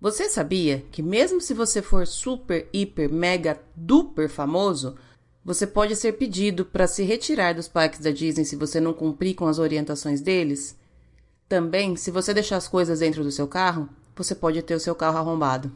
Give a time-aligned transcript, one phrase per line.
[0.00, 4.96] Você sabia que mesmo se você for super, hiper, mega, duper famoso,
[5.44, 9.34] você pode ser pedido para se retirar dos parques da Disney se você não cumprir
[9.34, 10.76] com as orientações deles?
[11.48, 14.94] Também, se você deixar as coisas dentro do seu carro, você pode ter o seu
[14.94, 15.72] carro arrombado.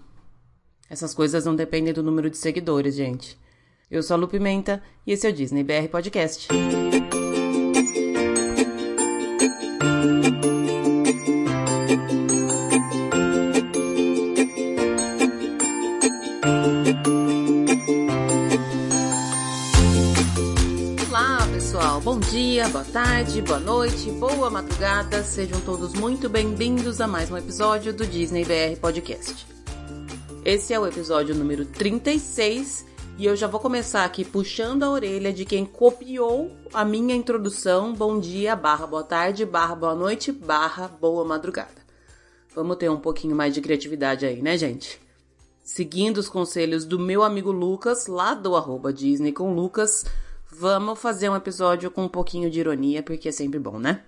[0.88, 3.38] Essas coisas não dependem do número de seguidores, gente.
[3.90, 6.48] Eu sou a Lu Pimenta e esse é o Disney BR Podcast.
[22.60, 25.24] Dia, boa tarde, boa noite, boa madrugada.
[25.24, 29.46] Sejam todos muito bem-vindos a mais um episódio do Disney BR Podcast.
[30.44, 32.84] Esse é o episódio número 36
[33.16, 37.94] e eu já vou começar aqui puxando a orelha de quem copiou a minha introdução.
[37.94, 41.80] Bom dia, barra boa tarde, barra boa noite, barra boa madrugada.
[42.54, 45.00] Vamos ter um pouquinho mais de criatividade aí, né, gente?
[45.64, 50.04] Seguindo os conselhos do meu amigo Lucas, lá do arroba Disney com Lucas,
[50.60, 54.02] vamos fazer um episódio com um pouquinho de ironia, porque é sempre bom, né?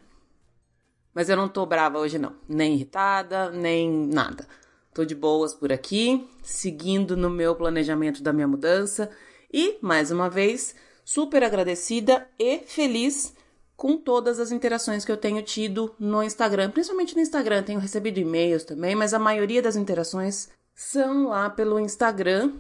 [1.15, 4.47] Mas eu não tô brava hoje não, nem irritada, nem nada.
[4.93, 9.11] Tô de boas por aqui, seguindo no meu planejamento da minha mudança
[9.51, 13.35] e, mais uma vez, super agradecida e feliz
[13.75, 18.21] com todas as interações que eu tenho tido no Instagram, principalmente no Instagram, tenho recebido
[18.21, 22.53] e-mails também, mas a maioria das interações são lá pelo Instagram.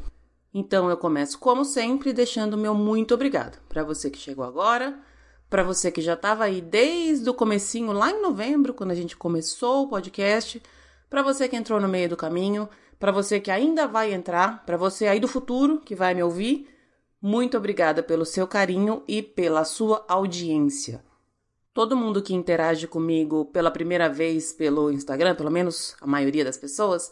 [0.54, 4.98] Então eu começo como sempre deixando meu muito obrigado para você que chegou agora,
[5.48, 9.16] para você que já estava aí desde o comecinho lá em novembro, quando a gente
[9.16, 10.62] começou o podcast,
[11.08, 14.76] para você que entrou no meio do caminho, para você que ainda vai entrar, para
[14.76, 16.68] você aí do futuro que vai me ouvir,
[17.20, 21.04] muito obrigada pelo seu carinho e pela sua audiência.
[21.74, 26.58] Todo mundo que interage comigo pela primeira vez pelo Instagram, pelo menos a maioria das
[26.58, 27.10] pessoas,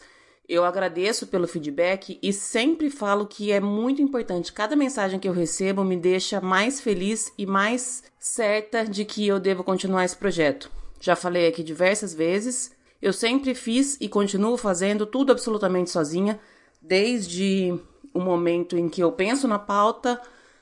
[0.50, 4.52] eu agradeço pelo feedback e sempre falo que é muito importante.
[4.52, 9.38] Cada mensagem que eu recebo me deixa mais feliz e mais certa de que eu
[9.38, 10.68] devo continuar esse projeto.
[10.98, 16.40] Já falei aqui diversas vezes, eu sempre fiz e continuo fazendo tudo absolutamente sozinha,
[16.82, 17.72] desde
[18.12, 20.20] o momento em que eu penso na pauta,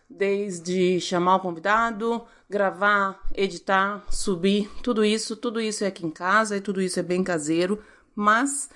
[0.08, 6.58] desde chamar o convidado, gravar, editar, subir, tudo isso, tudo isso é aqui em casa
[6.58, 7.82] e tudo isso é bem caseiro,
[8.14, 8.68] mas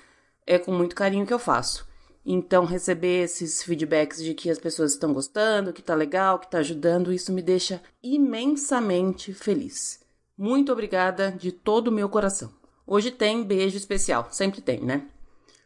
[0.45, 1.87] é com muito carinho que eu faço.
[2.25, 6.59] Então, receber esses feedbacks de que as pessoas estão gostando, que tá legal, que tá
[6.59, 9.99] ajudando, isso me deixa imensamente feliz.
[10.37, 12.51] Muito obrigada de todo o meu coração.
[12.87, 15.07] Hoje tem beijo especial, sempre tem, né?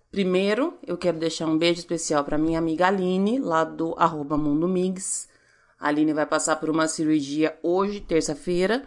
[0.09, 4.67] Primeiro, eu quero deixar um beijo especial para minha amiga Aline, lá do arroba Mundo
[4.67, 5.27] Migs.
[5.79, 8.83] A Aline vai passar por uma cirurgia hoje, terça-feira.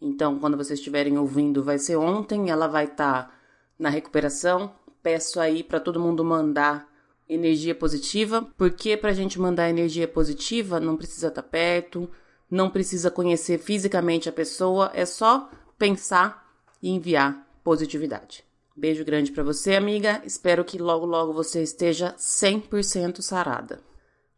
[0.00, 2.50] Então, quando vocês estiverem ouvindo, vai ser ontem.
[2.50, 3.34] Ela vai estar tá
[3.78, 4.74] na recuperação,
[5.06, 6.92] peço aí para todo mundo mandar
[7.28, 12.10] energia positiva, porque para a gente mandar energia positiva não precisa estar tá perto,
[12.50, 16.44] não precisa conhecer fisicamente a pessoa, é só pensar
[16.82, 18.42] e enviar positividade.
[18.76, 20.20] Beijo grande para você, amiga.
[20.24, 23.78] Espero que logo logo você esteja 100% sarada.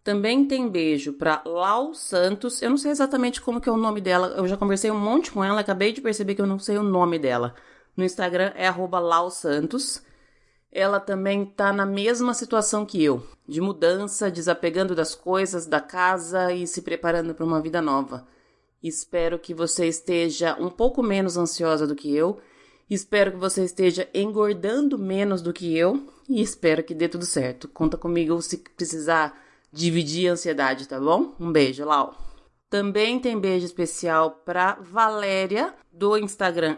[0.04, 2.60] Também tem beijo para Lau Santos.
[2.60, 4.34] Eu não sei exatamente como que é o nome dela.
[4.36, 6.82] Eu já conversei um monte com ela, acabei de perceber que eu não sei o
[6.82, 7.54] nome dela.
[7.96, 10.06] No Instagram é @lau_santos
[10.70, 16.52] ela também tá na mesma situação que eu, de mudança, desapegando das coisas da casa
[16.52, 18.26] e se preparando para uma vida nova.
[18.82, 22.38] Espero que você esteja um pouco menos ansiosa do que eu.
[22.88, 27.68] Espero que você esteja engordando menos do que eu e espero que dê tudo certo.
[27.68, 29.36] Conta comigo se precisar
[29.72, 31.34] dividir a ansiedade, tá bom?
[31.40, 32.14] Um beijo, Lau.
[32.70, 36.76] Também tem beijo especial para Valéria do Instagram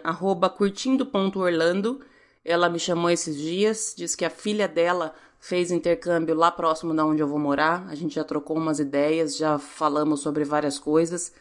[0.57, 2.01] curtindo.orlando
[2.45, 7.05] ela me chamou esses dias, disse que a filha dela fez intercâmbio lá próximo da
[7.05, 7.87] onde eu vou morar.
[7.89, 11.33] A gente já trocou umas ideias, já falamos sobre várias coisas.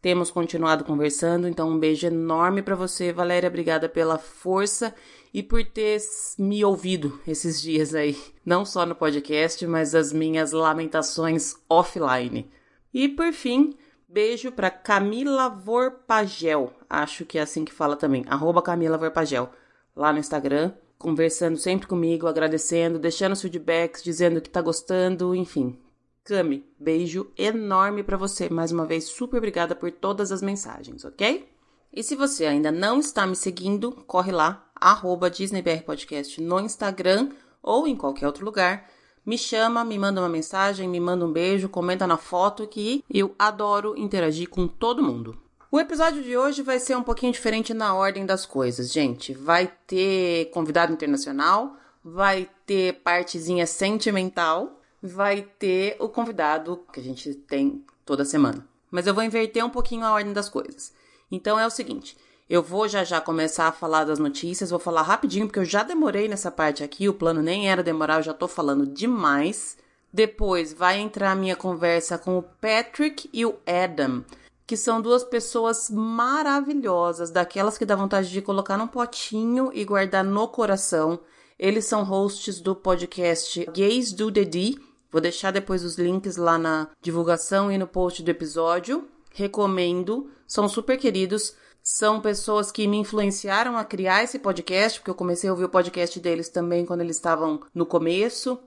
[0.00, 3.48] Temos continuado conversando, então um beijo enorme para você, Valéria.
[3.48, 4.94] Obrigada pela força
[5.34, 6.00] e por ter
[6.38, 12.48] me ouvido esses dias aí, não só no podcast, mas as minhas lamentações offline.
[12.94, 13.76] E por fim,
[14.08, 19.50] beijo para Camila Vorpagel, acho que é assim que fala também, arroba Camila Vorpagel
[19.98, 25.76] lá no Instagram, conversando sempre comigo, agradecendo, deixando os feedbacks, dizendo que tá gostando, enfim.
[26.22, 28.48] Cami, beijo enorme para você.
[28.48, 31.48] Mais uma vez, super obrigada por todas as mensagens, ok?
[31.92, 37.30] E se você ainda não está me seguindo, corre lá, arroba DisneyBRPodcast no Instagram
[37.62, 38.88] ou em qualquer outro lugar.
[39.26, 43.34] Me chama, me manda uma mensagem, me manda um beijo, comenta na foto que eu
[43.38, 45.36] adoro interagir com todo mundo.
[45.70, 49.34] O episódio de hoje vai ser um pouquinho diferente na ordem das coisas, gente.
[49.34, 57.34] Vai ter convidado internacional, vai ter partezinha sentimental, vai ter o convidado que a gente
[57.34, 58.66] tem toda semana.
[58.90, 60.94] Mas eu vou inverter um pouquinho a ordem das coisas.
[61.30, 62.16] Então é o seguinte,
[62.48, 65.82] eu vou já já começar a falar das notícias, vou falar rapidinho porque eu já
[65.82, 69.76] demorei nessa parte aqui, o plano nem era demorar, eu já tô falando demais.
[70.10, 74.24] Depois vai entrar a minha conversa com o Patrick e o Adam,
[74.68, 80.22] que são duas pessoas maravilhosas, daquelas que dá vontade de colocar num potinho e guardar
[80.22, 81.20] no coração.
[81.58, 84.78] Eles são hosts do podcast Gays do The D.
[85.10, 89.08] Vou deixar depois os links lá na divulgação e no post do episódio.
[89.32, 91.54] Recomendo, são super queridos.
[91.82, 95.70] São pessoas que me influenciaram a criar esse podcast, porque eu comecei a ouvir o
[95.70, 98.60] podcast deles também quando eles estavam no começo.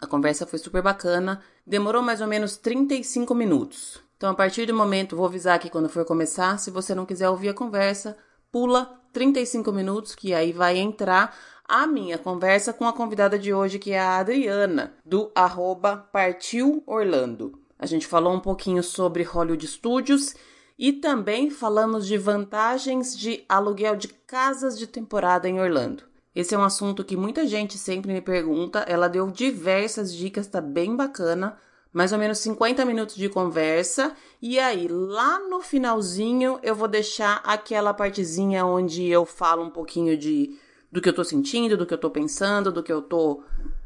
[0.00, 1.40] A conversa foi super bacana.
[1.64, 4.03] Demorou mais ou menos 35 minutos.
[4.24, 6.58] Então, a partir do momento, vou avisar aqui quando for começar.
[6.58, 8.16] Se você não quiser ouvir a conversa,
[8.50, 11.36] pula 35 minutos, que aí vai entrar
[11.68, 16.82] a minha conversa com a convidada de hoje, que é a Adriana, do arroba Partiu
[16.86, 17.60] Orlando.
[17.78, 20.34] A gente falou um pouquinho sobre Hollywood Studios
[20.78, 26.02] e também falamos de vantagens de aluguel de casas de temporada em Orlando.
[26.34, 28.86] Esse é um assunto que muita gente sempre me pergunta.
[28.88, 31.58] Ela deu diversas dicas, tá bem bacana.
[31.94, 34.16] Mais ou menos 50 minutos de conversa.
[34.42, 40.18] E aí, lá no finalzinho, eu vou deixar aquela partezinha onde eu falo um pouquinho
[40.18, 40.58] de
[40.90, 43.42] do que eu tô sentindo, do que eu tô pensando, do que eu tô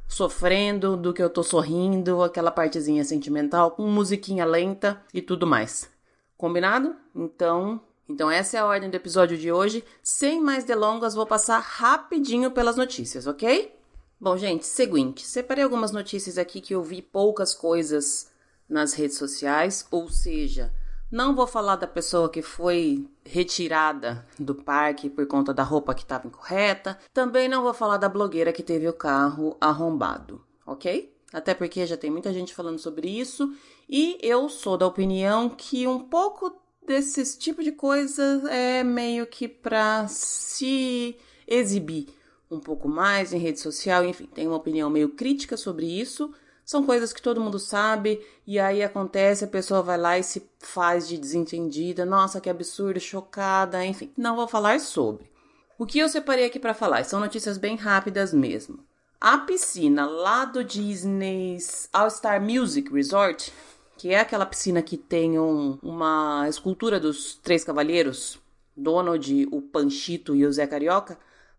[0.08, 5.90] sofrendo, do que eu tô sorrindo, aquela partezinha sentimental com musiquinha lenta e tudo mais.
[6.36, 6.96] Combinado?
[7.14, 9.84] Então, então, essa é a ordem do episódio de hoje.
[10.02, 13.70] Sem mais delongas, vou passar rapidinho pelas notícias, ok?
[14.20, 18.32] Bom, gente, seguinte, separei algumas notícias aqui que eu vi poucas coisas
[18.68, 20.74] nas redes sociais, ou seja,
[21.08, 26.02] não vou falar da pessoa que foi retirada do parque por conta da roupa que
[26.02, 31.14] estava incorreta, também não vou falar da blogueira que teve o carro arrombado, ok?
[31.32, 33.54] Até porque já tem muita gente falando sobre isso.
[33.88, 39.46] E eu sou da opinião que um pouco desses tipo de coisa é meio que
[39.46, 41.16] para se
[41.46, 42.17] exibir
[42.50, 46.32] um pouco mais em rede social, enfim, tem uma opinião meio crítica sobre isso.
[46.64, 50.48] São coisas que todo mundo sabe e aí acontece, a pessoa vai lá e se
[50.58, 52.04] faz de desentendida.
[52.04, 54.12] Nossa, que absurdo, chocada, enfim.
[54.16, 55.30] Não vou falar sobre.
[55.78, 58.80] O que eu separei aqui para falar são notícias bem rápidas mesmo.
[59.20, 63.52] A piscina lá do Disney's All Star Music Resort
[63.98, 68.38] que é aquela piscina que tem um, uma escultura dos três cavalheiros,
[68.76, 71.18] Donald, o Panchito e o Zé Carioca,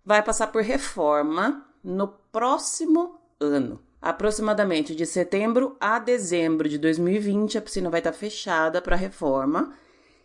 [0.10, 3.80] vai passar por reforma no próximo ano.
[4.02, 9.72] Aproximadamente de setembro a dezembro de 2020, a piscina vai estar fechada para reforma.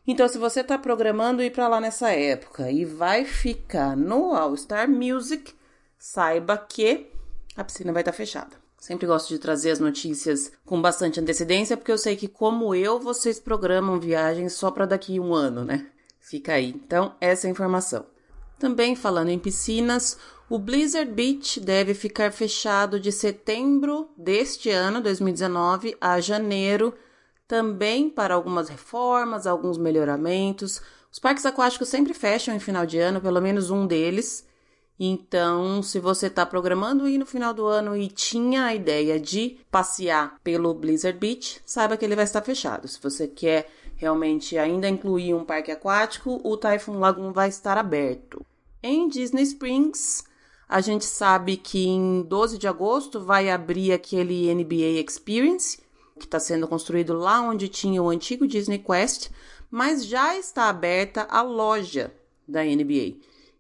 [0.06, 4.56] Então, se você está programando ir para lá nessa época e vai ficar no All
[4.56, 5.52] Star Music,
[5.98, 7.10] saiba que
[7.54, 8.56] a piscina vai estar fechada.
[8.78, 12.98] Sempre gosto de trazer as notícias com bastante antecedência, porque eu sei que, como eu,
[12.98, 15.88] vocês programam viagens só para daqui um ano, né?
[16.20, 16.70] Fica aí.
[16.70, 18.13] Então, essa é a informação.
[18.64, 20.16] Também falando em piscinas,
[20.48, 26.94] o Blizzard Beach deve ficar fechado de setembro deste ano, 2019, a janeiro,
[27.46, 30.80] também para algumas reformas, alguns melhoramentos.
[31.12, 34.48] Os parques aquáticos sempre fecham em final de ano, pelo menos um deles.
[34.98, 39.58] Então, se você está programando ir no final do ano e tinha a ideia de
[39.70, 42.88] passear pelo Blizzard Beach, saiba que ele vai estar fechado.
[42.88, 48.42] Se você quer realmente ainda incluir um parque aquático, o Typhoon Lagoon vai estar aberto.
[48.86, 50.24] Em Disney Springs,
[50.68, 55.78] a gente sabe que em 12 de agosto vai abrir aquele NBA Experience,
[56.18, 59.30] que está sendo construído lá onde tinha o antigo Disney Quest,
[59.70, 62.12] mas já está aberta a loja
[62.46, 63.14] da NBA.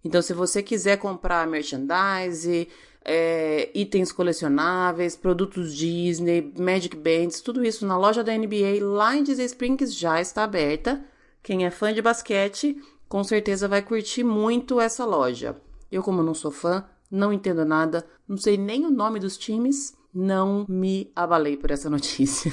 [0.04, 2.68] Então, se você quiser comprar merchandise,
[3.02, 9.22] é, itens colecionáveis, produtos Disney, Magic Bands, tudo isso na loja da NBA lá em
[9.22, 11.02] Disney Springs já está aberta.
[11.42, 12.76] Quem é fã de basquete,
[13.08, 15.56] com certeza vai curtir muito essa loja.
[15.90, 19.96] Eu, como não sou fã, não entendo nada, não sei nem o nome dos times,
[20.12, 22.52] não me abalei por essa notícia.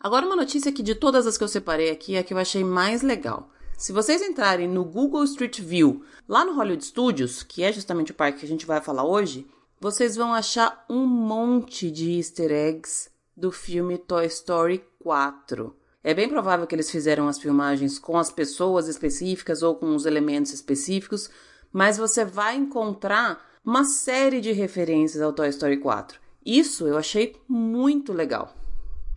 [0.00, 2.38] Agora, uma notícia que de todas as que eu separei aqui é a que eu
[2.38, 3.50] achei mais legal.
[3.78, 8.14] Se vocês entrarem no Google Street View, lá no Hollywood Studios, que é justamente o
[8.14, 9.46] parque que a gente vai falar hoje,
[9.80, 15.74] vocês vão achar um monte de easter eggs do filme Toy Story 4.
[16.04, 20.04] É bem provável que eles fizeram as filmagens com as pessoas específicas ou com os
[20.04, 21.30] elementos específicos,
[21.72, 26.20] mas você vai encontrar uma série de referências ao Toy Story 4.
[26.44, 28.52] Isso eu achei muito legal.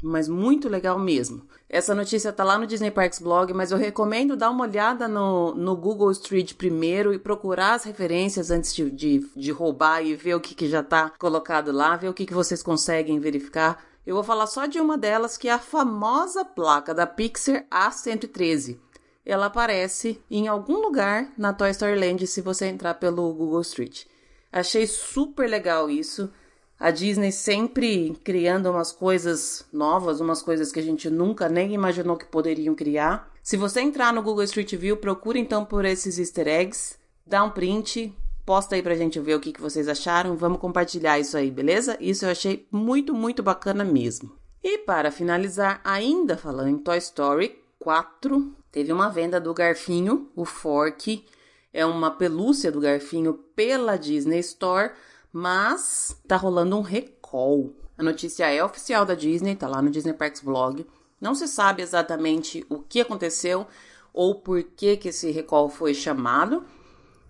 [0.04, 1.42] mas muito legal mesmo.
[1.68, 5.56] Essa notícia tá lá no Disney Parks blog, mas eu recomendo dar uma olhada no,
[5.56, 10.36] no Google Street primeiro e procurar as referências antes de, de, de roubar e ver
[10.36, 13.84] o que, que já tá colocado lá, ver o que, que vocês conseguem verificar.
[14.06, 18.78] Eu vou falar só de uma delas, que é a famosa placa da Pixar A113.
[19.26, 24.06] Ela aparece em algum lugar na Toy Story Land se você entrar pelo Google Street.
[24.52, 26.32] Achei super legal isso.
[26.80, 32.16] A Disney sempre criando umas coisas novas, umas coisas que a gente nunca nem imaginou
[32.16, 33.32] que poderiam criar.
[33.42, 37.50] Se você entrar no Google Street View, procura então por esses easter eggs, dá um
[37.50, 38.14] print,
[38.46, 41.98] posta aí pra gente ver o que, que vocês acharam, vamos compartilhar isso aí, beleza?
[42.00, 44.32] Isso eu achei muito, muito bacana mesmo.
[44.64, 50.46] E para finalizar, ainda falando em Toy Story 4, teve uma venda do Garfinho, o
[50.46, 51.26] Fork,
[51.74, 54.92] é uma pelúcia do Garfinho pela Disney Store
[55.38, 57.76] mas tá rolando um recall.
[57.98, 60.88] A notícia é oficial da Disney, tá lá no Disney Parks Blog.
[61.20, 63.68] Não se sabe exatamente o que aconteceu
[64.14, 66.64] ou por que, que esse recall foi chamado,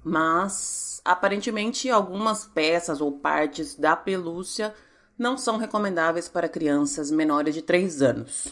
[0.05, 4.73] mas aparentemente algumas peças ou partes da pelúcia
[5.17, 8.47] não são recomendáveis para crianças menores de 3 anos.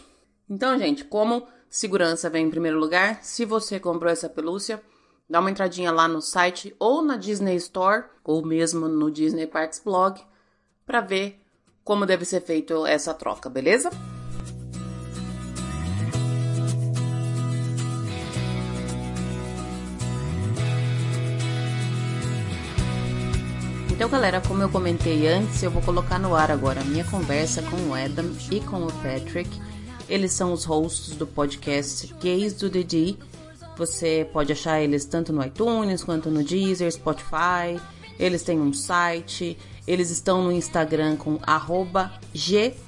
[0.50, 4.82] Então, gente, como segurança vem em primeiro lugar, se você comprou essa pelúcia,
[5.30, 9.82] Dá uma entradinha lá no site ou na Disney Store ou mesmo no Disney Parks
[9.84, 10.22] blog
[10.86, 11.40] para ver
[11.84, 13.90] como deve ser feito essa troca, beleza?
[24.04, 27.62] Então, galera, como eu comentei antes, eu vou colocar no ar agora a minha conversa
[27.62, 29.50] com o Adam e com o Patrick.
[30.10, 33.18] Eles são os hosts do podcast Gays do Didi
[33.78, 37.80] você pode achar eles tanto no iTunes quanto no Deezer, Spotify.
[38.20, 39.58] Eles têm um site.
[39.88, 41.40] Eles estão no Instagram com
[42.34, 42.84] GDTD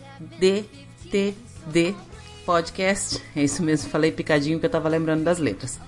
[2.45, 3.23] Podcast.
[3.33, 5.79] É isso mesmo, falei picadinho porque eu tava lembrando das letras.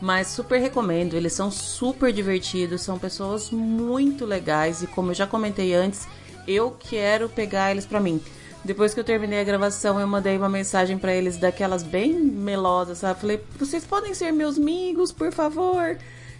[0.00, 5.26] Mas super recomendo, eles são super divertidos, são pessoas muito legais e como eu já
[5.26, 6.06] comentei antes,
[6.46, 8.20] eu quero pegar eles para mim.
[8.64, 12.98] Depois que eu terminei a gravação, eu mandei uma mensagem para eles daquelas bem melosas,
[12.98, 13.20] sabe?
[13.20, 15.96] Falei, vocês podem ser meus amigos, por favor.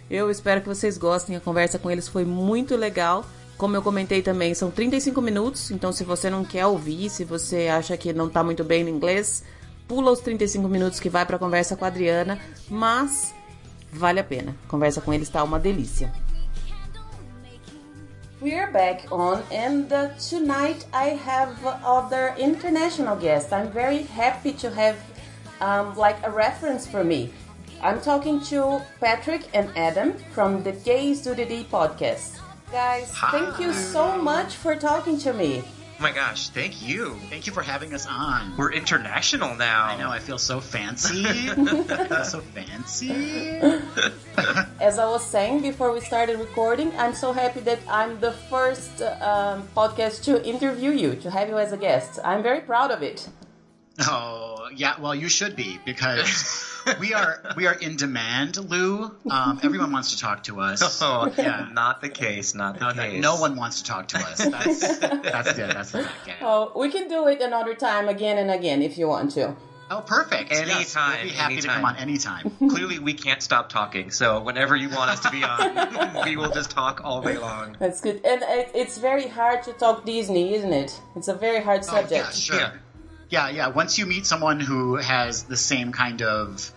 [0.09, 1.35] Eu espero que vocês gostem.
[1.35, 3.25] A conversa com eles foi muito legal.
[3.57, 7.67] Como eu comentei também, são 35 minutos, então se você não quer ouvir, se você
[7.67, 9.43] acha que não tá muito bem no inglês,
[9.87, 13.33] pula os 35 minutos que vai para a conversa com a Adriana, mas
[13.91, 14.55] vale a pena.
[14.67, 16.11] Conversa com eles tá uma delícia.
[18.39, 23.51] We're back on, and uh, tonight I have other international guests.
[23.51, 24.95] I'm very happy to have
[25.59, 27.33] um, like a reference for me.
[27.81, 32.39] I'm talking to Patrick and Adam from the Gays Do the D podcast.
[32.71, 33.31] Guys, Hi.
[33.31, 35.63] thank you so much for talking to me.
[35.99, 37.15] Oh my gosh, thank you.
[37.31, 38.55] Thank you for having us on.
[38.55, 39.85] We're international now.
[39.85, 41.23] I know, I feel so fancy.
[41.25, 43.09] Feel so fancy.
[44.79, 49.01] As I was saying before we started recording, I'm so happy that I'm the first
[49.01, 52.19] um, podcast to interview you, to have you as a guest.
[52.23, 53.27] I'm very proud of it.
[53.99, 56.65] Oh, yeah, well, you should be because
[56.99, 59.11] we are we are in demand, Lou.
[59.29, 61.01] Um, everyone wants to talk to us.
[61.07, 61.69] Oh, yeah.
[61.71, 62.53] Not the case.
[62.53, 63.21] Not the no, case.
[63.21, 64.37] No, no one wants to talk to us.
[64.37, 65.73] That's that's it.
[65.73, 66.07] That's the
[66.41, 69.55] Oh, we can do it another time, again and again, if you want to.
[69.89, 70.51] Oh, perfect.
[70.51, 70.67] Anytime.
[70.79, 71.61] Yes, we'll be happy anytime.
[71.61, 72.51] to come on anytime.
[72.69, 76.51] Clearly, we can't stop talking, so whenever you want us to be on, we will
[76.51, 77.77] just talk all day long.
[77.79, 78.19] That's good.
[78.25, 78.43] And
[78.75, 80.99] it's very hard to talk Disney, isn't it?
[81.15, 82.11] It's a very hard subject.
[82.11, 82.59] Oh, yeah, sure.
[82.59, 82.71] Yeah.
[83.29, 83.67] Yeah, yeah.
[83.67, 86.71] Once you meet someone who has the same kind of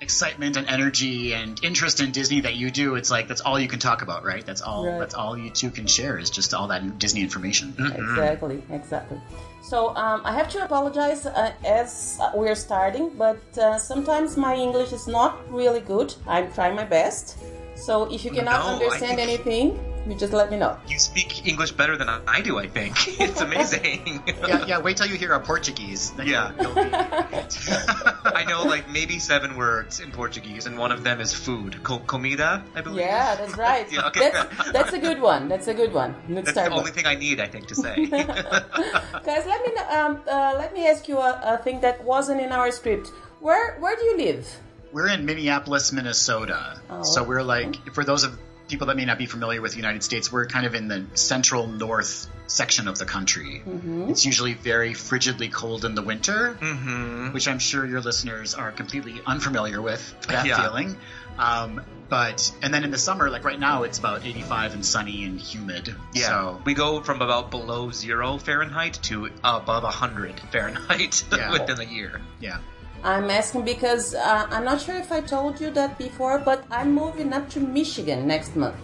[0.00, 3.68] excitement and energy and interest in Disney that you do, it's like that's all you
[3.68, 4.44] can talk about, right?
[4.44, 4.86] That's all.
[4.86, 4.98] Right.
[4.98, 7.72] That's all you two can share is just all that Disney information.
[7.72, 8.02] Mm-hmm.
[8.02, 9.20] Exactly, exactly.
[9.62, 14.92] So um, I have to apologize uh, as we're starting, but uh, sometimes my English
[14.92, 16.14] is not really good.
[16.26, 17.38] I'm trying my best.
[17.76, 19.28] So if you cannot no, understand think...
[19.28, 20.78] anything, you just let me know.
[20.88, 22.96] You speak English better than I do, I think.
[23.20, 24.22] It's amazing.
[24.26, 24.78] yeah, yeah.
[24.80, 26.12] Wait till you hear our Portuguese.
[26.24, 26.52] yeah.
[28.40, 31.82] I know, like maybe seven words in Portuguese, and one of them is food.
[31.82, 33.00] Co- comida, I believe.
[33.00, 33.86] Yeah, that's right.
[33.92, 34.30] yeah, okay.
[34.30, 35.48] that's, that's a good one.
[35.48, 36.14] That's a good one.
[36.28, 38.06] Let's that's start the only thing I need, I think, to say.
[38.06, 42.52] Guys, let me um, uh, let me ask you a, a thing that wasn't in
[42.52, 43.08] our script.
[43.40, 44.48] Where where do you live?
[44.92, 46.80] We're in Minneapolis, Minnesota.
[46.90, 48.36] Oh, so we're like, for those of
[48.70, 51.04] people that may not be familiar with the United States, we're kind of in the
[51.14, 53.62] central north section of the country.
[54.08, 57.32] It's usually very frigidly cold in the winter, Mm-hmm.
[57.32, 60.62] which I'm sure your listeners are completely unfamiliar with that Yeah.
[60.66, 60.96] feeling.
[61.38, 65.24] Um, but and then in the summer, like right now, it's about 85 and sunny
[65.24, 65.94] and humid.
[66.12, 71.52] Yeah, So we go from about below zero Fahrenheit to above 100 Fahrenheit Yeah.
[71.52, 72.20] within a year.
[72.40, 72.58] yeah.
[73.02, 76.92] I'm asking because uh, I'm not sure if I told you that before, but I'm
[76.94, 78.76] moving up to Michigan next month.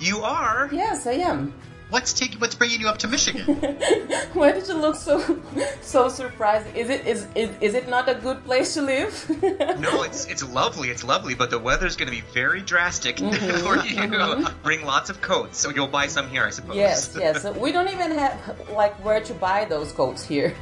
[0.00, 0.68] You are?
[0.72, 1.54] Yes, I am.
[1.88, 2.40] What's taking?
[2.40, 3.44] What's bringing you up to Michigan?
[4.34, 5.22] Why did you look so
[5.80, 6.66] so surprised?
[6.74, 9.14] Is it is is, is it not a good place to live?
[9.78, 10.90] No, it's it's lovely.
[10.90, 13.62] It's lovely, but the weather's going to be very drastic Mm-hmm.
[13.64, 14.48] for you.
[14.64, 16.74] Bring lots of coats, so you'll buy some here, I suppose.
[16.74, 17.44] yes, yes.
[17.56, 18.34] We don't even have
[18.72, 20.54] like where to buy those coats here.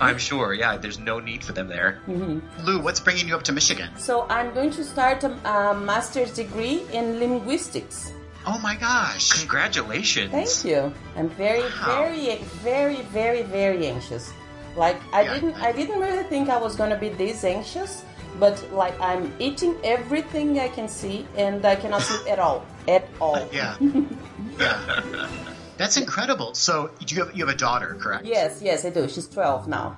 [0.00, 0.52] I'm sure.
[0.54, 2.00] Yeah, there's no need for them there.
[2.08, 2.64] Mm-hmm.
[2.66, 3.90] Lou, what's bringing you up to Michigan?
[3.96, 8.12] so I'm going to start a, a master's degree in linguistics.
[8.44, 9.30] Oh my gosh!
[9.38, 10.32] Congratulations.
[10.32, 10.92] Thank you.
[11.16, 11.86] I'm very, Wow.
[11.86, 14.32] very, very, very, very anxious.
[14.74, 18.04] Like I Yeah, didn't, I- I didn't really think I was gonna be this anxious,
[18.40, 23.04] but like I'm eating everything I can see, and I cannot sleep at all, at
[23.20, 23.46] all.
[23.52, 23.76] Yeah,
[24.58, 25.28] yeah.
[25.76, 26.54] That's incredible.
[26.54, 28.24] So you have you have a daughter, correct?
[28.24, 29.08] Yes, yes, I do.
[29.08, 29.96] She's 12 now.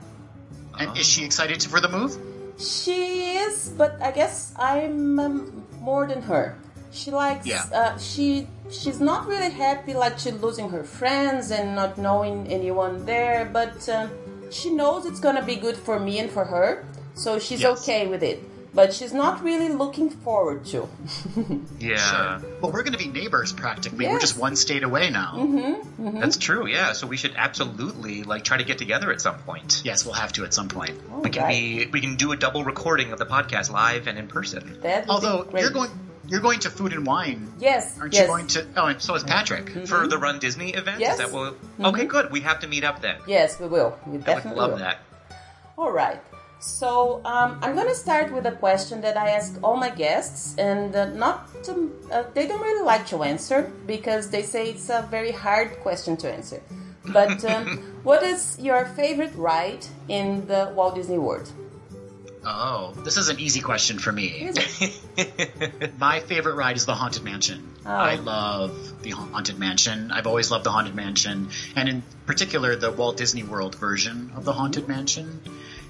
[0.79, 2.17] And is she excited for the move?
[2.59, 6.57] She is, but I guess I'm um, more than her.
[6.93, 7.47] She likes.
[7.47, 7.65] Yeah.
[7.73, 13.05] Uh, she she's not really happy, like she's losing her friends and not knowing anyone
[13.05, 13.45] there.
[13.53, 14.09] But uh,
[14.51, 17.81] she knows it's gonna be good for me and for her, so she's Yes.
[17.83, 18.43] okay with it.
[18.75, 20.89] But she's not really looking forward to.
[21.79, 24.07] Yeah, Well, we're going to be neighbors practically.
[24.09, 25.35] We're just one state away now.
[25.37, 26.21] Mm-hmm, mm-hmm.
[26.21, 26.67] that's true.
[26.67, 29.83] Yeah, so we should absolutely like try to get together at some point.
[29.85, 30.99] Yes, we'll have to at some point.
[31.23, 31.55] We can Alright.
[31.55, 34.81] be we can do a double recording of the podcast live and in person.
[34.83, 35.63] That Although be great.
[35.63, 35.91] you're going,
[36.27, 37.99] you're going to Food and Wine, Yes.
[38.01, 38.23] aren't yes.
[38.23, 38.67] you going to?
[38.77, 39.67] Oh, and so is Patrick.
[39.67, 39.85] Mm-hmm.
[39.85, 41.01] For the Run Disney event?
[41.01, 41.15] Yes.
[41.15, 41.87] Is that what mm-hmm.
[41.87, 42.31] Okay, good.
[42.33, 43.17] We have to meet up then.
[43.29, 43.99] Yes, we will.
[44.07, 44.79] We I would love will.
[44.79, 44.99] that.
[45.77, 46.21] All right.
[46.65, 50.57] So um, I'm going to start with a question that I ask all my guests,
[50.57, 54.89] and uh, not to, uh, they don't really like to answer because they say it's
[54.89, 56.63] a very hard question to answer.
[57.05, 57.67] But um,
[58.03, 61.53] what is your favorite ride in the Walt Disney World?
[62.47, 64.51] Oh, this is an easy question for me.
[65.99, 67.75] My favorite ride is the Haunted Mansion.
[67.85, 67.91] Oh.
[67.91, 70.11] I love the Haunted Mansion.
[70.11, 74.47] I've always loved the Haunted Mansion, and in particular, the Walt Disney World version of
[74.47, 75.41] the Haunted Mansion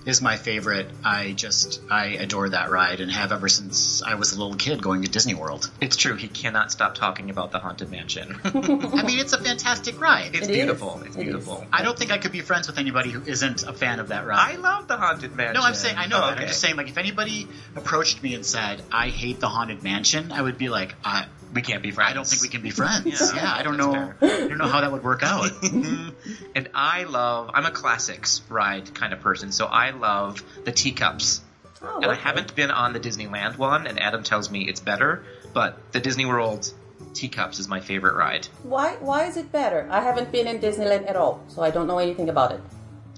[0.06, 0.90] is my favorite.
[1.02, 4.82] I just I adore that ride and have ever since I was a little kid
[4.82, 5.70] going to Disney World.
[5.80, 6.14] It's true.
[6.16, 8.38] He cannot stop talking about the haunted mansion.
[8.44, 10.34] I mean, it's a fantastic ride.
[10.34, 10.56] it's It is.
[10.56, 11.00] beautiful.
[11.06, 11.24] It's It is.
[11.24, 11.64] beautiful.
[11.72, 14.26] I don't think I could be friends with anybody who isn't a fan of that
[14.26, 14.54] ride.
[14.54, 15.54] I love the haunted mansion.
[15.54, 16.32] no, I'm saying I know Oh, that.
[16.34, 16.42] okay.
[16.42, 20.32] I'm just saying, like, if anybody approached me and said I hate the Haunted Mansion,
[20.32, 22.10] I would be like, I, we can't be friends.
[22.10, 23.06] I don't think we can be friends.
[23.06, 24.44] Yeah, Yeah, I don't that's know.
[24.44, 25.50] I don't know how that would work out.
[25.62, 27.50] and I love.
[27.54, 31.40] I'm a classics ride kind of person, so I love the teacups.
[31.82, 35.22] Oh, And I haven't been on the Disneyland one, and Adam tells me it's better,
[35.52, 36.72] but the Disney World
[37.12, 38.46] teacups is my favorite ride.
[38.62, 39.86] Why, why is it better?
[39.90, 42.60] I haven't been in Disneyland at all, so I don't know anything about it.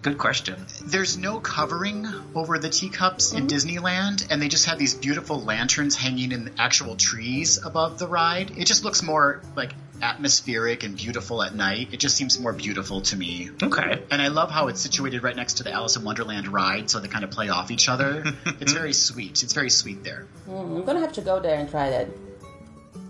[0.07, 0.55] Good question.
[0.85, 5.97] There's no covering over the teacups in Disneyland, and they just have these beautiful lanterns
[5.97, 8.53] hanging in actual trees above the ride.
[8.57, 11.88] It just looks more like atmospheric and beautiful at night.
[11.90, 13.51] It just seems more beautiful to me.
[13.61, 14.01] Okay.
[14.09, 17.01] And I love how it's situated right next to the Alice in Wonderland ride, so
[17.01, 18.23] they kind of play off each other.
[18.61, 19.42] it's very sweet.
[19.42, 20.29] It's very sweet there.
[20.45, 22.07] Hmm, I'm gonna have to go there and try that.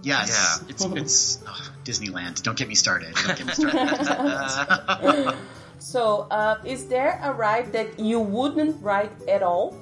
[0.02, 0.68] Yes, Yeah.
[0.70, 2.42] it's it's oh, Disneyland.
[2.42, 3.14] Don't get me started.
[3.16, 5.36] Don't get me started.
[5.86, 9.78] So, uh, is there a ride that you wouldn't ride at all?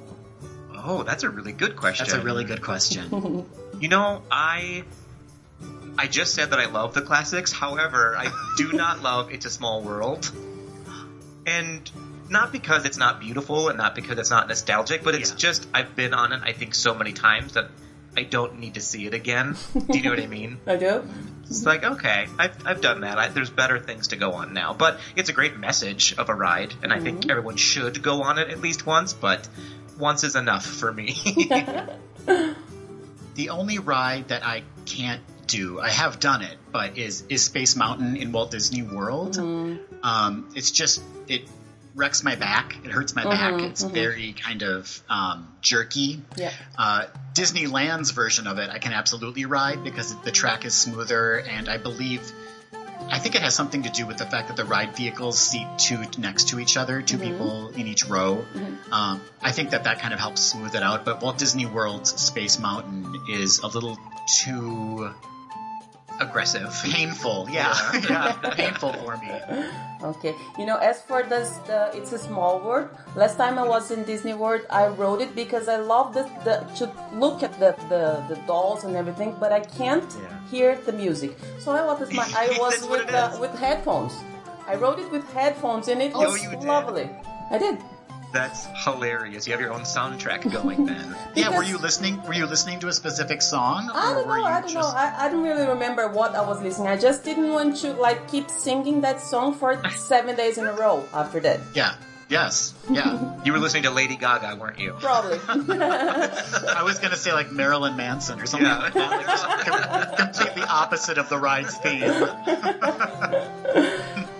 [0.71, 2.05] Oh, that's a really good question.
[2.05, 3.45] That's a really good question.
[3.77, 4.85] You know, I
[5.97, 7.51] I just said that I love the classics.
[7.51, 10.31] However, I do not love It's a Small World.
[11.45, 11.91] And
[12.29, 15.37] not because it's not beautiful and not because it's not nostalgic, but it's Yeah.
[15.37, 17.67] just I've been on it I think so many times that
[18.17, 19.55] I don't need to see it again.
[19.73, 20.59] Do you know what I mean?
[20.67, 21.07] I do.
[21.43, 23.17] It's like, okay, I've, I've done that.
[23.17, 24.73] I, there's better things to go on now.
[24.73, 28.39] But it's a great message of a ride, and I think everyone should go on
[28.39, 29.47] it at least once, but
[29.99, 31.13] once is enough for me.
[33.35, 37.75] the only ride that I can't do, I have done it, but is is Space
[37.75, 39.37] Mountain in Walt Disney World.
[39.37, 41.47] Um, it's just it
[41.95, 42.75] wrecks my back.
[42.83, 43.61] It hurts my back.
[43.61, 46.21] It's very kind of um, jerky.
[46.35, 46.51] Yeah.
[46.77, 51.69] Uh, Disneyland's version of it, I can absolutely ride because the track is smoother, and
[51.69, 52.31] I believe.
[53.07, 55.67] I think it has something to do with the fact that the ride vehicles seat
[55.77, 58.43] two next to each other, 2 people in each row.
[58.91, 61.05] Um, I think that that kind of helps smooth it out.
[61.05, 63.97] But Walt Disney World's Space Mountain is a little
[64.39, 65.11] too
[66.19, 66.71] aggressive.
[66.83, 67.47] painful.
[67.49, 67.73] Yeah,
[68.09, 69.31] yeah, painful for me.
[70.03, 70.35] Okay.
[70.57, 72.89] You know, as for this, the it's a small world.
[73.15, 76.55] Last time I was in Disney World, I wrote it because I love the, the
[76.79, 80.29] to look at the, the, the dolls and everything, but I can't Yeah.
[80.51, 81.37] hear the music.
[81.59, 84.13] So I was my, I was with uh, with headphones.
[84.67, 86.63] I wrote it with headphones, and it Oh, was you did?
[86.63, 87.09] lovely.
[87.51, 87.77] I did.
[88.35, 89.47] That's hilarious.
[89.47, 91.15] You have your own soundtrack going then.
[91.35, 92.21] Yeah, were you listening?
[92.23, 93.89] Were you listening to a specific song?
[93.93, 94.43] I don't were know.
[94.43, 94.81] I don't know.
[94.81, 96.89] I, I don't really remember what I was listening.
[96.89, 100.73] I just didn't want to like keep singing that song for seven days in a
[100.73, 101.05] row.
[101.13, 101.95] After that, Yeah.
[102.27, 102.73] Yes.
[102.89, 103.39] Yeah.
[103.45, 104.93] You were listening to Lady Gaga, weren't you?
[104.99, 105.39] probably.
[105.47, 108.79] I was gonna say like Marilyn Manson or something Yeah.
[108.79, 109.91] like that.
[110.09, 112.11] Like completely opposite of the ride's theme.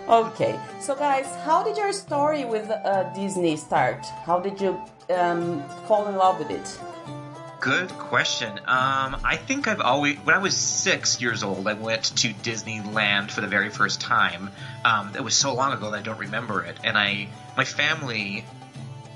[0.08, 4.06] Okay, so guys, how did your story with uh, Disney start?
[4.24, 6.80] How did you um, fall in love with it?
[7.60, 8.50] Good question.
[8.60, 13.32] Um, I think I've always, when I was six years old, I went to Disneyland
[13.32, 14.52] for the very first time.
[14.84, 18.46] Um, it was so long ago that I don't remember it, and I, my family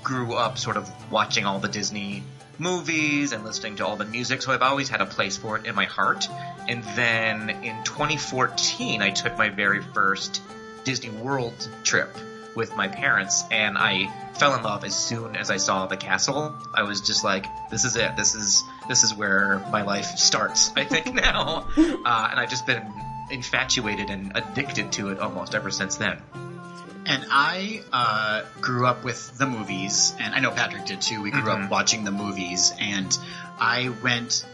[0.02, 2.24] grew up sort of watching all the Disney
[2.58, 5.66] movies and listening to all the music, so I've always had a place for it
[5.66, 6.28] in my heart.
[6.68, 10.42] And then in 2014, I took my very first
[10.90, 12.16] Disney World trip
[12.56, 16.52] with my parents, and I fell in love as soon as I saw the castle.
[16.74, 18.16] I was just like, "This is it.
[18.16, 22.66] This is this is where my life starts." I think now, uh, and I've just
[22.66, 22.92] been
[23.30, 26.18] infatuated and addicted to it almost ever since then.
[27.06, 31.22] And I uh, grew up with the movies, and I know Patrick did too.
[31.22, 31.66] We grew Mhm.
[31.66, 33.16] up watching the movies, and
[33.60, 34.44] I went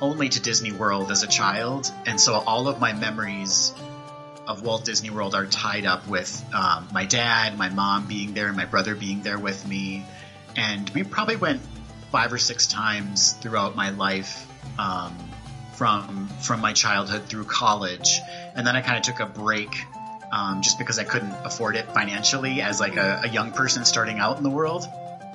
[0.00, 3.72] only to Disney World as a child, and so all of my memories
[4.52, 8.48] of Walt Disney World are tied up with um, my dad, my mom being there,
[8.48, 10.04] and my brother being there with me,
[10.56, 11.62] and we probably went
[12.10, 14.46] five or six times throughout my life.
[14.78, 15.16] Um,
[15.74, 18.20] from from my childhood through college,
[18.54, 19.74] and then I kind of took a break
[20.30, 24.18] um, just because I couldn't afford it financially as like a, a young person starting
[24.18, 24.86] out in the world.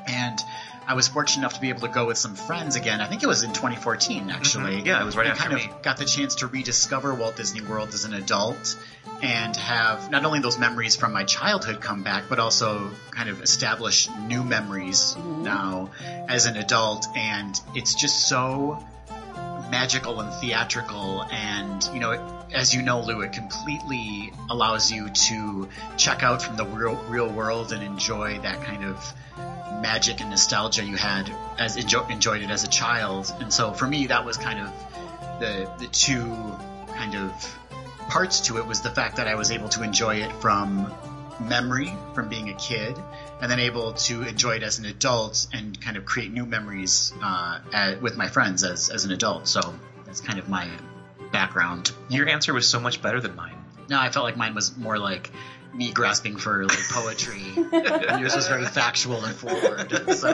[0.07, 0.39] And
[0.87, 3.01] I was fortunate enough to be able to go with some friends again.
[3.01, 4.81] I think it was in 2014 actually.
[4.81, 4.85] Mhm.
[4.85, 5.69] Yeah, it was right and after kind me.
[5.69, 8.75] of got the chance to rediscover Walt Disney World as an adult
[9.21, 13.41] and have not only those memories from my childhood come back, but also kind of
[13.41, 15.91] establish new memories now
[16.29, 17.07] as an adult.
[17.17, 18.81] And it's just so
[19.69, 25.67] magical and theatrical and you know as you know lou it completely allows you to
[25.97, 29.13] check out from the real, real world and enjoy that kind of
[29.81, 33.87] magic and nostalgia you had as enjoy, enjoyed it as a child and so for
[33.87, 36.25] me that was kind of the the two
[36.95, 37.59] kind of
[38.09, 40.91] parts to it was the fact that i was able to enjoy it from
[41.39, 42.97] memory from being a kid
[43.41, 47.13] and then able to enjoy it as an adult and kind of create new memories
[47.21, 49.47] uh, at, with my friends as, as an adult.
[49.47, 49.61] So
[50.05, 50.69] that's kind of my
[51.31, 51.91] background.
[52.09, 53.55] Your answer was so much better than mine.
[53.89, 55.29] No, I felt like mine was more like
[55.73, 59.91] me grasping for like poetry, and yours was very factual and forward.
[60.15, 60.33] So,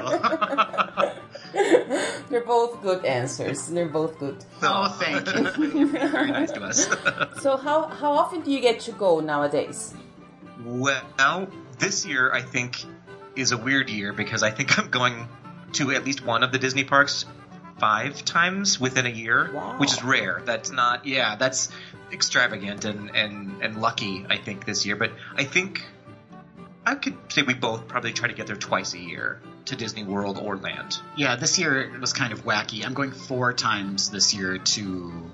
[2.30, 3.68] They're both good answers.
[3.68, 4.44] They're both good.
[4.62, 5.88] oh, thank you.
[5.92, 6.88] Very nice to us.
[7.42, 9.94] So how how often do you get to go nowadays?
[10.66, 12.84] Well, this year I think
[13.36, 15.28] is a weird year because I think I'm going
[15.74, 17.26] to at least one of the Disney parks
[17.84, 19.76] five times within a year, Wow.
[19.78, 20.42] which is rare.
[20.46, 21.68] That's not, yeah, that's
[22.14, 24.96] extravagant and, and, and lucky, I think, this year.
[24.96, 25.84] But I think
[26.86, 30.06] I could say we both probably try to get there twice a year to Disney
[30.06, 30.98] World or Land.
[31.18, 32.86] Yeah, this year was kind of wacky.
[32.86, 35.32] I'm going four times this year to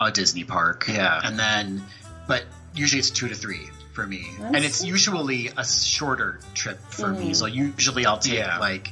[0.00, 0.86] a Disney park.
[0.88, 1.20] Yeah.
[1.22, 1.84] And then,
[2.26, 4.26] but usually it's two to three for me.
[4.40, 7.30] and it's usually a shorter trip for me.
[7.30, 7.36] Mm.
[7.36, 8.58] So usually I'll take Yeah.
[8.58, 8.90] like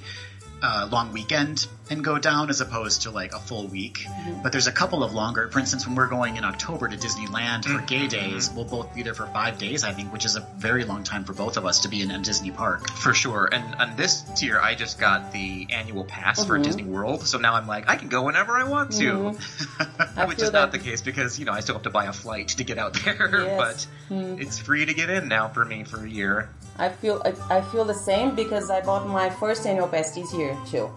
[0.63, 3.99] a long weekend and go down as opposed to like a full week.
[3.99, 4.43] Mm-hmm.
[4.43, 5.49] But there's a couple of longer.
[5.49, 8.09] For instance, when we're going in October to Disneyland for Gay mm-hmm.
[8.09, 11.03] Days, we'll both be there for five days, I think, which is a very long
[11.03, 12.91] time for both of us to be in a Disney park.
[12.91, 13.49] For sure.
[13.51, 16.63] And, and this year I just got the annual pass for mm-hmm.
[16.63, 17.27] Disney World.
[17.27, 19.37] So now I'm like, I can go whenever I want to.
[20.17, 22.07] I Which feel is not the case because, you know, I still have to buy
[22.07, 23.31] a flight to get out there.
[23.31, 23.87] Yes.
[24.11, 26.51] But it's free to get in now for me for a year.
[26.81, 30.57] I feel I, I feel the same because I bought my first annual this year
[30.73, 30.89] too.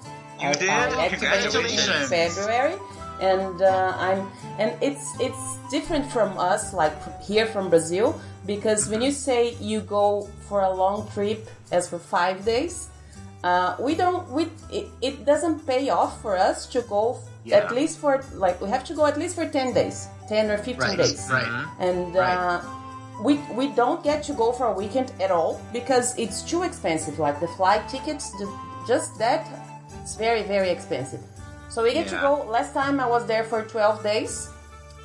[0.42, 0.70] You I, did?
[0.70, 0.88] I
[1.68, 2.76] it in February,
[3.22, 4.22] and uh, I'm
[4.60, 9.56] and it's it's different from us, like from here from Brazil, because when you say
[9.60, 12.90] you go for a long trip, as for five days,
[13.44, 17.60] uh, we don't we it, it doesn't pay off for us to go Yeah.
[17.60, 20.58] at least for like we have to go at least for ten days, ten or
[20.58, 21.52] fifteen Right, days right.
[21.80, 22.40] and Right.
[22.40, 22.62] uh,
[23.22, 27.20] we we don't get to go for a weekend at all because it's too expensive.
[27.20, 28.32] Like the flight tickets,
[28.88, 29.48] just that,
[30.02, 31.22] it's very very expensive.
[31.70, 32.44] So we get to go.
[32.50, 34.50] Last time I was there for twelve days,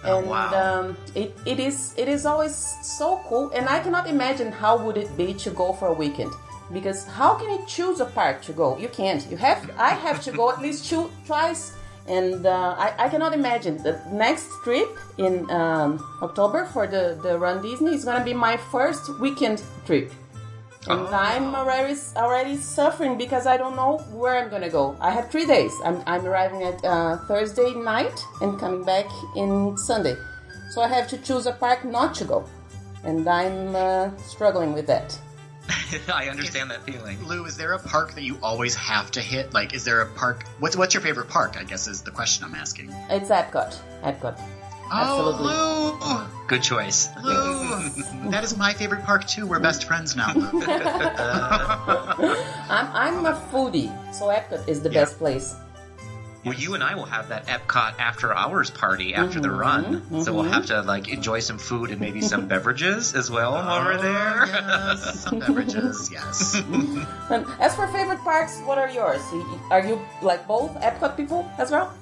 [0.05, 0.55] Oh, and wow.
[0.81, 4.97] um, it, it is it is always so cool and i cannot imagine how would
[4.97, 6.31] it be to go for a weekend
[6.73, 10.23] because how can you choose a park to go you can't you have i have
[10.23, 11.73] to go at least two twice
[12.09, 17.39] and uh, I, I cannot imagine the next trip in um, october for the, the
[17.39, 20.11] run disney is going to be my first weekend trip
[20.89, 24.97] and I'm already already suffering because I don't know where I'm gonna go.
[25.01, 25.73] I have three days.
[25.85, 30.17] I'm, I'm arriving at uh, Thursday night and coming back in Sunday,
[30.71, 32.45] so I have to choose a park not to go,
[33.05, 35.19] and I'm uh, struggling with that.
[36.15, 37.23] I understand that feeling.
[37.25, 39.53] Lou, is there a park that you always have to hit?
[39.53, 40.45] Like, is there a park?
[40.59, 41.57] What's what's your favorite park?
[41.59, 42.91] I guess is the question I'm asking.
[43.11, 43.77] It's Epcot.
[44.03, 44.39] Epcot.
[44.91, 45.49] Oh, Absolutely.
[45.53, 47.09] Oh, Good choice.
[47.23, 47.31] Lou,
[48.25, 49.47] Lou, that is my favorite park too.
[49.47, 50.29] We're best friends now.
[52.71, 55.03] I'm I'm a foodie, so Epcot is the Yeah.
[55.05, 55.55] best place.
[56.45, 60.33] Well, you and I will have that Epcot after hours party after the run, so
[60.33, 64.01] we'll have to like enjoy some food and maybe some beverages as well while we're
[64.01, 64.47] there.
[64.47, 66.55] yes, some beverages, yes.
[67.31, 69.21] And as for favorite parks, what are yours?
[69.71, 71.93] Are you like both Epcot people as well?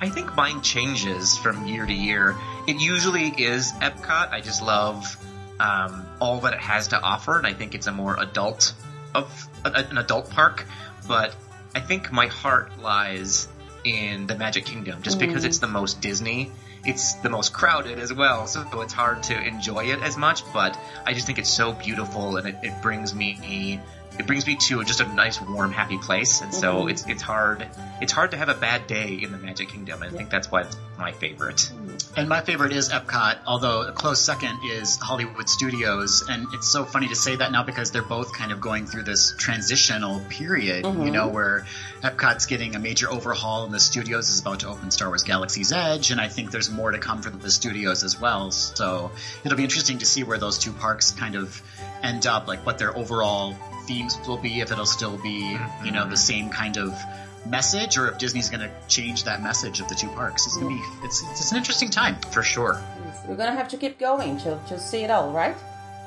[0.00, 2.34] I think mine changes from year to year.
[2.66, 4.30] It usually is Epcot.
[4.32, 5.16] I just love
[5.60, 8.74] um, all that it has to offer, and I think it's a more adult
[9.14, 10.66] of an adult park.
[11.06, 11.36] But
[11.74, 13.46] I think my heart lies
[13.84, 15.28] in the Magic Kingdom, just mm-hmm.
[15.28, 16.50] because it's the most Disney.
[16.84, 20.42] It's the most crowded as well, so it's hard to enjoy it as much.
[20.52, 23.80] But I just think it's so beautiful, and it, it brings me
[24.20, 26.42] it brings me to just a nice, warm, happy place.
[26.42, 26.90] And so mm-hmm.
[26.90, 27.66] it's it's hard
[28.02, 30.02] it's hard to have a bad day in the Magic Kingdom.
[30.02, 31.56] I think that's why it's my favorite.
[31.56, 31.90] Mm-hmm.
[32.16, 36.24] And my favorite is Epcot, although a close second is Hollywood Studios.
[36.28, 39.04] And it's so funny to say that now because they're both kind of going through
[39.04, 41.12] this transitional period, you mm-hmm.
[41.12, 41.66] know, where
[42.02, 45.72] Epcot's getting a major overhaul and the studios is about to open Star Wars Galaxy's
[45.72, 46.10] Edge.
[46.10, 48.50] And I think there's more to come for the studios as well.
[48.50, 49.12] So
[49.44, 51.62] it'll be interesting to see where those two parks kind of
[52.02, 53.56] end up, like what their overall
[53.90, 56.96] themes will be, if it'll still be, you know, the same kind of
[57.44, 60.46] message or if Disney's going to change that message of the two parks.
[60.46, 62.14] It's going to be, it's, it's an interesting time.
[62.30, 62.80] For sure.
[63.26, 65.56] We're gonna have to keep going to, to see it all, right?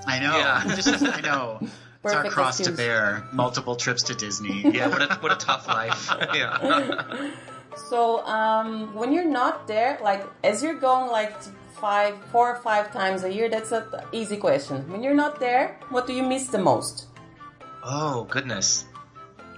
[0.07, 0.37] I know.
[0.37, 0.75] Yeah.
[0.75, 1.59] Just, I know.
[1.61, 2.77] It's our Perfect cross excuse.
[2.77, 3.23] to bear.
[3.31, 4.61] Multiple trips to Disney.
[4.73, 6.09] Yeah, what a what a tough life.
[6.33, 7.31] yeah.
[7.89, 11.33] So, um, when you're not there, like as you're going like
[11.79, 14.91] five, four or five times a year, that's a easy question.
[14.91, 17.07] When you're not there, what do you miss the most?
[17.83, 18.85] Oh goodness.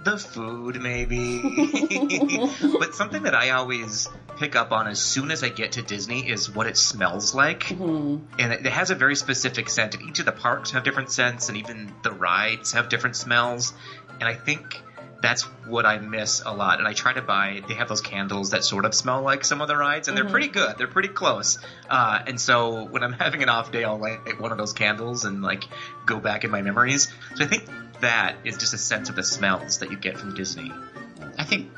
[0.03, 1.41] The food, maybe.
[2.79, 4.07] but something that I always
[4.37, 7.71] pick up on as soon as I get to Disney is what it smells like.
[8.37, 9.95] And it, it has a very specific scent.
[9.95, 13.73] And each of the parks have different scents, and even the rides have different smells.
[14.19, 14.79] And I think
[15.21, 16.77] that's what I miss a lot.
[16.77, 19.59] And I try to buy, they have those candles that sort of smell like some
[19.59, 20.77] of the rides, and they're pretty good.
[20.77, 21.57] They're pretty close.
[21.89, 25.25] Uh, and so when I'm having an off day, I'll light one of those candles
[25.25, 25.63] and like
[26.05, 27.11] go back in my memories.
[27.35, 27.63] So I think
[28.01, 30.71] that is just a sense of the smells that you get from Disney.
[31.37, 31.69] I think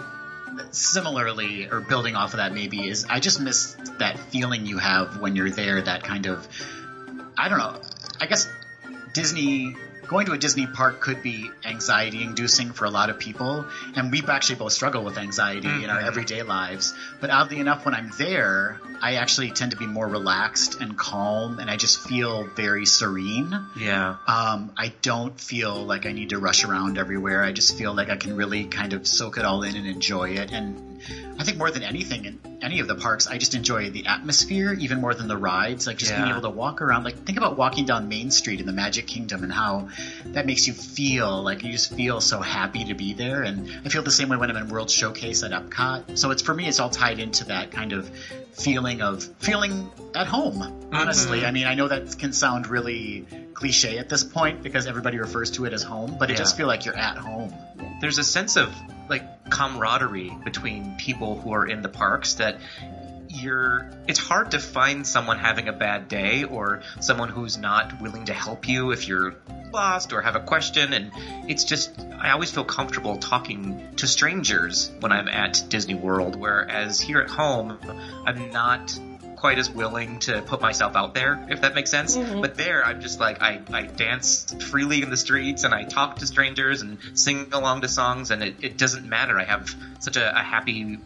[0.72, 5.20] similarly, or building off of that maybe, is I just miss that feeling you have
[5.20, 6.48] when you're there, that kind of,
[7.38, 7.80] I don't know,
[8.20, 8.48] I guess
[9.14, 9.76] Disney,
[10.08, 13.66] going to a Disney park could be anxiety inducing for a lot of people,
[13.96, 16.08] and we actually both struggle with anxiety in our Mhm.
[16.08, 16.94] everyday lives.
[17.20, 21.60] But oddly enough, when I'm there, I actually tend to be more relaxed and calm,
[21.60, 23.60] and I just feel very serene.
[23.76, 24.16] Yeah.
[24.28, 27.44] Um, I don't feel like I need to rush around everywhere.
[27.44, 30.30] I just feel like I can really kind of soak it all in and enjoy
[30.32, 30.52] it.
[30.52, 30.87] And
[31.40, 34.74] I think more than anything in any of the parks, I just enjoy the atmosphere
[34.74, 35.88] even more than the rides.
[35.88, 37.04] Like just being able to walk around.
[37.04, 39.90] Like think about walking down Main Street in the Magic Kingdom and how
[40.28, 41.44] that makes you feel.
[41.44, 43.44] Like you just feel so happy to be there.
[43.44, 46.18] And I feel the same way when I'm in World Showcase at Epcot.
[46.18, 48.10] So it's for me, it's all tied into that kind of
[48.54, 50.90] feeling of feeling at home.
[50.92, 51.48] Honestly, mm-hmm.
[51.48, 55.52] I mean, I know that can sound really cliche at this point because everybody refers
[55.52, 56.38] to it as home, but it Yeah.
[56.40, 57.54] just feel like you're at home.
[58.02, 58.72] there's a sense of
[59.10, 62.60] like camaraderie between people who are in the parks that
[63.30, 68.26] you're it's hard to find someone having a bad day or someone who's not willing
[68.26, 69.36] to help you if you're
[69.72, 70.94] lost or have a question.
[70.94, 71.12] And
[71.50, 77.00] it's just I always feel comfortable talking to strangers when I'm at Disney World whereas
[77.00, 77.78] here at home
[78.26, 78.98] I'm not
[79.38, 82.18] quite as willing to put myself out there, if that makes sense.
[82.18, 86.18] But there, I'm just like, I, I dance freely in the streets and I talk
[86.18, 89.40] to strangers and sing along to songs and it, it doesn't matter.
[89.40, 90.98] I have such a, a happy,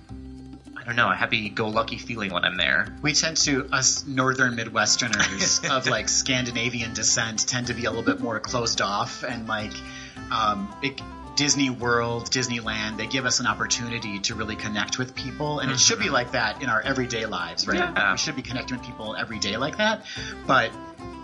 [0.78, 2.96] I don't know, a happy go lucky feeling when I'm there.
[3.02, 8.06] We tend to, us northern Midwesterners of like Scandinavian descent, tend to be a little
[8.06, 9.74] bit more closed off and like,
[10.32, 11.02] um, it,
[11.42, 15.58] Disney World, Disneyland, they give us an opportunity to really connect with people.
[15.58, 16.14] And it should be mm-hmm.
[16.14, 17.80] like that in our everyday lives, right?
[17.80, 18.12] Yeah.
[18.12, 20.06] We should be connecting with people every day like that.
[20.46, 20.70] But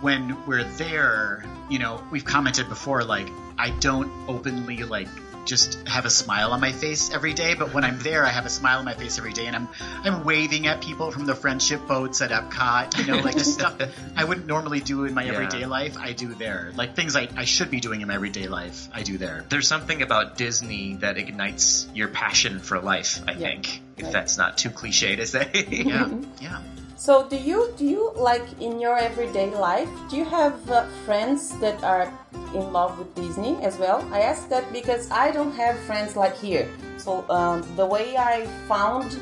[0.00, 5.06] when we're there, you know, we've commented before, like, I don't openly, like,
[5.48, 8.44] just have a smile on my face every day, but when I'm there, I have
[8.46, 9.68] a smile on my face every day, and I'm
[10.04, 13.76] I'm waving at people from the friendship boats at Epcot, you know, like just stuff
[14.16, 15.32] I wouldn't normally do in my Yeah.
[15.32, 15.96] everyday life.
[15.98, 18.88] I do there, like things I, I should be doing in my everyday life.
[18.92, 19.44] I do there.
[19.48, 23.80] There's something about Disney that ignites your passion for life, I think.
[23.96, 24.12] If Right.
[24.12, 25.50] that's not too cliche to say.
[25.68, 26.08] Yeah,
[26.40, 26.60] yeah.
[26.98, 29.88] So do you do you like in your everyday life?
[30.10, 32.12] Do you have uh, friends that are
[32.52, 34.02] in love with Disney as well?
[34.12, 36.66] I ask that because I don't have friends like here.
[36.96, 39.16] So um, the way I found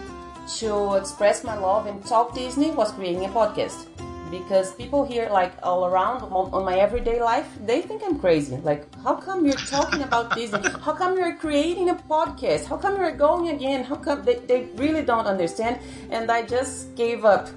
[0.56, 3.84] to express my love and talk Disney was creating a podcast.
[4.30, 8.56] Because people here, like all around on, my everyday life, they think I'm crazy.
[8.56, 10.68] Like, how come you're talking about Disney?
[10.82, 12.64] How come you're creating a podcast?
[12.64, 13.84] How come you're going again?
[13.84, 15.78] How come they, they really don't understand?
[16.10, 17.48] And I just gave up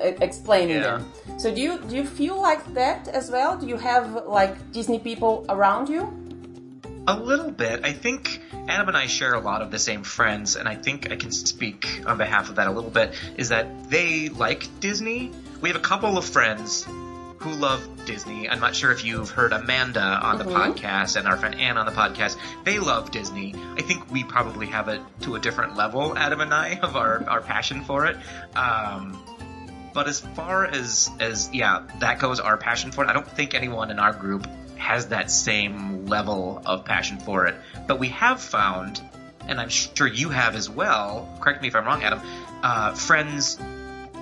[0.00, 0.98] explaining Yeah.
[0.98, 1.12] them.
[1.38, 3.56] So do you do you feel like that as well?
[3.56, 6.02] Do you have like Disney people around you?
[7.08, 7.84] A little bit.
[7.84, 11.12] I think Adam and I share a lot of the same friends, and I think
[11.12, 13.14] I can speak on behalf of that a little bit.
[13.36, 15.30] Is that they like Disney?
[15.60, 16.84] We have a couple of friends
[17.38, 18.48] who love Disney.
[18.48, 21.86] I'm not sure if you've heard Amanda on the podcast and our friend Anne on
[21.86, 22.36] the podcast.
[22.64, 23.54] They love Disney.
[23.78, 27.22] I think we probably have it to a different level, Adam and I, of our,
[27.28, 28.16] our passion for it.
[28.56, 29.16] Um,
[29.96, 33.08] but as far as as yeah, that goes, our passion for it.
[33.08, 37.54] I don't think anyone in our group has that same level of passion for it.
[37.86, 39.00] But we have found,
[39.48, 41.26] and I'm sure you have as well.
[41.40, 42.20] Correct me if I'm wrong, Adam.
[42.62, 43.58] Uh, friends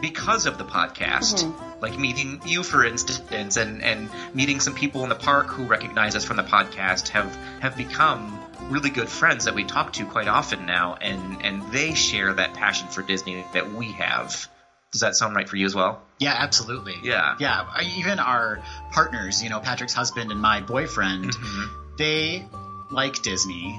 [0.01, 5.09] because of the podcast, like meeting you, for instance, and and meeting some people in
[5.09, 9.57] the park who recognize us from the podcast have have become really good friends that
[9.57, 13.73] we talk to quite often now, and and they share that passion for Disney that
[13.73, 14.49] we have.
[14.95, 16.01] Does that sound right for you as well?
[16.21, 16.95] Yeah, absolutely.
[17.03, 17.35] Yeah.
[17.41, 17.67] Yeah.
[17.99, 21.97] Even our partners, you know, Patrick's husband and my boyfriend, Mm-hmm.
[21.99, 22.47] they
[22.93, 23.77] like Disney.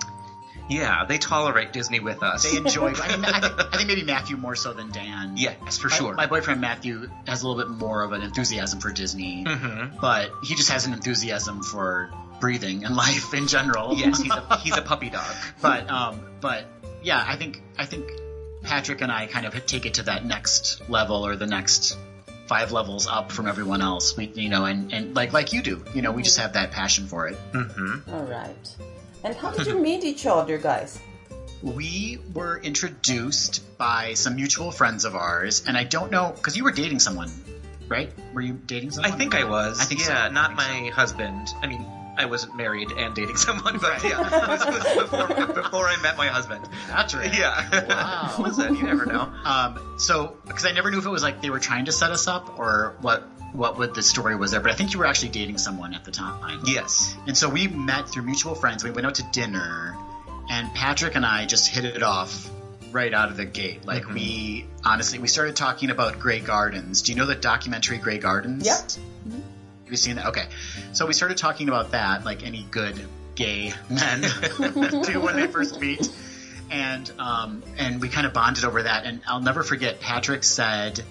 [0.69, 2.43] Yeah, they tolerate Disney with us.
[2.51, 2.91] They enjoy.
[2.95, 5.37] I, mean, I, think, I think maybe Matthew more so than Dan.
[5.37, 6.13] yes, for My- sure.
[6.15, 10.01] My, boyfriend Matthew has a little bit more of an enthusiasm for Disney, Mhm.
[10.01, 13.93] but he just has an enthusiasm for breathing and life in general.
[13.95, 15.33] Yes, he's a he's a puppy dog.
[15.61, 16.65] but um, but
[17.03, 18.11] yeah, I think I think
[18.65, 21.97] Patrick and I kind of take it to that next level or the next
[22.47, 24.15] five levels up from everyone else.
[24.17, 26.71] We you know, and and like like you do, you know, we just have that
[26.71, 27.35] passion for it.
[27.53, 28.75] hmm All right.
[29.23, 30.99] And how did you meet each other, guys?
[31.63, 36.63] We were introduced by some mutual friends of ours, and I don't know because you
[36.63, 37.31] were dating someone,
[37.87, 38.11] right?
[38.33, 39.11] Were you dating someone?
[39.13, 39.79] I think I was.
[39.79, 40.11] I think so.
[40.11, 40.67] yeah, I not think so.
[40.83, 41.47] my husband.
[41.63, 41.83] I mean,
[42.17, 46.27] I wasn't married and dating someone, but yeah, this was before, before I met my
[46.27, 46.67] husband.
[46.87, 47.33] That's right.
[47.37, 47.85] Yeah.
[47.87, 48.35] Wow.
[48.39, 49.31] Listen, you never know.
[49.43, 52.11] Um, so, because I never knew if it was like they were trying to set
[52.11, 53.23] us up or what
[53.53, 56.03] what would the story was there, but I think you were actually dating someone at
[56.03, 56.61] the time.
[56.65, 57.15] Yes.
[57.25, 58.83] And so we met through mutual friends.
[58.83, 59.95] We went out to dinner,
[60.49, 62.51] and Patrick and I just hit it off
[62.91, 63.85] right out of the gate.
[63.85, 67.01] Like we honestly, we started talking about Grey Gardens.
[67.01, 68.65] Do you know the documentary Grey Gardens?
[68.65, 69.43] Yep.
[69.85, 70.27] Have you seen that?
[70.27, 70.47] Okay.
[70.93, 72.99] So we started talking about that, like any good
[73.35, 74.21] gay men
[75.01, 76.09] do when they first meet.
[76.71, 79.05] And um, and we kind of bonded over that.
[79.05, 81.03] And I'll never forget, Patrick said,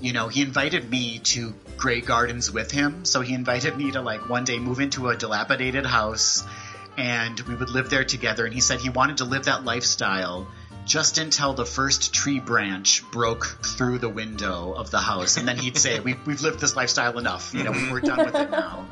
[0.00, 3.04] you know, he invited me to Grey Gardens with him.
[3.04, 6.44] So he invited me to like one day move into a dilapidated house
[6.96, 8.44] and we would live there together.
[8.44, 10.48] And he said he wanted to live that lifestyle
[10.86, 15.36] just until the first tree branch broke through the window of the house.
[15.36, 17.54] And then he'd say, we, we've lived this lifestyle enough.
[17.54, 18.86] You know, we're done with it now.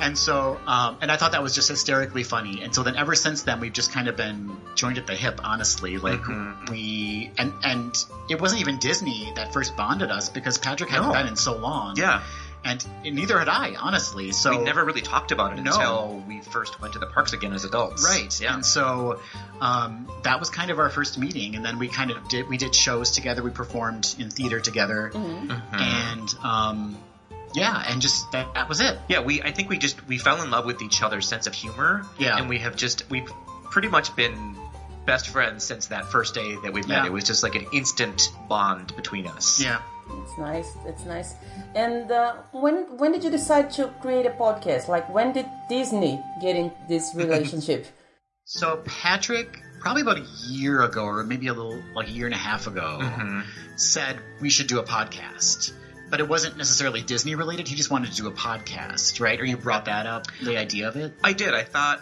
[0.00, 2.62] And so, um, and I thought that was just hysterically funny.
[2.62, 5.40] And so then ever since then, we've just kind of been joined at the hip,
[5.44, 5.98] honestly.
[5.98, 6.22] Like
[6.70, 11.12] we, and, and it wasn't even Disney that first bonded us because Patrick hadn't No.
[11.14, 11.96] been in so long.
[11.96, 12.22] Yeah.
[12.64, 14.32] And neither had I, honestly.
[14.32, 15.70] So we never really talked about it No.
[15.72, 18.04] until we first went to the parks again as adults.
[18.04, 18.38] Right.
[18.40, 18.54] Yeah.
[18.54, 19.20] And so
[19.60, 22.56] um, that was kind of our first meeting, and then we kind of did we
[22.58, 23.42] did shows together.
[23.42, 25.50] We performed in theater together, Mm-hmm.
[25.74, 26.98] and um,
[27.54, 28.98] yeah, and just that, that was it.
[29.08, 31.54] Yeah, we I think we just we fell in love with each other's sense of
[31.54, 32.04] humor.
[32.18, 32.36] Yeah.
[32.36, 33.30] And we have just we've
[33.64, 34.56] pretty much been
[35.06, 36.88] best friends since that first day that we met.
[36.90, 37.06] Yeah.
[37.06, 39.60] It was just like an instant bond between us.
[39.62, 39.80] Yeah.
[40.22, 40.76] It's nice.
[40.86, 41.34] It's nice.
[41.74, 44.88] And uh, when when did you decide to create a podcast?
[44.88, 47.86] Like when did Disney get in this relationship?
[48.44, 52.34] So Patrick, probably about a year ago, or maybe a little like a year and
[52.34, 53.40] a half ago, Mm-hmm.
[53.76, 55.72] said we should do a podcast.
[56.10, 57.68] But it wasn't necessarily Disney related.
[57.68, 59.40] He just wanted to do a podcast, right?
[59.40, 61.14] Or you brought that up, the idea of it.
[61.22, 61.54] I did.
[61.54, 62.00] I thought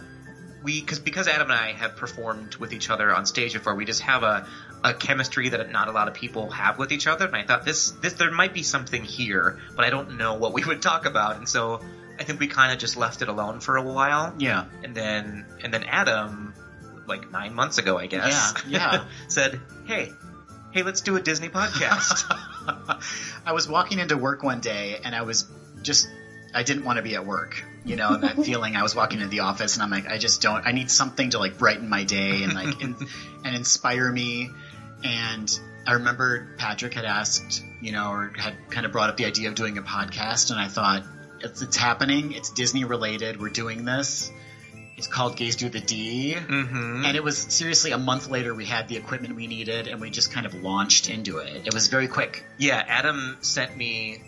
[0.63, 3.85] we because because Adam and I have performed with each other on stage before, we
[3.85, 4.47] just have a
[4.85, 7.27] a chemistry that not a lot of people have with each other.
[7.27, 10.53] And I thought this this there might be something here, but I don't know what
[10.53, 11.37] we would talk about.
[11.37, 11.81] And so
[12.19, 14.35] I think we kind of just left it alone for a while.
[14.39, 14.67] Yeah.
[14.83, 16.55] And then and then Adam,
[17.07, 18.55] like nine months ago, I guess.
[18.67, 19.05] Yeah, yeah.
[19.29, 20.13] said, "Hey,
[20.73, 22.25] hey, let's do a Disney podcast."
[23.47, 25.47] I was walking into work one day and I was
[25.83, 26.09] just
[26.55, 27.65] I didn't want to be at work.
[27.85, 30.43] You know, that feeling I was walking into the office and I'm like, I just
[30.43, 32.97] don't I need something to like brighten my day and like in,
[33.45, 34.51] and inspire me.
[35.05, 35.51] And
[35.87, 39.49] I remember Patrick had asked, you know, or had kind of brought up the idea
[39.49, 41.03] of doing a podcast and I thought
[41.41, 42.33] it's, it's happening.
[42.33, 43.41] It's Disney related.
[43.41, 44.31] We're doing this.
[44.97, 46.35] It's called Gaze Do the D.
[46.35, 50.01] hmm And it was seriously a month later we had the equipment we needed and
[50.01, 51.67] we just kind of launched into it.
[51.67, 52.45] It was very quick.
[52.59, 54.21] Yeah, Adam sent me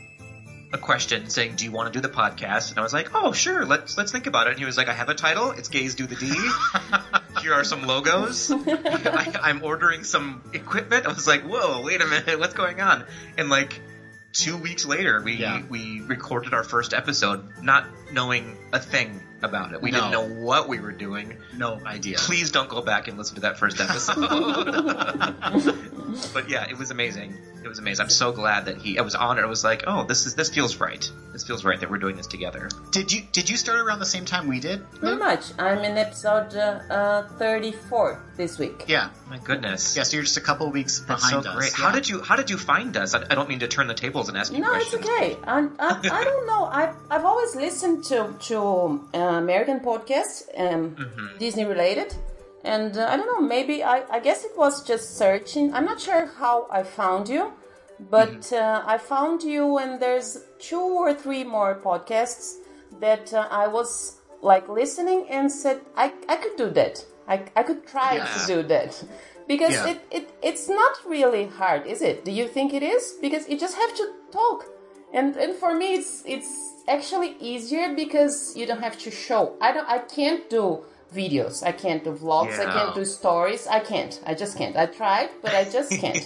[0.72, 3.32] a question saying, "Do you want to do the podcast?" And I was like, "Oh,
[3.32, 3.64] sure.
[3.66, 5.50] Let's let's think about it." And he was like, "I have a title.
[5.50, 6.32] It's Gaze Do the D.
[7.42, 8.50] Here are some logos.
[8.52, 12.38] I, I'm ordering some equipment." I was like, "Whoa, wait a minute.
[12.38, 13.04] What's going on?"
[13.38, 13.80] And like
[14.32, 15.62] two weeks later, we Yeah.
[15.68, 19.82] we recorded our first episode, not knowing a thing about it.
[19.82, 21.36] We didn't know what we were doing.
[21.56, 22.16] No idea.
[22.18, 24.20] Please don't go back and listen to that first episode.
[26.32, 27.36] but yeah, it was amazing.
[27.62, 28.04] It was amazing.
[28.04, 28.98] I'm so glad that he.
[28.98, 29.44] I was honored.
[29.44, 31.10] I was like, oh, this is this feels right.
[31.32, 32.68] This feels right that we're doing this together.
[32.90, 34.88] Did you did you start around the same time we did?
[34.92, 35.52] Pretty much.
[35.58, 38.78] I'm in episode uh, uh, 34 this week.
[38.94, 39.06] Yeah.
[39.32, 39.82] My goodness.
[39.96, 41.56] Yeah, so you're just a couple weeks That's behind so us.
[41.56, 41.72] great.
[41.78, 41.84] Yeah.
[41.84, 43.14] How did you How did you find us?
[43.16, 45.26] I, I don't mean to turn the tables and ask you No, it's okay.
[45.56, 46.62] I, I, I don't know.
[46.80, 48.18] I've, I've always listened to
[48.48, 48.56] to
[49.14, 51.38] uh, American podcasts, um, Mm-hmm.
[51.44, 52.08] Disney related,
[52.74, 53.42] and uh, I don't know.
[53.56, 55.64] Maybe I, I guess it was just searching.
[55.74, 57.42] I'm not sure how I found you,
[58.16, 58.64] but Mm-hmm.
[58.64, 60.28] uh, I found you, and there's
[60.68, 62.46] two or three more podcasts
[63.04, 63.90] that uh, I was
[64.42, 66.94] like listening and said I, I could do that.
[67.34, 68.24] I, I could try Yeah.
[68.34, 68.92] to do that.
[69.52, 69.90] Because Yeah.
[69.92, 72.16] it, it, it's not really hard, is it?
[72.28, 73.02] Do you think it is?
[73.26, 74.04] Because you just have to
[74.40, 74.60] talk.
[75.18, 76.52] And and for me it's it's
[76.96, 79.42] actually easier because you don't have to show.
[79.66, 80.64] I don't I can't do
[81.20, 81.56] videos.
[81.70, 82.56] I can't do vlogs.
[82.64, 83.62] I can't do stories.
[83.66, 84.14] I can't.
[84.30, 84.76] I just can't.
[84.76, 86.24] I tried, but I just can't.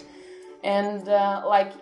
[0.63, 1.73] and uh, like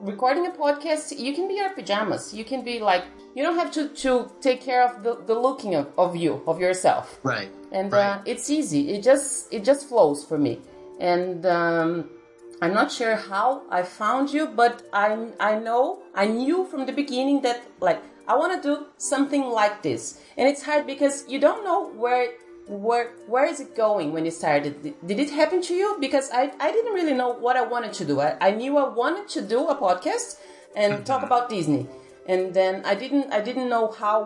[0.00, 2.32] recording a podcast, you can be your pajamas.
[2.38, 3.04] You can be like
[3.34, 6.56] you don't have to to take care of the, the looking of, of you of
[6.66, 7.50] yourself Right.
[7.76, 8.16] And Right.
[8.18, 8.82] uh, it's easy.
[8.94, 10.54] It just it just flows for me,
[11.12, 11.90] and um,
[12.62, 13.48] I'm not sure how
[13.78, 15.08] I found you, but I
[15.50, 15.82] I know
[16.14, 17.58] I knew from the beginning that
[17.88, 18.74] like I want to do
[19.12, 20.02] something like this,
[20.36, 22.26] and it's hard because you don't know where
[22.86, 24.72] where where is it going when you started.
[25.08, 25.88] Did, it happen to you?
[26.00, 28.20] Because I I didn't really know what I wanted to do.
[28.20, 30.40] I, I knew I wanted to do a podcast
[30.74, 31.86] and talk about Disney,
[32.26, 34.16] and then I didn't I didn't know how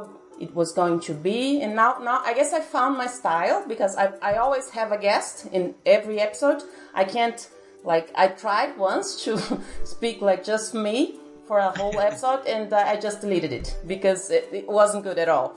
[0.41, 1.61] it was going to be.
[1.61, 4.99] And now now i guess i found my style because i, I always have a
[4.99, 6.63] guest in every episode.
[6.95, 7.49] I can't
[7.85, 9.39] like i tried once to
[9.85, 11.17] speak like just me
[11.47, 15.19] for a whole episode and uh, i just deleted it because it, it wasn't good
[15.19, 15.55] at all.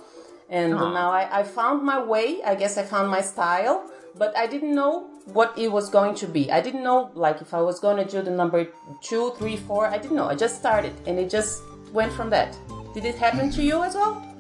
[0.50, 2.44] And now I, I found my way.
[2.44, 5.08] I guess i found my style but i didn't know
[5.38, 6.52] what it was going to be.
[6.52, 8.68] I didn't know like if i was going to do the number
[9.02, 9.88] two three four.
[9.88, 10.28] I didn't know.
[10.28, 11.64] I just started and it just
[11.94, 12.58] went from that.
[12.94, 14.33] Did it happen to you as well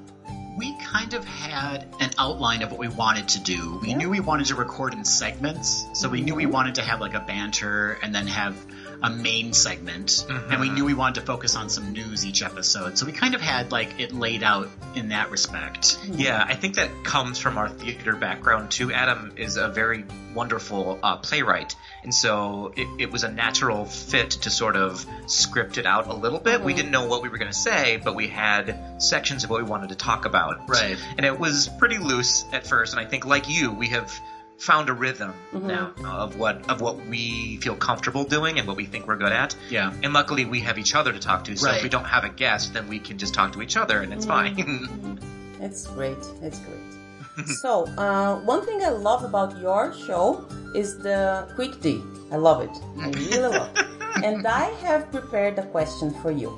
[0.55, 3.79] we kind of had an outline of what we wanted to do.
[3.81, 6.53] We knew we wanted to record in segments, so we knew we mm-hmm.
[6.53, 8.55] wanted to have like a banter and then have
[9.03, 12.97] a main segment, and we knew we wanted to focus on some news each episode.
[12.97, 15.99] So we kind of had like it laid out in that respect.
[16.09, 18.93] Yeah, I think that comes from our theater background too.
[18.93, 24.31] Adam is a very wonderful uh, playwright, and so it, it was a natural fit
[24.31, 26.61] to sort of script it out a little bit.
[26.61, 29.61] We didn't know what we were going to say, but we had sections of what
[29.61, 30.69] we wanted to talk about.
[30.69, 30.97] Right.
[31.17, 34.17] And it was pretty loose at first, and I think, like you, we have
[34.64, 38.86] found a rhythm now of what of what we feel comfortable doing and what we
[38.86, 39.55] think we're good at.
[39.70, 39.93] Yeah.
[40.03, 41.55] And luckily, we have each other to talk to.
[41.55, 41.78] So Right.
[41.78, 44.14] if we don't have a guest, then we can just talk to each other, and
[44.14, 44.53] it's fine.
[45.59, 46.18] It's great.
[46.41, 47.47] It's great.
[47.61, 50.45] so, uh, one thing I love about your show
[50.76, 52.01] is the quick D.
[52.32, 52.76] I love it.
[52.99, 53.86] I really love it.
[54.24, 56.51] And I have prepared a question for you.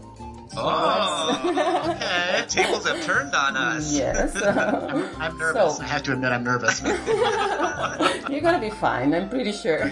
[0.58, 1.42] Oh,
[1.96, 2.46] okay.
[2.48, 3.94] Tables have turned on us.
[3.96, 4.36] Yes.
[5.20, 5.78] I'm nervous.
[5.78, 6.82] So- I have to admit, I'm nervous.
[8.30, 9.92] You're gonna be fine, I'm pretty sure.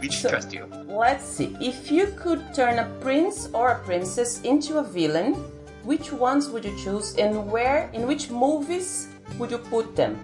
[0.00, 0.66] We should trust you.
[0.86, 1.56] Let's see.
[1.60, 5.34] If you could turn a prince or a princess into a villain,
[5.84, 10.18] which ones would you choose and where, in which movies would you put them?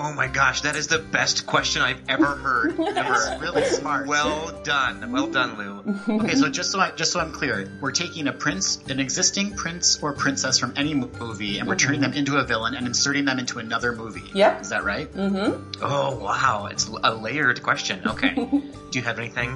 [0.00, 2.78] Oh my gosh, that is the best question I've ever heard.
[2.98, 3.38] Ever.
[3.40, 4.06] really smart.
[4.06, 5.10] Well done.
[5.10, 6.18] Well done, Lou.
[6.20, 9.56] Okay, so just so I, just so I'm clear, we're taking a prince, an existing
[9.56, 13.24] prince or princess from any movie, and we're turning them into a villain and inserting
[13.24, 14.22] them into another movie.
[14.34, 14.60] Yep.
[14.60, 15.12] Is that right?
[15.12, 15.82] Mm-hmm.
[15.82, 16.68] Oh, wow.
[16.70, 18.06] It's a layered question.
[18.06, 18.34] Okay.
[18.34, 19.50] Do you have anything?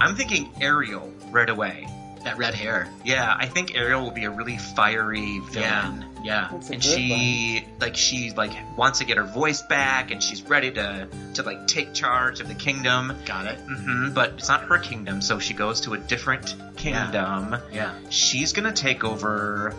[0.00, 1.86] I'm thinking Ariel right away.
[2.24, 2.86] That red hair.
[3.02, 6.00] Yeah, I think Ariel will be a really fiery villain.
[6.02, 6.04] Yeah.
[6.24, 6.50] Yeah.
[6.50, 10.70] And good she like she like wants to get her voice back and she's ready
[10.72, 13.58] to to like take charge of the kingdom Got it.
[13.58, 17.94] hmm but it's not her kingdom so she goes to a different kingdom Yeah.
[18.10, 19.74] she's gonna take over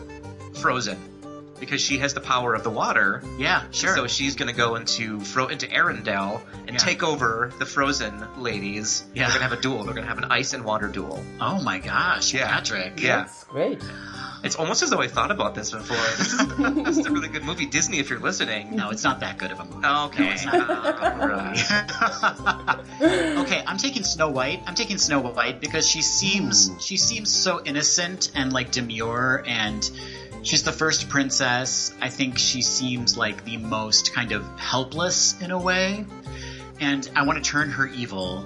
[0.56, 0.98] frozen
[1.60, 3.62] because she has the power of the water Yeah.
[3.72, 3.96] Sure.
[3.96, 6.78] so she's gonna go into Fro- into Arendelle and Yeah.
[6.78, 9.26] take over the frozen ladies Yeah.
[9.28, 11.78] they're gonna have a duel they're gonna have an ice and water duel oh my
[11.78, 12.48] gosh, Yeah.
[12.52, 13.00] Patrick.
[13.00, 13.18] Yeah.
[13.18, 13.80] That's great.
[14.44, 16.48] It's almost as though I thought about this before this is,
[16.86, 19.52] this is a really good movie Disney if you're listening No, it's not that good
[19.52, 19.82] of a movie.
[19.84, 20.24] Oh, okay.
[20.26, 20.70] No, it's not.
[21.22, 21.72] Alright.
[23.46, 24.62] okay, I'm taking Snow White.
[24.66, 26.78] I'm taking Snow White because she seems Ooh.
[26.80, 29.90] she seems so innocent and like demure and
[30.44, 31.94] she's the first princess.
[32.02, 36.06] I think she seems like the most kind of helpless in a way.
[36.80, 38.46] And I want to turn her evil.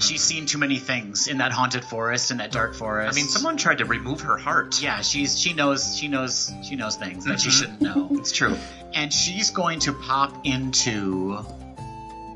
[0.00, 3.12] She's seen too many things in that haunted forest, in that dark forest.
[3.12, 4.80] I mean, someone tried to remove her heart.
[4.82, 7.52] Yeah, she's she knows she knows she knows things that she Mhm.
[7.52, 8.08] shouldn't know.
[8.12, 8.56] It's true.
[8.94, 11.38] and she's going to pop into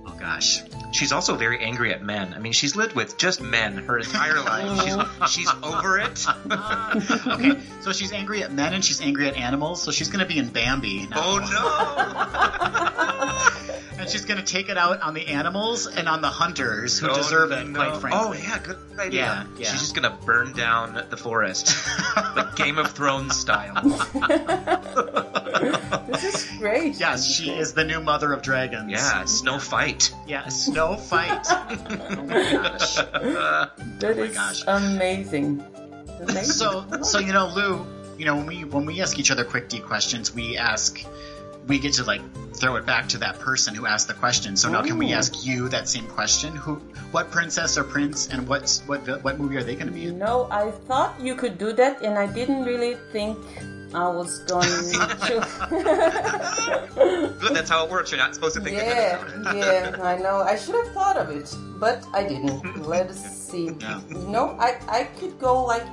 [0.07, 0.61] oh gosh
[0.93, 2.35] She's also very angry at men.
[2.35, 4.83] I mean, she's lived with just men her entire life.
[4.85, 4.97] She's
[5.33, 6.27] she's over it.
[7.27, 10.27] okay so she's angry at men and she's angry at animals so she's going to
[10.27, 11.17] be in bambi now.
[11.19, 11.39] Oh
[13.93, 13.99] no!
[13.99, 17.09] and she's going to take it out on the animals and on the hunters who
[17.09, 17.15] no!
[17.15, 17.79] deserve it Oh, no.
[17.79, 19.21] quite frankly Oh yeah, good idea.
[19.21, 19.71] Yeah, yeah.
[19.71, 21.75] She's just gonna burn down the forest,
[22.37, 23.83] like Game of Thrones style.
[26.09, 26.99] This is great.
[26.99, 30.13] yes she is the new mother of dragons Yeah, Snow Fight.
[30.27, 34.63] yeah snow fight oh my gosh That my is gosh.
[34.67, 35.63] amazing.
[36.21, 36.45] Amazing.
[36.45, 37.85] so so you know lou
[38.19, 41.05] you know when we when we ask each other quick d questions we ask
[41.67, 42.21] we get to like
[42.55, 45.45] throw it back to that person who asked the question so now can we ask
[45.47, 46.75] you that same question who
[47.13, 50.19] what princess or prince and what's what what movie are they going to be in
[50.19, 53.39] No, I thought you could do that, and I didn't really think
[53.95, 55.39] I was going to.
[57.41, 58.11] Good, that's how it works.
[58.11, 60.37] You're not supposed to think yeah, ahead yeah, I know.
[60.41, 62.83] I should have thought of it, but I didn't.
[62.87, 63.21] Let us
[63.51, 63.71] see.
[63.81, 64.01] Yeah.
[64.11, 65.85] No, I, I could go like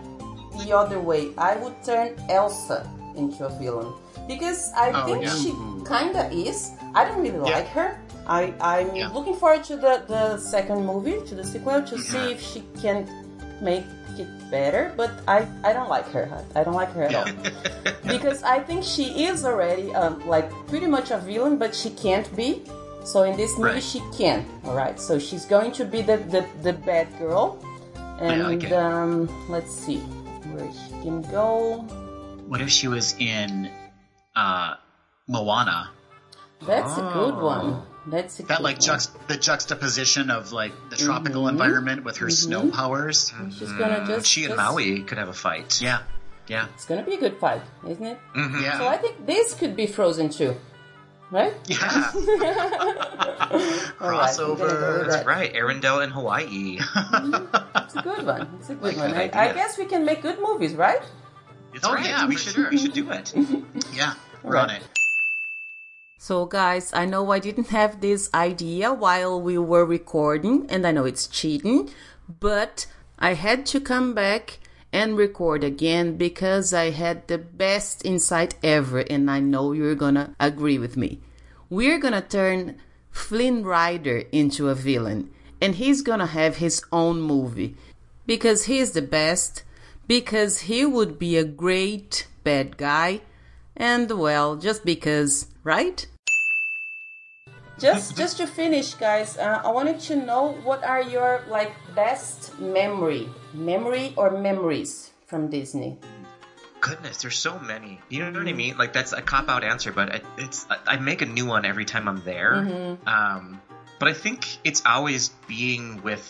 [0.63, 1.31] the other way.
[1.37, 3.93] I would turn Elsa into a villain
[4.27, 5.35] because I Oh, think yeah.
[5.35, 5.51] she
[5.87, 6.71] kinda is.
[6.95, 7.57] I don't really Yeah.
[7.57, 7.99] like her.
[8.27, 12.31] I, I'm looking forward to the, the second movie, to the sequel, to see Mhm.
[12.31, 13.07] if she can
[13.59, 13.83] make
[14.17, 14.93] it better.
[14.95, 16.25] But I, I don't like her.
[16.55, 17.25] I don't like her at all
[18.07, 22.25] because I think she is already um, like pretty much a villain, but she can't
[22.35, 22.63] be.
[23.03, 23.83] So in this movie, Right.
[23.83, 24.45] she can.
[24.65, 24.99] All right.
[24.99, 27.59] So she's going to be the the, the bad girl,
[28.19, 28.73] and like it.
[28.73, 29.99] um, let's see
[30.55, 31.83] where she can go.
[32.47, 33.69] what if she was in
[34.35, 34.75] uh
[35.27, 35.91] moana
[36.65, 37.45] That's a good Oh.
[37.45, 37.81] one.
[38.09, 41.49] That's a that good like juxt- the juxtaposition of like the tropical Mhm.
[41.51, 45.33] environment with her snow powers She's gonna just She and just- Maui could have a
[45.33, 45.79] fight.
[45.81, 45.99] yeah
[46.47, 48.19] yeah It's gonna be a good fight, isn't it?
[48.35, 48.61] Mhm.
[48.61, 50.55] yeah So I think this could be Frozen too,
[51.31, 51.53] right?
[51.67, 52.11] yeah
[54.01, 55.03] All right, we're go Crossover.
[55.03, 55.07] that.
[55.11, 56.79] That's right, Arendelle in Hawaii.
[57.89, 58.47] It's a good one.
[58.59, 59.11] It's a good Like one.
[59.11, 61.01] that I, I guess we can make good movies, right?
[61.73, 62.05] It's Oh, right.
[62.05, 62.69] yeah, we should sure.
[62.69, 63.33] we should do it.
[63.93, 64.63] yeah we're Right.
[64.63, 64.83] on it
[66.21, 70.91] So, guys, I know I didn't have this idea while we were recording, and I
[70.91, 71.91] know it's cheating,
[72.41, 74.59] but I had to come back
[74.91, 80.35] and record again because I had the best insight ever, and I know you're gonna
[80.41, 81.21] agree with me.
[81.69, 82.75] We're gonna turn
[83.11, 87.77] Flynn Rider into a villain, and he's gonna have his own movie
[88.25, 89.63] because he's the best,
[90.05, 93.21] because he would be a great bad guy,
[93.77, 96.07] and well, just because, right?
[97.77, 102.59] Just just to finish, guys, uh, I wanted to know what are your like best
[102.59, 105.95] memory, memory or memories from Disney.
[106.81, 108.01] Goodness, there's so many.
[108.09, 108.77] You know what I mean?
[108.77, 111.63] Like that's a cop out answer, but it, it's I I make a new one
[111.63, 112.97] every time I'm there.
[113.05, 113.61] Um,
[113.99, 116.25] but I think it's always being with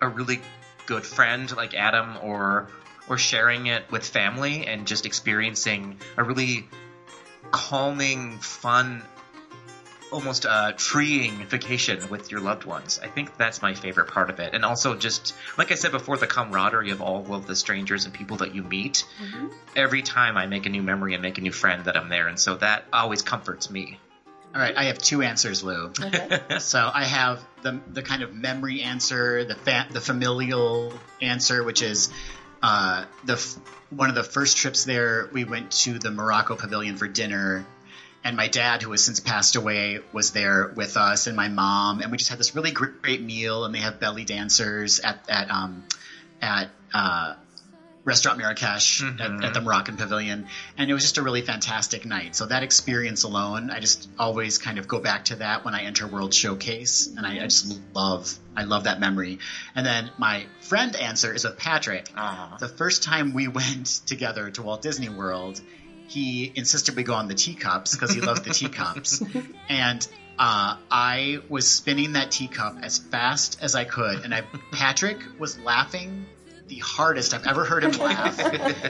[0.00, 0.38] a really
[0.86, 2.68] good friend like Adam, or
[3.08, 6.68] or sharing it with family and just experiencing a really
[7.50, 9.02] calming, fun,
[10.10, 13.00] almost uh, freeing vacation with your loved ones.
[13.02, 14.54] I think that's my favorite part of it.
[14.54, 18.12] And also just, like I said before, the camaraderie of all of the strangers and
[18.12, 19.04] people that you meet.
[19.74, 22.28] Every time I make a new memory and make a new friend that I'm there.
[22.28, 23.98] And so that always comforts me.
[24.54, 25.92] All right, I have two answers, Lou.
[25.98, 26.40] Okay.
[26.58, 31.80] So I have the the kind of memory answer, the fa- the familial answer, which
[31.80, 32.10] is
[32.62, 33.56] uh, the f-
[33.96, 35.28] one of the first trips there.
[35.32, 37.66] We went to the Morocco Pavilion for dinner,
[38.24, 42.00] and my dad, who has since passed away, was there with us, and my mom,
[42.00, 43.64] and we just had this really great, great meal.
[43.64, 45.84] And they have belly dancers at at um,
[46.40, 47.34] at uh,
[48.04, 52.34] Restaurant Marrakesh at, at the Moroccan Pavilion, and it was just a really fantastic night.
[52.34, 55.82] So that experience alone, I just always kind of go back to that when I
[55.82, 59.38] enter World Showcase, and I, I just love, I love that memory.
[59.76, 62.10] And then my friend answer is with Patrick.
[62.16, 62.56] Aw.
[62.58, 65.60] The first time we went together to Walt Disney World,
[66.08, 69.22] he insisted we go on the teacups because he loves the teacups,
[69.68, 70.06] and.
[70.38, 74.42] Uh, I was spinning that teacup as fast as I could, and I
[74.72, 76.24] Patrick was laughing
[76.68, 78.36] the hardest I've ever heard him laugh,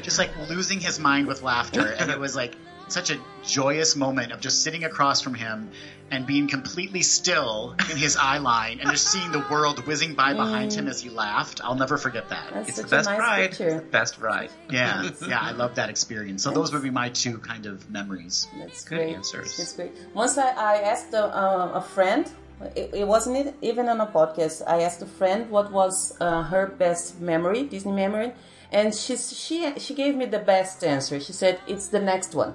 [0.03, 1.87] just like losing his mind with laughter.
[1.99, 2.55] And it was like
[2.89, 5.71] such a joyous moment of just sitting across from him
[6.11, 10.35] and being completely still in his eye line and just seeing the world whizzing by
[10.35, 11.63] behind him as he laughed.
[11.65, 12.51] I'll never forget that.
[12.53, 13.51] That's It's the such best a nice ride.
[13.51, 13.81] picture.
[13.91, 14.51] Best ride.
[14.69, 16.43] Yeah, yeah, I love that experience.
[16.43, 18.47] So those would be my two kind of memories.
[18.59, 19.15] That's Good great.
[19.15, 19.57] answers.
[19.57, 19.93] That's great.
[20.13, 22.31] Once I, I asked a, uh, a friend,
[22.77, 24.63] it, it wasn't it- even on a podcast.
[24.67, 28.33] I asked a friend what was uh, her best memory, Disney memory,
[28.71, 31.21] and she she she gave me the best answer.
[31.21, 32.55] She said it's the next one.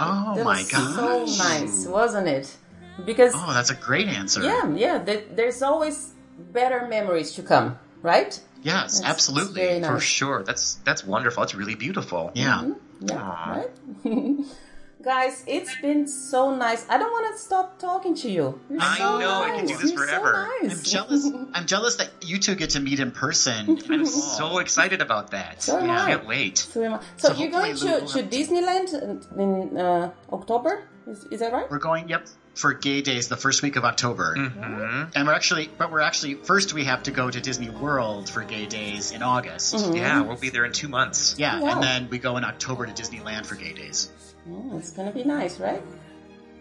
[0.00, 0.94] Oh That my god.
[1.28, 2.56] so nice, wasn't it?
[3.04, 4.42] Because Oh, that's a great answer.
[4.42, 6.12] yeah, yeah, there, there's always
[6.52, 8.38] better memories to come, right?
[8.62, 9.80] Yes, That's absolutely.
[9.80, 9.90] nice.
[9.90, 10.42] For sure.
[10.44, 11.42] That's that's wonderful.
[11.42, 12.30] That's really beautiful.
[12.34, 12.70] Yeah.
[13.00, 13.50] Yeah, Aw.
[13.56, 13.70] right?
[15.02, 16.88] Guys, it's been so nice.
[16.88, 18.60] I don't want to stop talking to you.
[18.70, 20.48] You're I so know, I can do this You're forever.
[20.62, 20.78] So nice.
[20.78, 21.30] I'm jealous.
[21.54, 23.78] I'm jealous that you two get to meet in person.
[23.90, 25.60] I'm so excited about that.
[25.62, 26.06] So am I I.
[26.06, 26.58] can't wait.
[26.58, 30.84] So, so So you're going to, Lou to Disneyland in uh, October?
[31.08, 31.68] Is, is that right?
[31.68, 34.34] We're going, yep, for Gay Days the first week of October.
[34.36, 38.30] hmm And we're actually, but we're actually, first we have to go to Disney World
[38.30, 39.74] for Gay Days in August.
[39.92, 41.34] Yeah, we'll be there in two months.
[41.38, 41.70] Yeah, Wow.
[41.74, 44.12] and then we go in October to Disneyland for Gay Days.
[44.50, 45.82] Oh, it's gonna be nice, right?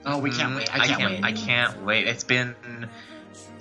[0.06, 0.74] Oh, we can't wait.
[0.74, 1.24] I can't, wait.
[1.24, 2.08] I can't wait.
[2.08, 2.56] It's been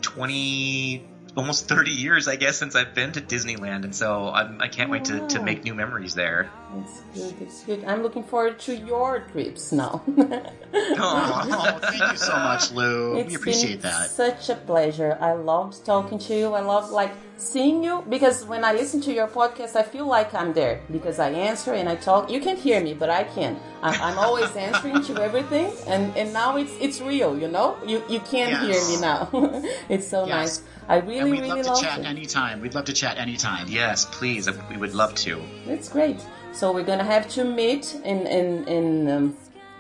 [0.03, 1.07] 20,
[1.37, 4.91] almost 30 years, I guess, since I've been to Disneyland, and so I'm, I can't
[4.91, 6.51] wait to, to make new memories there.
[6.79, 7.35] It's good.
[7.41, 7.85] It's good.
[7.85, 10.03] I'm looking forward to your trips now.
[10.73, 13.17] Oh, thank you so much, Lou.
[13.17, 14.11] It's we appreciate been that.
[14.11, 15.19] Such a pleasure.
[15.21, 16.53] I loved talking to you.
[16.55, 20.33] I love like seeing you because when I listen to your podcast, I feel like
[20.35, 22.31] I'm there because I answer and I talk.
[22.31, 23.59] You can't hear me, but I can.
[23.83, 27.37] I'm, I'm always answering to everything, and and now it's it's real.
[27.39, 28.63] You know, you you can Yes.
[28.63, 29.29] hear me now.
[29.89, 30.37] it's so Yes.
[30.37, 30.63] nice.
[30.91, 32.07] I really And we'd really love to chat it.
[32.15, 32.61] anytime.
[32.61, 33.65] We'd love to chat anytime.
[33.69, 34.43] Yes, please.
[34.71, 35.33] We would love to.
[35.75, 36.19] It's great.
[36.53, 38.85] So we're gonna have to meet in in in
[39.15, 39.25] um,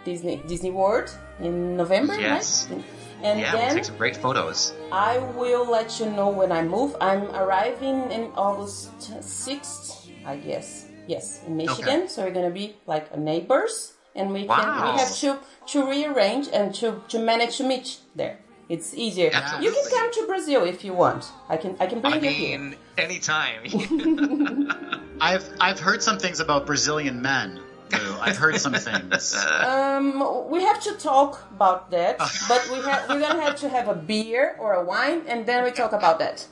[0.04, 1.08] Disney Disney World
[1.40, 2.68] in November, Yes.
[2.70, 2.84] right?
[3.22, 4.72] And yeah, we'll take some great photos.
[4.92, 6.90] I will let you know when I move.
[7.00, 10.86] I'm arriving in August 6th, I guess.
[11.06, 12.08] Yes, in Michigan.
[12.08, 13.74] So we're gonna be like neighbors,
[14.14, 15.30] and we can we have to
[15.72, 18.38] to rearrange and to to manage to meet there.
[18.70, 19.30] It's easier.
[19.32, 19.66] Absolutely.
[19.66, 21.26] You can come to Brazil if you want.
[21.48, 22.58] I can I can bring I you here.
[22.58, 23.62] mean, anytime.
[25.20, 27.60] I've I've heard some things about Brazilian men.
[27.92, 28.16] Lou.
[28.20, 29.34] I've heard some things.
[29.66, 32.18] Um, we have to talk about that,
[32.48, 35.64] but we have we're gonna have to have a beer or a wine, and then
[35.64, 36.46] we talk about that.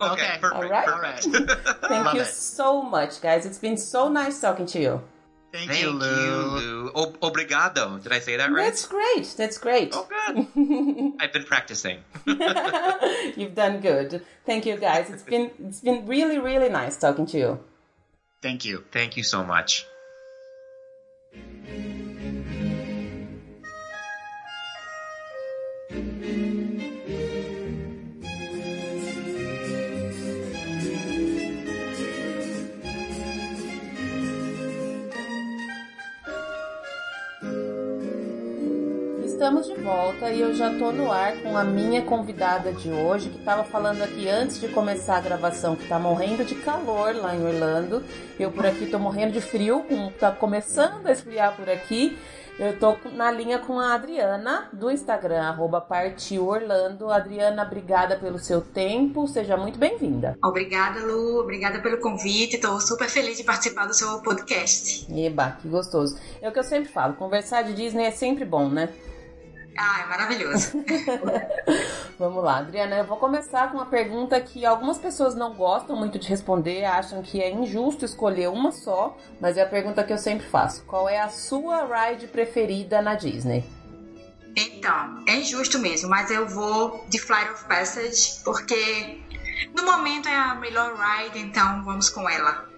[0.00, 0.38] okay, Okay.
[0.40, 0.54] perfect.
[0.64, 0.88] All right.
[0.88, 1.22] All right.
[1.22, 2.26] Thank Love you it.
[2.26, 3.46] so much, guys.
[3.46, 4.94] It's been so nice talking to you.
[5.50, 6.58] Thank, Thank you, you, Lou.
[6.58, 6.90] Lou.
[6.94, 8.02] Ob- obrigado.
[8.02, 8.64] Did I say that right?
[8.64, 9.34] That's great.
[9.36, 9.94] That's great.
[9.94, 11.14] Oh, good.
[11.20, 12.00] I've been practicing.
[12.26, 14.24] You've done good.
[14.44, 15.08] Thank you, guys.
[15.08, 17.60] It's been it's been really really nice talking to you.
[18.42, 18.84] Thank you.
[18.92, 19.86] Thank you so much.
[39.48, 43.30] Estamos de volta e eu já tô no ar com a minha convidada de hoje,
[43.30, 47.34] que estava falando aqui antes de começar a gravação, que tá morrendo de calor lá
[47.34, 48.04] em Orlando.
[48.38, 49.82] Eu por aqui tô morrendo de frio,
[50.20, 52.18] tá começando a esfriar por aqui.
[52.58, 57.10] Eu tô na linha com a Adriana do Instagram, arroba Partiu Orlando.
[57.10, 60.36] Adriana, obrigada pelo seu tempo, seja muito bem-vinda.
[60.44, 61.40] Obrigada, Lu.
[61.40, 62.56] Obrigada pelo convite.
[62.56, 65.10] Estou super feliz de participar do seu podcast.
[65.10, 66.18] Eba, que gostoso.
[66.42, 68.90] É o que eu sempre falo, conversar de Disney é sempre bom, né?
[69.80, 70.84] Ah, é maravilhoso.
[72.18, 76.18] Vamos lá, Adriana, eu vou começar com uma pergunta que algumas pessoas não gostam muito
[76.18, 80.18] de responder, acham que é injusto escolher uma só, mas é a pergunta que eu
[80.18, 80.84] sempre faço.
[80.84, 83.64] Qual é a sua ride preferida na Disney?
[85.28, 89.20] é injusto mesmo, mas eu vou de Flight of Passage porque
[89.74, 92.68] no momento é a melhor ride, então vamos com ela.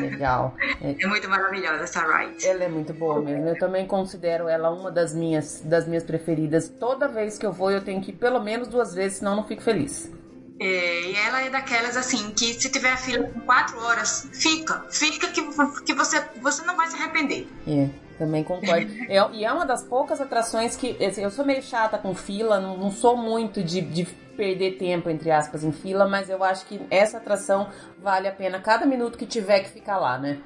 [0.00, 0.54] Legal.
[0.80, 2.46] É, muito maravilhosa essa ride.
[2.46, 3.48] Ela é muito boa mesmo.
[3.48, 6.68] Eu também considero ela uma das minhas, das minhas preferidas.
[6.68, 9.36] Toda vez que eu vou, eu tenho que ir pelo menos duas vezes, senão eu
[9.36, 10.10] não fico feliz.
[10.60, 14.84] É, e ela é daquelas assim que se tiver a fila com quatro horas, fica,
[14.90, 15.42] fica que,
[15.84, 17.48] que você, você não vai se arrepender.
[17.66, 18.90] É, também concordo.
[19.08, 22.60] eu, e é uma das poucas atrações que assim, eu sou meio chata com fila,
[22.60, 24.04] não, não sou muito de, de
[24.36, 28.60] perder tempo, entre aspas, em fila, mas eu acho que essa atração vale a pena
[28.60, 30.38] cada minuto que tiver que ficar lá, né?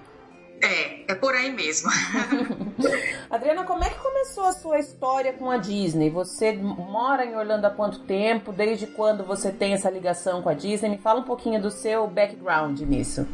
[0.60, 1.88] É, é por aí mesmo.
[3.30, 6.10] Adriana, como é que começou a sua história com a Disney?
[6.10, 8.52] Você mora em Orlando há quanto tempo?
[8.52, 10.90] Desde quando você tem essa ligação com a Disney?
[10.90, 13.26] Me fala um pouquinho do seu background nisso.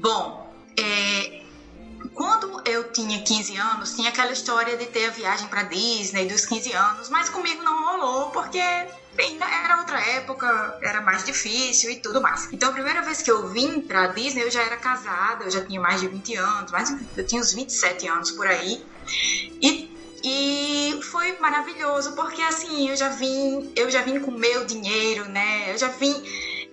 [0.00, 0.46] Bom,
[0.78, 1.43] é,
[2.14, 6.46] quando eu tinha 15 anos, tinha aquela história de ter a viagem para Disney dos
[6.46, 8.60] 15 anos, mas comigo não rolou porque
[9.14, 12.48] bem, era outra época, era mais difícil e tudo mais.
[12.52, 15.64] Então, a primeira vez que eu vim pra Disney, eu já era casada, eu já
[15.64, 18.86] tinha mais de 20 anos, mais, eu tinha uns 27 anos por aí.
[19.62, 19.94] E
[20.26, 25.70] e foi maravilhoso porque assim eu já vim eu já vim com meu dinheiro né
[25.70, 26.14] eu já vim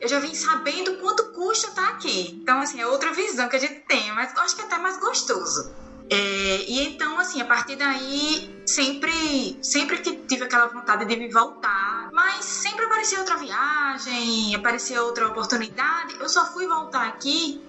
[0.02, 3.60] eu já vim sabendo quanto custa estar aqui então assim é outra visão que a
[3.60, 5.72] gente tem mas acho que é até mais gostoso
[6.14, 11.32] é, e então, assim, a partir daí, sempre, sempre que tive aquela vontade de me
[11.32, 17.64] voltar, mas sempre aparecia outra viagem, aparecia outra oportunidade, eu só fui voltar aqui.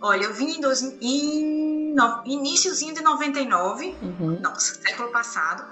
[0.00, 4.40] Olha, eu vim em, dois, em no, iníciozinho de 99, uhum.
[4.40, 5.62] nossa, século passado,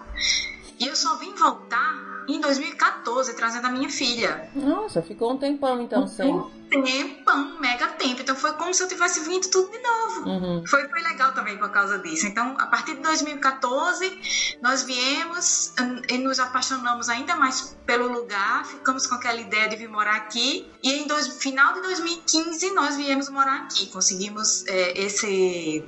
[0.79, 4.51] e eu só vim voltar em 2014, trazendo a minha filha.
[4.55, 6.31] Nossa, ficou um tempão então sem.
[6.31, 8.21] Um tempão, mega tempo.
[8.21, 10.29] Então foi como se eu tivesse vindo tudo de novo.
[10.29, 10.67] Uhum.
[10.67, 12.27] Foi, foi legal também por causa disso.
[12.27, 15.75] Então, a partir de 2014, nós viemos
[16.09, 20.71] e nos apaixonamos ainda mais pelo lugar, ficamos com aquela ideia de vir morar aqui.
[20.83, 23.87] E em dois, final de 2015, nós viemos morar aqui.
[23.87, 25.85] Conseguimos é, esse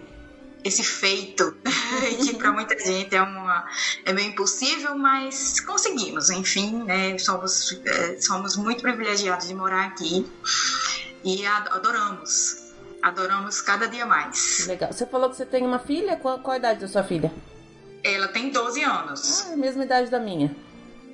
[0.65, 1.57] esse feito
[2.25, 3.67] que para muita gente é uma
[4.05, 6.31] é meio impossível, mas conseguimos.
[6.31, 10.27] Enfim, né, somos é, somos muito privilegiados de morar aqui
[11.25, 12.71] e adoramos.
[13.03, 14.67] Adoramos cada dia mais.
[14.67, 14.93] Legal.
[14.93, 16.17] Você falou que você tem uma filha?
[16.17, 17.33] Qual, qual a idade da sua filha?
[18.05, 19.47] Ela tem 12 anos.
[19.47, 20.55] Ah, a mesma idade da minha.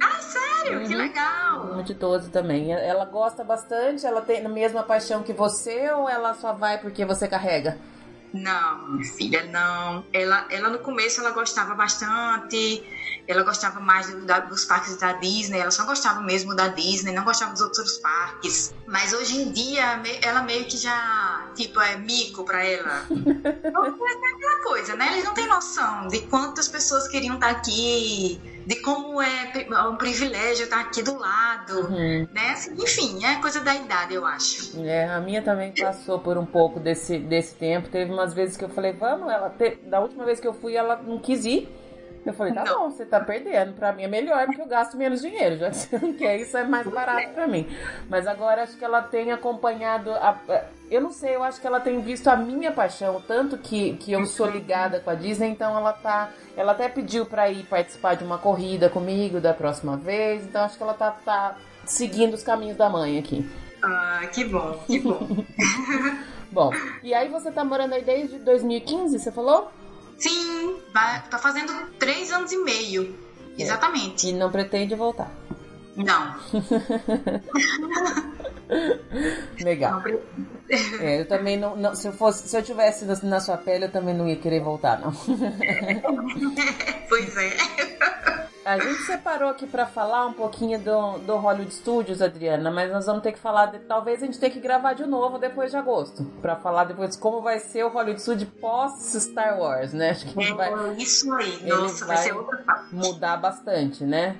[0.01, 0.80] Ah, sério?
[0.80, 0.88] Uhum.
[0.88, 1.72] Que legal!
[1.72, 2.72] Uma de 12 também.
[2.72, 4.05] Ela gosta bastante?
[4.05, 7.78] Ela tem a mesma paixão que você ou ela só vai porque você carrega?
[8.37, 10.05] Não, minha filha, não.
[10.12, 12.84] Ela, ela no começo ela gostava bastante,
[13.26, 17.12] ela gostava mais do, da, dos parques da Disney, ela só gostava mesmo da Disney,
[17.12, 18.74] não gostava dos outros parques.
[18.87, 23.07] Mas hoje em dia ela meio que já, tipo, é mico pra ela.
[23.11, 25.12] é aquela coisa, né?
[25.12, 30.64] Eles não têm noção de quantas pessoas queriam estar aqui, de como é um privilégio
[30.64, 32.27] estar aqui do lado, uhum.
[32.35, 32.51] né?
[32.51, 34.83] Assim, enfim, é coisa da idade, eu acho.
[34.83, 37.89] É, a minha também passou por um pouco desse, desse tempo.
[37.89, 39.77] Teve umas vezes que eu falei, vamos, ela te...
[39.85, 41.69] da última vez que eu fui, ela não quis ir.
[42.27, 42.81] Eu falei, tá não.
[42.81, 43.75] bom, você tá perdendo.
[43.75, 45.59] Pra mim é melhor porque eu gasto menos dinheiro.
[45.59, 47.69] Já que você não quer, isso é mais barato pra mim.
[48.11, 50.11] Mas agora acho que ela tem acompanhado.
[50.11, 50.37] A,
[50.91, 54.11] eu não sei, eu acho que ela tem visto a minha paixão, tanto que, que
[54.11, 56.31] eu sou ligada com a Disney, então ela tá.
[56.57, 60.45] Ela até pediu pra ir participar de uma corrida comigo da próxima vez.
[60.45, 63.49] Então acho que ela tá, tá seguindo os caminhos da mãe aqui.
[63.83, 65.45] Ah, que bom, que bom.
[66.51, 66.71] bom,
[67.03, 69.71] e aí você tá morando aí desde 2015, você falou?
[70.19, 73.15] Sim, vai, tá fazendo três anos e meio.
[73.59, 73.63] É.
[73.63, 74.29] Exatamente.
[74.29, 75.31] E não pretende voltar?
[75.97, 76.36] Não.
[79.62, 80.03] Legal.
[81.01, 83.90] É, eu também não, não, se eu fosse, se eu tivesse na sua pele, eu
[83.90, 85.12] também não ia querer voltar, não.
[87.09, 87.51] pois é.
[88.64, 93.07] A gente separou aqui para falar um pouquinho do, do Hollywood Studios, Adriana, mas nós
[93.07, 95.76] vamos ter que falar, de, talvez a gente tenha que gravar de novo depois de
[95.76, 100.11] agosto, para falar depois como vai ser o Hollywood Studios pós Star Wars, né?
[100.11, 104.36] Acho que é, vai, isso aí, nossa, vai, vai ser outra mudar bastante, né?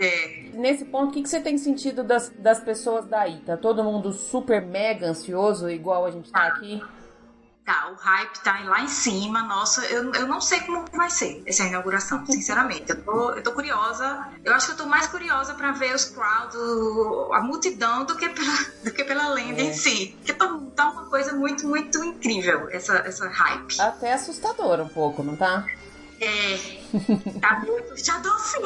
[0.00, 0.50] É.
[0.54, 3.38] Nesse ponto, o que, que você tem sentido das, das pessoas daí?
[3.40, 6.82] Tá todo mundo super mega ansioso, igual a gente tá aqui?
[7.66, 9.42] Tá, o hype tá lá em cima.
[9.42, 12.88] Nossa, eu, eu não sei como vai ser essa inauguração, sinceramente.
[12.88, 14.26] Eu tô, eu tô curiosa.
[14.42, 16.56] Eu acho que eu tô mais curiosa para ver os crowds,
[17.32, 19.64] a multidão, do que pela, do que pela lenda é.
[19.64, 20.16] em si.
[20.16, 23.78] Porque tá, tá uma coisa muito, muito incrível, essa, essa hype.
[23.78, 25.66] Até assustadora um pouco, não tá?
[26.20, 28.60] É, tá muito assustador sim.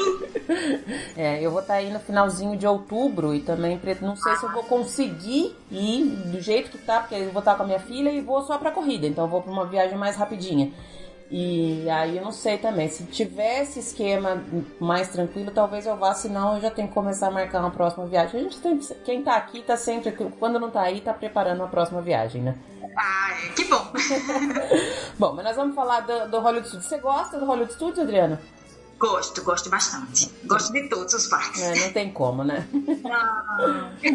[1.16, 4.44] É, eu vou estar tá aí no finalzinho de outubro e também não sei se
[4.44, 7.66] eu vou conseguir ir do jeito que tá, porque eu vou estar tá com a
[7.66, 10.72] minha filha e vou só pra corrida, então eu vou pra uma viagem mais rapidinha.
[11.30, 12.88] E aí eu não sei também.
[12.88, 14.42] Se tivesse esquema
[14.78, 18.06] mais tranquilo, talvez eu vá, senão eu já tenho que começar a marcar uma próxima
[18.06, 18.40] viagem.
[18.40, 18.78] A gente tem.
[19.04, 20.12] Quem tá aqui tá sempre.
[20.38, 22.54] Quando não tá aí, tá preparando uma próxima viagem, né?
[22.96, 23.92] Ah, é, que bom!
[25.18, 26.88] bom, mas nós vamos falar do, do Hollywood Studios.
[26.88, 28.40] Você gosta do Hollywood Studios, Adriana?
[28.98, 30.30] Gosto, gosto bastante.
[30.44, 31.60] Gosto de todos os parques.
[31.60, 32.66] É, não tem como, né?
[32.72, 33.90] Não.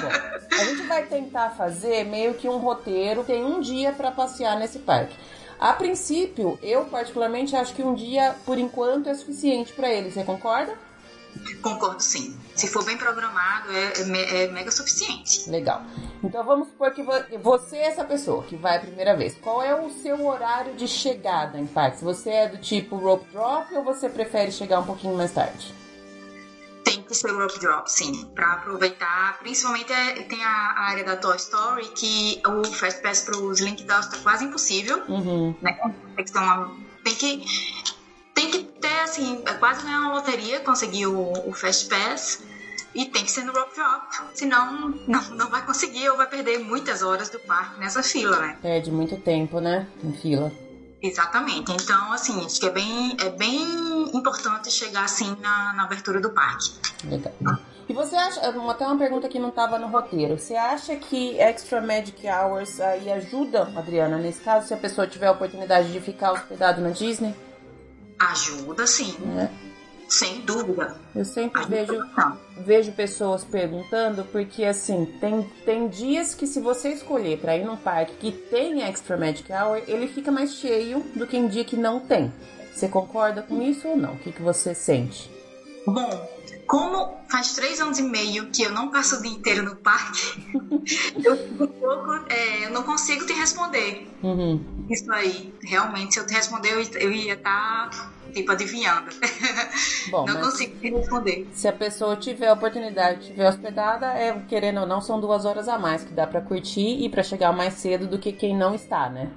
[0.00, 3.24] Bom, a gente vai tentar fazer meio que um roteiro.
[3.24, 5.16] Tem um dia para passear nesse parque.
[5.60, 10.10] A princípio, eu particularmente acho que um dia, por enquanto, é suficiente para ele.
[10.10, 10.74] Você concorda?
[11.62, 12.34] Concordo sim.
[12.56, 15.50] Se for bem programado, é, é, é, mega suficiente.
[15.50, 15.82] Legal.
[16.24, 17.02] Então vamos supor que
[17.38, 19.36] você é essa pessoa que vai a primeira vez.
[19.36, 22.00] Qual é o seu horário de chegada em parques?
[22.00, 25.74] Você é do tipo rope drop ou você prefere chegar um pouquinho mais tarde?
[26.90, 29.38] Tem que ser rope drop, sim, para aproveitar.
[29.38, 33.60] Principalmente é, tem a, a, área da Toy Story que o Fast Pass para os
[33.60, 35.02] Link Dolls tá quase impossível.
[35.08, 35.54] Uhum.
[35.62, 35.78] Né?
[36.16, 37.44] Tem que, uma, tem que
[38.34, 42.42] tem que ter assim, é quase ganhar uma loteria, conseguir o, o Fast Pass.
[42.92, 46.58] E tem que ser no rope drop, senão não, não vai conseguir ou vai perder
[46.58, 48.58] muitas horas do parque nessa fila, né?
[48.60, 49.86] Perde muito tempo, né?
[50.02, 50.52] Em fila.
[51.02, 51.72] Exatamente.
[51.72, 53.62] Então, assim, acho que é bem, é bem
[54.14, 56.72] importante chegar assim na, na abertura do parque.
[57.04, 57.32] Legal.
[57.88, 61.80] E você acha, até uma pergunta que não estava no roteiro, você acha que Extra
[61.80, 66.32] Magic Hours aí ajuda, Adriana, nesse caso, se a pessoa tiver a oportunidade de ficar
[66.32, 67.34] hospedado na Disney?
[68.16, 69.16] Ajuda sim.
[69.36, 69.69] É.
[70.10, 70.96] Sem dúvida.
[71.14, 71.92] Eu sempre vejo,
[72.58, 77.76] vejo pessoas perguntando, porque assim, tem, tem dias que se você escolher para ir num
[77.76, 81.76] parque que tem Extra Magic Hour, ele fica mais cheio do que em dia que
[81.76, 82.32] não tem.
[82.74, 84.14] Você concorda com isso ou não?
[84.14, 85.30] O que, que você sente?
[85.86, 86.28] Bom,
[86.66, 90.44] como faz três anos e meio que eu não passo o dia inteiro no parque,
[91.24, 94.08] eu um pouco, é, eu não consigo te responder.
[94.22, 94.86] Uhum.
[94.90, 99.10] Isso aí, realmente, se eu te responder, eu ia estar tá, tipo adivinhando.
[100.10, 101.48] Bom, não consigo te responder.
[101.52, 105.68] Se a pessoa tiver a oportunidade, tiver hospedada, é querendo ou não, são duas horas
[105.68, 108.74] a mais que dá para curtir e para chegar mais cedo do que quem não
[108.74, 109.30] está, né?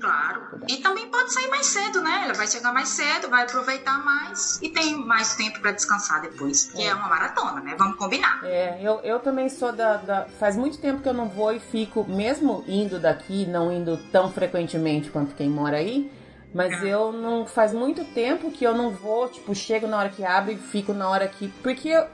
[0.00, 0.60] Claro.
[0.68, 2.22] E também pode sair mais cedo, né?
[2.24, 6.66] Ela vai chegar mais cedo, vai aproveitar mais e tem mais tempo para descansar depois.
[6.66, 6.86] Porque é.
[6.86, 6.94] é.
[6.94, 7.74] uma maratona, né?
[7.78, 8.40] Vamos combinar.
[8.44, 11.60] É, eu, eu também sou da, da, Faz muito tempo que eu não vou e
[11.60, 16.10] fico, mesmo indo daqui, não indo tão frequentemente quanto quem mora aí.
[16.54, 16.88] Mas é.
[16.88, 17.46] eu não.
[17.46, 20.92] Faz muito tempo que eu não vou, tipo, chego na hora que abre e fico
[20.92, 21.48] na hora que.
[21.62, 22.06] Porque eu,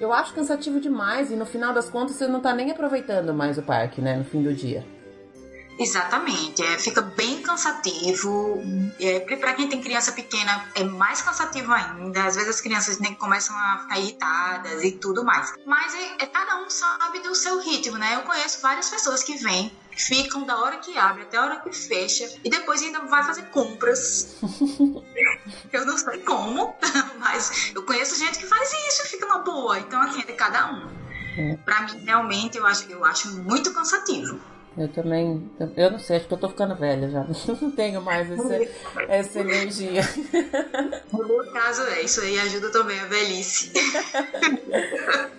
[0.00, 3.58] eu acho cansativo demais e no final das contas você não tá nem aproveitando mais
[3.58, 4.16] o parque, né?
[4.16, 4.84] No fim do dia.
[5.78, 8.62] Exatamente, é, fica bem cansativo.
[8.98, 12.24] É, para quem tem criança pequena, é mais cansativo ainda.
[12.24, 15.52] Às vezes as crianças nem começam a ficar irritadas e tudo mais.
[15.66, 18.14] Mas é, é, cada um sabe do seu ritmo, né?
[18.14, 21.72] Eu conheço várias pessoas que vêm, ficam da hora que abre até a hora que
[21.72, 24.36] fecha e depois ainda vai fazer compras.
[25.72, 26.74] eu não sei como,
[27.18, 29.78] mas eu conheço gente que faz isso e fica na boa.
[29.78, 31.06] Então, assim, é de cada um.
[31.36, 31.56] É.
[31.58, 34.40] Para mim, realmente, eu acho, eu acho muito cansativo.
[34.76, 35.50] Eu também.
[35.74, 37.24] Eu não sei, acho que eu tô ficando velha já.
[37.60, 38.58] Não tenho mais essa,
[39.08, 40.02] essa energia.
[41.12, 43.72] No meu caso, é isso aí ajuda também a velhice.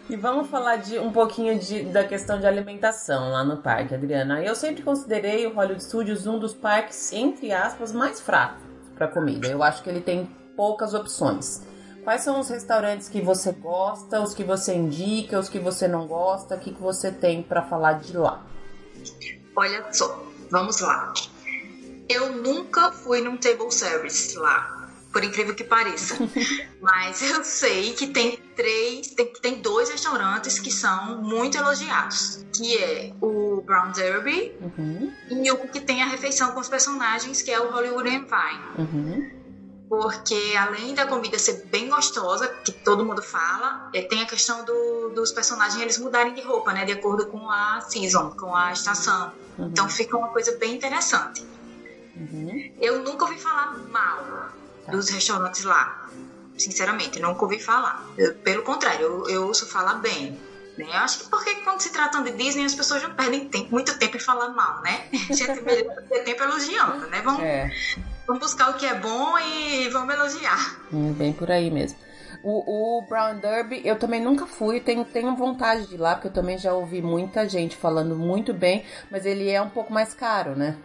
[0.09, 4.41] E vamos falar de um pouquinho de, da questão de alimentação lá no parque, Adriana.
[4.41, 8.63] Eu sempre considerei o Hollywood Studios um dos parques, entre aspas, mais fracos
[8.95, 9.47] para comida.
[9.47, 11.61] Eu acho que ele tem poucas opções.
[12.03, 16.07] Quais são os restaurantes que você gosta, os que você indica, os que você não
[16.07, 16.55] gosta?
[16.55, 18.46] O que, que você tem para falar de lá?
[19.55, 21.13] Olha só, vamos lá.
[22.09, 26.15] Eu nunca fui num table service lá, por incrível que pareça.
[26.79, 32.77] Mas eu sei que tem três, tem, tem dois restaurantes que são muito elogiados, que
[32.77, 35.13] é o Brown Derby uhum.
[35.29, 38.87] e o que tem a refeição com os personagens, que é o Hollywood and Vine.
[38.87, 39.36] Uhum
[39.89, 44.65] porque além da comida ser bem gostosa, que todo mundo fala, é, tem a questão
[44.65, 48.73] do, dos personagens eles mudarem de roupa, né, de acordo com a season, com a
[48.73, 49.31] estação.
[49.57, 49.67] Uhum.
[49.67, 51.45] Então fica uma coisa bem interessante.
[52.15, 52.71] Uhum.
[52.79, 54.51] Eu nunca ouvi falar mal
[54.85, 54.91] tá.
[54.91, 56.09] dos restaurantes lá,
[56.57, 58.05] sinceramente, nunca ouvi falar.
[58.17, 60.39] Eu, pelo contrário, eu, eu ouço falar bem.
[60.77, 60.85] Né?
[60.85, 63.97] Eu acho que porque quando se tratando de Disney as pessoas já perdem tempo, muito
[63.97, 65.07] tempo em falar mal, né?
[65.29, 67.21] A gente ter tempo elogiando, né?
[67.21, 67.71] Vamos, é.
[68.25, 70.79] vamos buscar o que é bom e vamos elogiar.
[70.91, 71.97] É bem por aí mesmo.
[72.43, 76.27] O, o, Brown Derby eu também nunca fui, tenho, tenho vontade de ir lá, porque
[76.27, 80.13] eu também já ouvi muita gente falando muito bem, mas ele é um pouco mais
[80.13, 80.77] caro, né?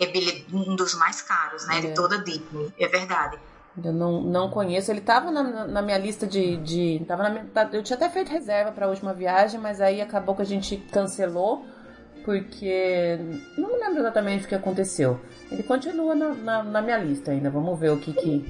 [0.00, 0.06] É
[0.52, 1.78] um dos mais caros, né?
[1.78, 1.80] É.
[1.80, 3.38] De toda a Disney, é verdade.
[3.82, 4.90] Eu não, não conheço.
[4.90, 6.56] Ele estava na, na, minha lista de.
[6.58, 9.80] de tava na minha, tá, eu tinha até feito reserva para a última viagem, mas
[9.80, 11.64] aí acabou que a gente cancelou
[12.24, 13.18] porque
[13.58, 15.20] não me lembro exatamente o que aconteceu.
[15.50, 17.50] Ele continua na, na, na, minha lista ainda.
[17.50, 18.44] Vamos ver o que que.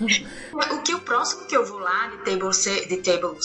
[0.52, 2.50] o que o próximo que eu vou lá de Table
[2.88, 3.38] de Table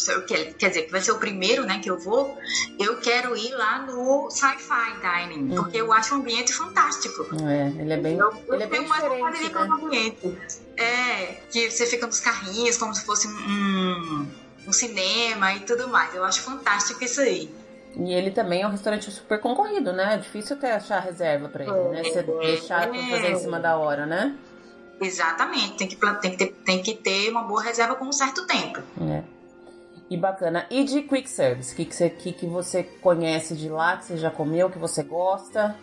[0.58, 2.38] quer dizer, que vai ser o primeiro, né, que eu vou,
[2.80, 5.64] eu quero ir lá no Sci-Fi Dining, uhum.
[5.64, 7.28] porque eu acho um ambiente fantástico.
[7.46, 8.18] É, ele é bem.
[8.18, 9.70] Eu, eu ele é bem diferente, né?
[9.84, 10.38] ambiente.
[10.78, 14.28] É, que você fica nos carrinhos como se fosse um,
[14.68, 16.14] um cinema e tudo mais.
[16.16, 17.54] Eu acho fantástico isso aí.
[17.96, 20.16] E ele também é um restaurante super concorrido, né?
[20.16, 22.04] É difícil até achar reserva para ele, né?
[22.04, 24.36] Você deixar pra fazer em cima da hora, né?
[25.00, 28.48] Exatamente, tem que, tem, que ter, tem que ter uma boa reserva com um certo
[28.48, 28.82] tempo.
[29.02, 29.24] É.
[30.10, 30.66] E bacana.
[30.70, 31.74] E de quick service?
[31.74, 34.78] O que, que, você, que, que você conhece de lá, que você já comeu, que
[34.78, 35.76] você gosta?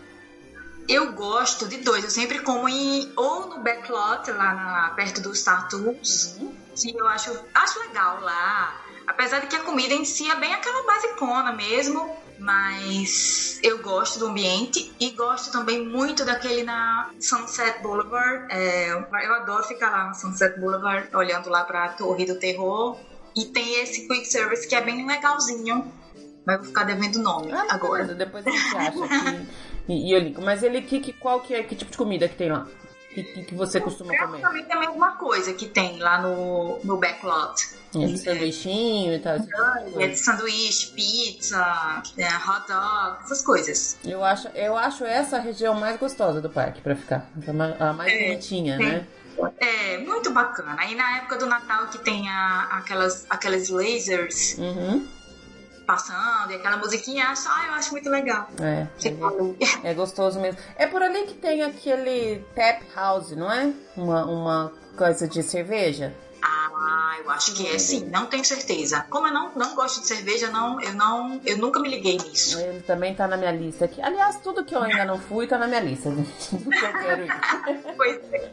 [0.91, 2.05] Eu gosto de dois.
[2.05, 6.53] Eu sempre como em, ou no backlot, lá na, perto do Star Tours, uhum.
[6.76, 8.80] que eu acho, acho legal lá
[9.11, 14.20] Apesar de que a comida em si é bem aquela basicona mesmo, mas eu gosto
[14.20, 18.47] do ambiente e gosto também muito daquele na Sunset Boulevard.
[18.51, 23.01] É, eu adoro ficar lá no Sunset Boulevard, olhando lá para a Torre do Terror.
[23.34, 25.93] E tem esse quick service que é bem legalzinho.
[26.45, 28.14] Mas vou ficar devendo o nome ah, agora.
[28.14, 29.47] Depois a gente acha aqui.
[29.88, 30.43] e, eu ligo.
[30.43, 32.66] Mas ele que, que, qual que é que tipo de comida que tem lá?
[33.14, 34.41] Que, que, você costuma comer?
[34.41, 37.80] Também tem a mesma coisa que tem lá no, no backlot.
[37.93, 39.36] É de sanduichinho e tal.
[39.99, 43.99] É de sanduíche, pizza, é, hot dog, essas coisas.
[44.05, 47.28] Eu acho, eu acho essa a região mais gostosa do parque pra ficar.
[47.80, 49.07] A mais é, bonitinha, né?
[49.59, 50.76] É, muito bacana.
[50.78, 54.57] Aí na época do Natal que tem a, aquelas, aquelas lasers.
[54.57, 55.20] Uhum
[55.91, 58.49] passando e aquela musiquinha, acho, ah, eu acho muito legal.
[58.61, 60.61] É, é, é, gostoso mesmo.
[60.76, 63.72] É por ali que tem aquele tap house, não é?
[63.97, 66.14] Uma, uma coisa de cerveja.
[66.83, 69.05] Ah, eu acho que é sim, não tenho certeza.
[69.11, 72.59] Como eu não, não gosto de cerveja, não, eu não, eu nunca me liguei nisso.
[72.59, 74.01] Ele também tá na minha lista aqui.
[74.01, 76.11] Aliás, tudo que eu ainda não fui tá na minha lista.
[76.51, 77.95] Tudo que eu quero ir.
[77.97, 78.51] pois é.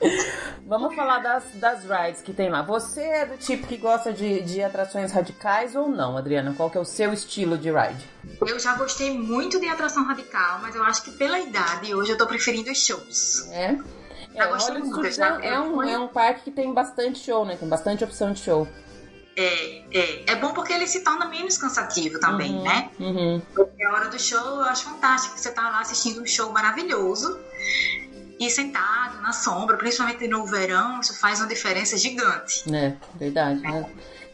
[0.66, 2.62] Vamos falar das, das rides que tem lá.
[2.62, 6.54] Você é do tipo que gosta de, de atrações radicais ou não, Adriana?
[6.56, 8.08] Qual que é o seu estilo de ride?
[8.46, 12.16] Eu já gostei muito de atração radical, mas eu acho que pela idade hoje eu
[12.16, 13.48] tô preferindo os shows.
[13.50, 13.76] É?
[14.34, 17.56] É, Hollywood é, um, é um parque que tem bastante show, né?
[17.56, 18.66] Tem bastante opção de show.
[19.36, 22.90] É, é, é bom porque ele se torna menos cansativo também, uhum, né?
[23.00, 23.42] Uhum.
[23.54, 25.38] Porque a hora do show eu acho fantástico.
[25.38, 27.38] Você tá lá assistindo um show maravilhoso
[28.38, 32.64] e sentado na sombra, principalmente no verão, isso faz uma diferença gigante.
[32.74, 33.66] É, verdade.
[33.66, 33.86] É.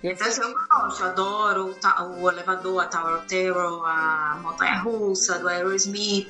[0.02, 0.44] Eu então, sei...
[0.44, 5.48] eu gosto, eu adoro o, o elevador, a Tower of Terror, a montanha russa do
[5.48, 6.28] Aerosmith.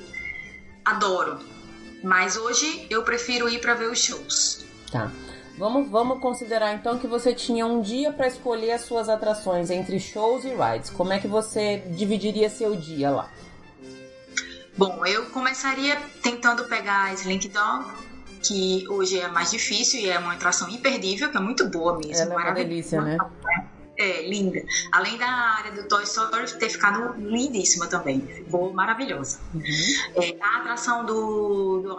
[0.85, 1.39] Adoro.
[2.03, 4.65] Mas hoje eu prefiro ir para ver os shows.
[4.91, 5.11] Tá.
[5.57, 9.99] Vamos, vamos considerar então que você tinha um dia para escolher as suas atrações entre
[9.99, 10.89] shows e rides.
[10.89, 13.29] Como é que você dividiria seu dia lá?
[14.77, 17.85] Bom, eu começaria tentando pegar a Slink Dog,
[18.41, 22.31] que hoje é mais difícil e é uma atração imperdível, que é muito boa mesmo.
[22.31, 23.17] Ela é uma delícia, né?
[23.99, 24.63] É, linda.
[24.93, 28.21] Além da área do Toy Story ter ficado lindíssima também.
[28.21, 29.39] Ficou maravilhosa.
[29.53, 29.61] Uhum.
[30.15, 31.97] É, a atração do, do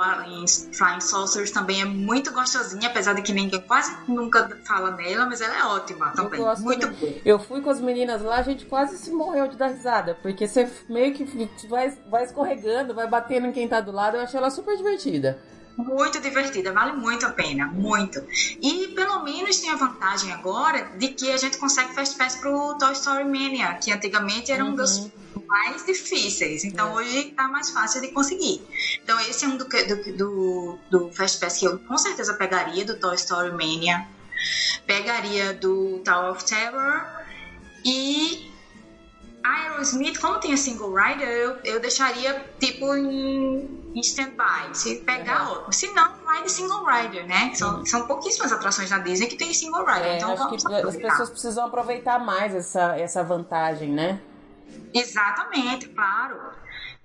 [0.73, 5.43] Flying Saucers também é muito gostosinha, apesar de que ninguém quase nunca fala nela, mas
[5.43, 6.41] ela é ótima também.
[6.63, 7.13] muito boa.
[7.23, 10.49] Eu fui com as meninas lá, a gente quase se morreu de dar risada, porque
[10.49, 11.27] você meio que
[11.69, 14.17] vai, vai escorregando, vai batendo em quem tá do lado.
[14.17, 15.39] Eu achei ela super divertida
[15.77, 18.23] muito divertida, vale muito a pena, muito.
[18.61, 22.77] E pelo menos tem a vantagem agora de que a gente consegue Fast Pass pro
[22.79, 25.11] Toy Story Mania, que antigamente era um dos uhum.
[25.47, 26.93] mais difíceis, então é.
[26.95, 28.63] hoje tá mais fácil de conseguir.
[29.03, 32.85] Então esse é um do, do, do, do Fast Pass que eu com certeza pegaria,
[32.85, 34.07] do Toy Story Mania,
[34.87, 37.05] pegaria do Tower of Terror
[37.85, 38.50] e
[39.43, 44.75] Aerosmith, como tem a single rider, eu, eu deixaria tipo em, em stand-by.
[44.75, 45.51] Se pegar uhum.
[45.51, 45.73] outro.
[45.73, 47.53] Se não, vai de single rider, né?
[47.55, 47.87] São, uhum.
[47.87, 50.07] são pouquíssimas atrações na Disney que tem single rider.
[50.07, 54.21] É, então acho que as pessoas precisam aproveitar mais essa, essa vantagem, né?
[54.93, 56.37] Exatamente, claro.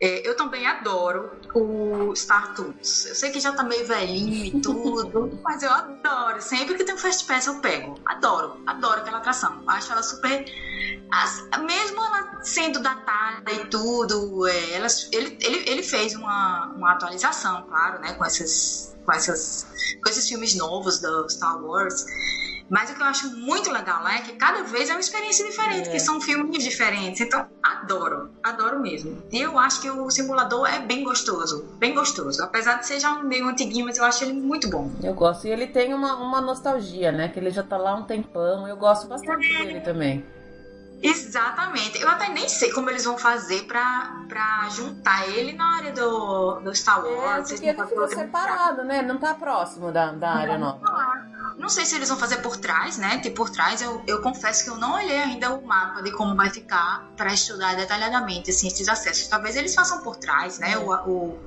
[0.02, 3.06] É, eu também adoro o Star Tours.
[3.06, 6.42] Eu sei que já tá meio velhinho e tudo, mas eu adoro.
[6.42, 7.96] Sempre que tem um Fast Pass eu pego.
[8.06, 9.64] Adoro, adoro aquela atração.
[9.68, 10.46] Acho ela super.
[11.66, 17.64] Mesmo ela sendo datada e tudo, é, ela, ele, ele, ele fez uma, uma atualização,
[17.68, 18.14] claro, né?
[18.14, 19.66] Com, essas, com, essas,
[20.04, 22.04] com esses filmes novos do Star Wars.
[22.70, 25.46] Mas o que eu acho muito legal lá é que cada vez é uma experiência
[25.46, 25.92] diferente, é.
[25.92, 27.22] que são filmes diferentes.
[27.22, 29.22] Então, adoro, adoro mesmo.
[29.32, 32.42] E eu acho que o simulador é bem gostoso, bem gostoso.
[32.44, 34.92] Apesar de ser já meio antiguinho, mas eu acho ele muito bom.
[35.04, 35.48] Eu gosto.
[35.48, 37.30] E ele tem uma, uma nostalgia, né?
[37.30, 38.68] Que ele já tá lá um tempão.
[38.68, 39.66] Eu gosto bastante é.
[39.66, 40.26] dele também.
[41.10, 42.02] Exatamente.
[42.02, 46.60] Eu até nem sei como eles vão fazer pra, pra juntar ele na área do,
[46.62, 47.50] do Star É, Wars.
[47.52, 49.02] porque ele ficou separado, né?
[49.02, 50.80] Não tá próximo da, da área nova.
[51.58, 53.18] Não sei se eles vão fazer por trás, né?
[53.20, 56.36] Tipo, por trás, eu, eu confesso que eu não olhei ainda o mapa de como
[56.36, 59.28] vai ficar pra estudar detalhadamente assim, esses acessos.
[59.28, 60.78] Talvez eles façam por trás, né?
[60.78, 61.40] O, o-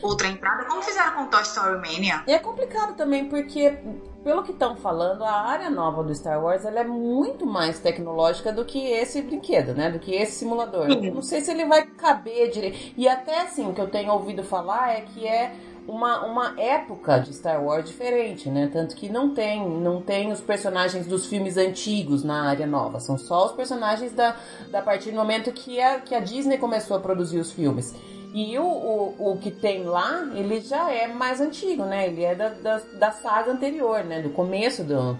[0.00, 2.22] outra entrada, como fizeram com Toy Story Mania.
[2.26, 3.78] E é complicado também, porque,
[4.22, 8.52] pelo que estão falando, a área nova do Star Wars ela é muito mais tecnológica
[8.52, 9.90] do que esse brinquedo, né?
[9.90, 10.86] Do que esse simulador.
[10.86, 11.06] Sim.
[11.06, 12.92] Eu não sei se ele vai caber direito.
[12.96, 15.52] E até assim, o que eu tenho ouvido falar é que é
[15.86, 18.70] uma, uma época de Star Wars diferente, né?
[18.72, 23.00] Tanto que não tem, não tem os personagens dos filmes antigos na área nova.
[23.00, 24.36] São só os personagens da,
[24.70, 27.94] da partir do momento que a, que a Disney começou a produzir os filmes.
[28.34, 32.06] E o, o, o que tem lá, ele já é mais antigo, né?
[32.06, 34.22] Ele é da, da, da saga anterior, né?
[34.22, 35.18] Do começo do,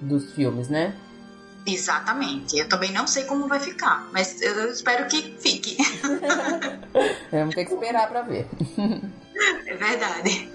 [0.00, 0.94] dos filmes, né?
[1.66, 2.58] Exatamente.
[2.58, 5.78] Eu também não sei como vai ficar, mas eu espero que fique.
[7.32, 8.46] Vamos ter que esperar pra ver.
[9.66, 10.48] É verdade.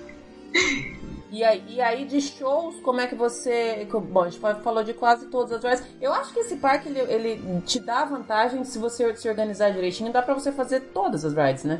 [1.31, 3.87] E aí, e aí de shows, como é que você.
[3.91, 5.95] Bom, a gente falou de quase todas as rides.
[6.01, 10.11] Eu acho que esse parque ele, ele te dá vantagem se você se organizar direitinho,
[10.11, 11.79] dá pra você fazer todas as rides, né?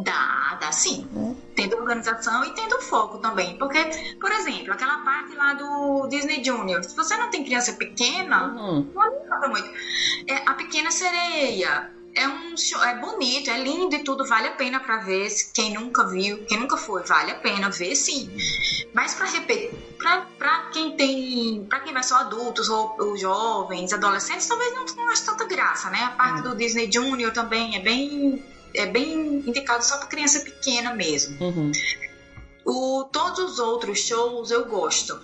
[0.00, 1.06] Dá, dá sim.
[1.54, 3.56] Tendo organização e tendo foco também.
[3.58, 3.78] Porque,
[4.20, 8.88] por exemplo, aquela parte lá do Disney Junior, se você não tem criança pequena, Uhum.
[8.92, 9.70] não adianta muito.
[10.28, 11.92] É, a Pequena Sereia.
[12.14, 15.28] É um show, é bonito, é lindo e tudo, vale a pena pra ver.
[15.52, 18.30] Quem nunca viu, quem nunca foi, vale a pena ver sim.
[18.92, 19.72] Mas pra repetir,
[20.72, 21.64] quem tem.
[21.64, 25.88] pra quem vai só adultos ou, ou jovens, adolescentes, talvez não, não ache tanta graça,
[25.90, 26.02] né?
[26.04, 28.44] A parte do Disney Junior também é bem.
[28.74, 31.40] É bem indicado só pra criança pequena mesmo.
[31.40, 31.70] Uhum.
[32.64, 35.20] O, todos os outros shows eu gosto.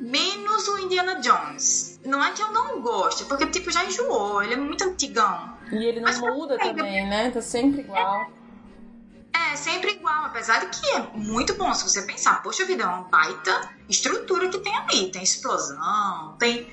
[0.00, 1.98] Menos o Indiana Jones.
[2.04, 5.53] Não é que eu não gosto, porque tipo, já enjoou, ele é muito antigão.
[5.76, 6.74] E ele não Mas muda quem?
[6.74, 7.30] também, né?
[7.30, 8.30] Tá sempre igual.
[9.32, 12.86] É, sempre igual, apesar de que é muito bom se você pensar, poxa vida, é
[12.86, 15.10] uma baita estrutura que tem ali.
[15.10, 16.70] Tem explosão, tem,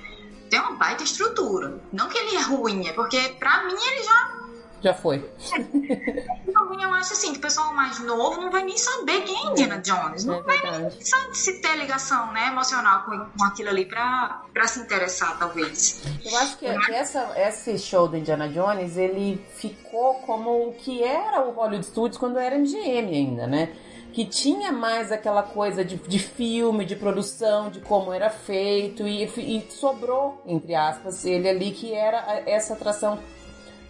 [0.50, 1.82] tem uma baita estrutura.
[1.92, 4.41] Não que ele é ruim, é porque pra mim ele já
[4.82, 5.18] Já foi.
[5.54, 6.82] é.
[6.84, 9.78] Eu acho assim, que o pessoal mais novo não vai nem saber quem é Indiana
[9.80, 10.26] Jones.
[10.26, 10.96] Não É vai verdade.
[10.96, 15.38] nem sa- se ter ligação né, emocional com, com aquilo ali pra, pra se interessar,
[15.40, 16.04] talvez.
[16.26, 21.42] Eu acho que essa, esse show do Indiana Jones, ele ficou como o que era
[21.44, 23.74] o Hollywood Studios quando era MGM ainda, né?
[24.14, 29.24] Que tinha mais aquela coisa de, de filme, de produção, de como era feito, e,
[29.24, 33.20] e sobrou, entre aspas, ele ali que era essa atração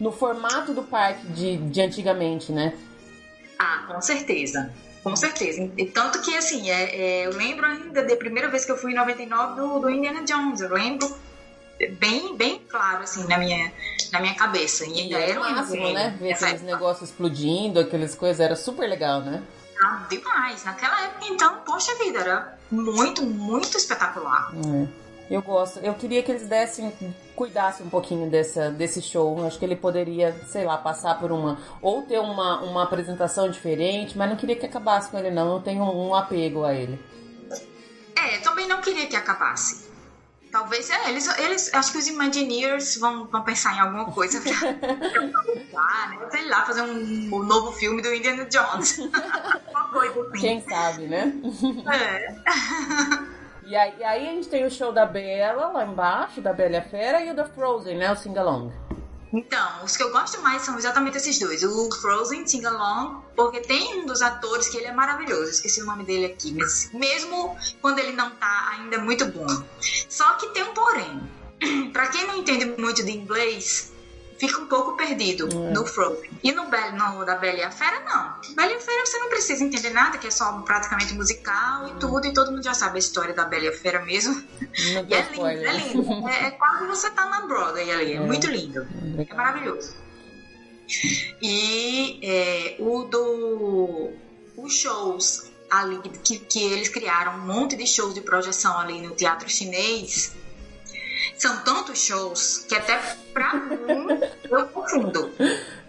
[0.02, 2.74] no formato do parque de, de antigamente, né?
[3.60, 4.74] Ah, com certeza.
[5.04, 5.72] Com certeza.
[5.78, 8.94] E tanto que, assim, é, é, eu lembro ainda da primeira vez que eu fui
[8.94, 10.60] em 99 do, do Indiana Jones.
[10.60, 11.16] Eu lembro
[12.00, 13.72] bem, bem claro, assim, na minha,
[14.12, 14.86] na minha cabeça.
[14.86, 16.18] E ainda era era o um máximo, desenho né?
[16.20, 19.44] Ver aqueles negócios explodindo, aquelas coisas, era super legal, né?
[19.84, 20.64] Ah, demais.
[20.64, 24.52] Naquela época, então, poxa vida, era muito, muito espetacular.
[24.56, 24.88] É.
[25.32, 25.80] Eu gosto.
[25.80, 26.92] Eu queria que eles dessem,
[27.38, 29.46] cuidassem um pouquinho dessa, desse show.
[29.46, 31.58] Acho que ele poderia, sei lá, passar por uma.
[31.82, 35.54] Ou ter uma, uma apresentação diferente, mas não queria que acabasse com ele, não.
[35.54, 37.00] Eu tenho um, um apego a ele.
[38.14, 39.90] É, eu também não queria que acabasse.
[40.52, 44.52] Talvez, é, eles, eles, acho que os Imagineers vão, vão pensar em alguma coisa pra,
[45.72, 46.28] pra né?
[46.30, 48.98] Sei lá, fazer um, um novo filme do Indiana Jones.
[49.72, 50.42] Uma coisa assim.
[50.42, 51.34] Quem sabe, né?
[51.90, 53.32] É.
[53.72, 56.82] E aí, e aí a gente tem o show da Bela lá embaixo, da Bela
[56.82, 58.12] Fera, e o da Frozen, né?
[58.12, 58.70] O Sing-Along.
[59.32, 61.64] Então, os que eu gosto mais são exatamente esses dois.
[61.64, 65.52] O Frozen, Sing Along, porque tem um dos atores que ele é maravilhoso.
[65.52, 69.48] Esqueci o nome dele aqui, mas mesmo quando ele não tá, ainda é muito bom.
[70.10, 71.22] Só que tem um porém.
[71.94, 73.91] pra quem não entende muito de inglês,
[74.48, 75.72] fica um pouco perdido É.
[75.72, 76.30] no Frozen.
[76.44, 78.56] E no, no da Bela e a Fera, não.
[78.56, 82.00] Bela e a Fera você não precisa entender nada, que é só praticamente musical e
[82.00, 84.34] tudo, e todo mundo já sabe a história da Bela e a Fera mesmo.
[84.34, 86.28] Não E é lindo, é lindo.
[86.28, 88.20] É, é quase você tá na Broadway ali, é, É.
[88.20, 88.88] muito lindo.
[89.30, 89.96] É maravilhoso.
[91.42, 94.12] E é, o do.
[94.58, 99.16] Os shows ali que, que eles criaram, um monte de shows de projeção ali no
[99.16, 100.34] teatro chinês.
[101.38, 102.98] São tantos shows que até
[103.34, 104.08] pra mim
[104.50, 105.32] eu confundo.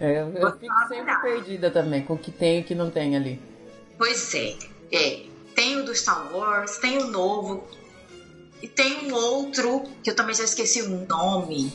[0.00, 2.90] É, eu, eu fico sempre perdida também com o que tem e o que não
[2.90, 3.40] tem ali.
[3.98, 4.56] Pois é,
[4.92, 5.26] é.
[5.54, 7.68] Tem o do Star Wars, tem o novo.
[8.62, 11.72] E tem um outro que eu também já esqueci o nome.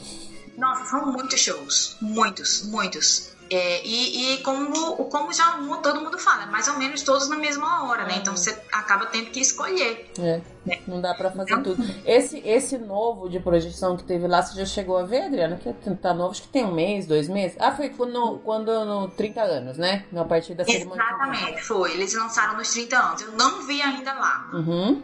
[0.57, 1.97] Nossa, são muitos shows.
[2.01, 3.36] Muitos, muitos.
[3.49, 7.87] É, e, e como, como já todo mundo fala, mais ou menos todos na mesma
[7.87, 8.17] hora, né?
[8.17, 10.11] Então você acaba tendo que escolher.
[10.19, 10.79] É, né?
[10.87, 11.83] não dá pra fazer então, tudo.
[12.05, 15.57] Esse, esse novo de projeção que teve lá, você já chegou a ver, Adriana?
[15.57, 17.57] Que tá novo, acho que tem um mês, dois meses.
[17.59, 20.05] Ah, foi quando, quando no 30 anos, né?
[20.11, 21.03] Na partir da cerimônia.
[21.03, 21.93] Exatamente, foi.
[21.93, 23.21] Eles lançaram nos 30 anos.
[23.21, 24.49] Eu não vi ainda lá.
[24.53, 25.01] Uhum.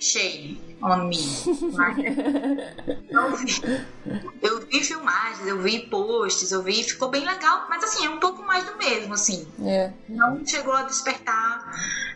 [0.00, 1.16] Shame on me.
[3.10, 3.86] eu, vi,
[4.42, 8.20] eu vi filmagens, eu vi posts, eu vi, ficou bem legal, mas assim, é um
[8.20, 9.48] pouco mais do mesmo, assim.
[9.64, 9.90] É.
[10.08, 11.72] Não chegou a despertar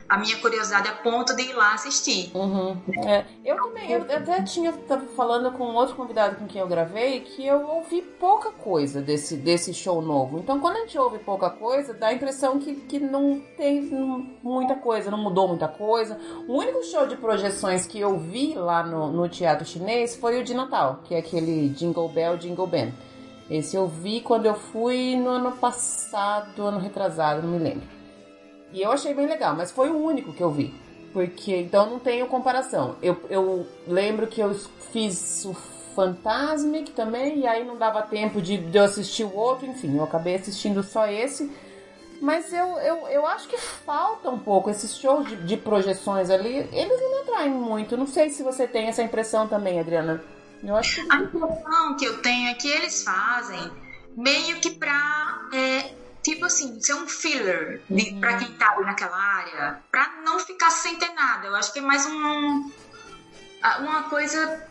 [0.08, 2.30] a minha curiosidade a ponto de ir lá assistir.
[2.34, 2.76] Uhum.
[3.04, 7.20] É, eu também, eu até tinha tava falando com outro convidado com quem eu gravei
[7.20, 10.38] que eu ouvi pouca coisa desse, desse show novo.
[10.38, 13.82] Então, quando a gente ouve pouca coisa, dá a impressão que, que não tem
[14.42, 16.18] muita coisa, não mudou muita coisa.
[16.46, 20.44] O único show de projeções que eu vi lá no, no teatro chinês foi o
[20.44, 22.90] de Natal, que é aquele Jingle Bell, Jingle Band.
[23.50, 27.88] Esse eu vi quando eu fui no ano passado, ano retrasado, não me lembro.
[28.72, 30.74] E eu achei bem legal, mas foi o único que eu vi.
[31.12, 32.96] Porque então não tenho comparação.
[33.02, 34.54] Eu, eu lembro que eu
[34.92, 35.54] fiz o
[35.94, 40.04] Fantasmic também, e aí não dava tempo de, de eu assistir o outro, enfim, eu
[40.04, 41.50] acabei assistindo só esse.
[42.20, 46.68] Mas eu, eu, eu acho que falta um pouco esses shows de, de projeções ali.
[46.72, 47.96] Eles não me atraem muito.
[47.96, 50.22] Não sei se você tem essa impressão também, Adriana.
[50.62, 51.12] Eu acho que...
[51.12, 53.70] A impressão que eu tenho é que eles fazem
[54.16, 58.20] meio que pra é, tipo assim, ser um filler uhum.
[58.20, 61.46] pra quem tá ali naquela área, pra não ficar sem ter nada.
[61.46, 62.70] Eu acho que é mais um,
[63.80, 64.66] uma coisa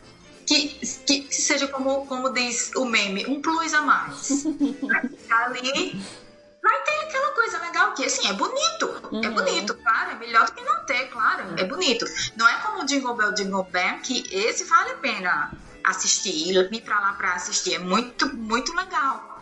[0.45, 0.67] que,
[1.05, 4.45] que, seja como, como diz o meme, um plus a mais.
[4.85, 6.01] pra ficar ali.
[6.67, 8.85] Vai ter aquela coisa legal que, assim, é bonito.
[8.85, 9.23] É uhum.
[9.23, 10.11] É bonito, claro.
[10.11, 11.45] É melhor do que não ter, claro.
[11.57, 12.05] É bonito.
[12.35, 16.51] Não é como o Jingle Bell, Jingle Bell, que esse vale a pena assistir.
[16.51, 17.75] Ir pra lá pra assistir.
[17.75, 19.41] É muito, muito legal.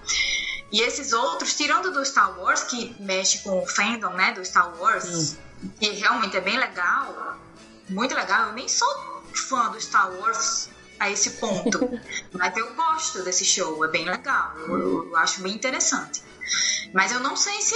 [0.71, 4.79] E esses outros, tirando do Star Wars, que mexe com o fandom, né, do Star
[4.79, 5.35] Wars,
[5.79, 7.39] que realmente é bem legal,
[7.89, 8.49] muito legal.
[8.49, 10.69] Eu nem sou fã do Star Wars
[10.99, 11.79] a esse ponto,
[12.33, 16.23] mas eu gosto desse show, é bem legal, eu, eu acho bem interessante.
[16.93, 17.75] Mas eu não sei se,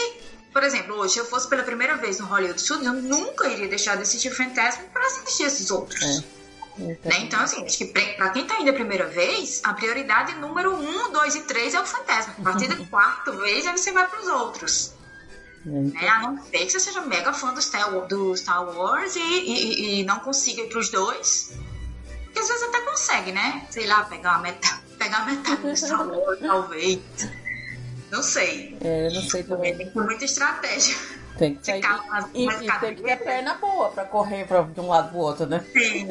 [0.54, 3.68] por exemplo, hoje se eu fosse pela primeira vez no Hollywood Studios, eu nunca iria
[3.68, 6.02] deixar de assistir o Fantasma para assistir esses outros.
[6.02, 6.40] É.
[6.80, 6.98] Né?
[7.20, 11.12] Então, assim, acho que pra quem tá indo a primeira vez, a prioridade número um,
[11.12, 12.34] dois e três é o fantasma.
[12.40, 14.94] A partir da quarta vez, aí você vai pros outros.
[15.66, 16.08] Né?
[16.08, 20.00] A não ser que você seja mega fã do Star, do Star Wars e, e,
[20.00, 21.52] e não consiga ir pros dois.
[22.24, 23.68] Porque às vezes até consegue, né?
[23.70, 27.00] Sei lá, pegar uma metade, pegar metade do Star Wars, talvez.
[28.12, 28.78] Não sei.
[28.82, 29.78] É, não sei também.
[29.78, 30.96] Tem muita estratégia.
[31.40, 31.82] Tem que sair.
[32.34, 35.46] E, e tem que ter perna boa pra correr pra, de um lado pro outro,
[35.46, 35.64] né?
[35.74, 36.06] Tem,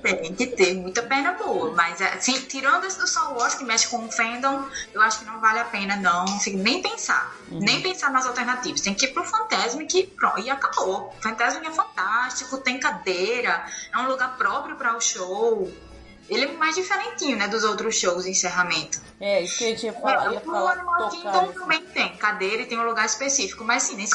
[0.00, 1.72] tem que ter muita perna boa.
[1.72, 4.64] Mas, assim, tirando esse do Star Wars, que mexe com o fandom,
[4.94, 6.22] eu acho que não vale a pena, não.
[6.24, 7.34] Assim, nem pensar.
[7.50, 7.58] Uhum.
[7.58, 8.80] Nem pensar nas alternativas.
[8.80, 11.12] Tem que ir pro Fantasma que pronto, e acabou.
[11.18, 15.68] O Fantasma é fantástico, tem cadeira, é um lugar próprio para o show.
[16.30, 19.00] Ele é mais diferentinho, né, dos outros shows de encerramento.
[19.20, 20.34] É, isso que eu tinha falado.
[20.34, 24.06] É, o Animal Kingdom também tem cadeira e tem um lugar específico, mas sim, nem
[24.06, 24.14] se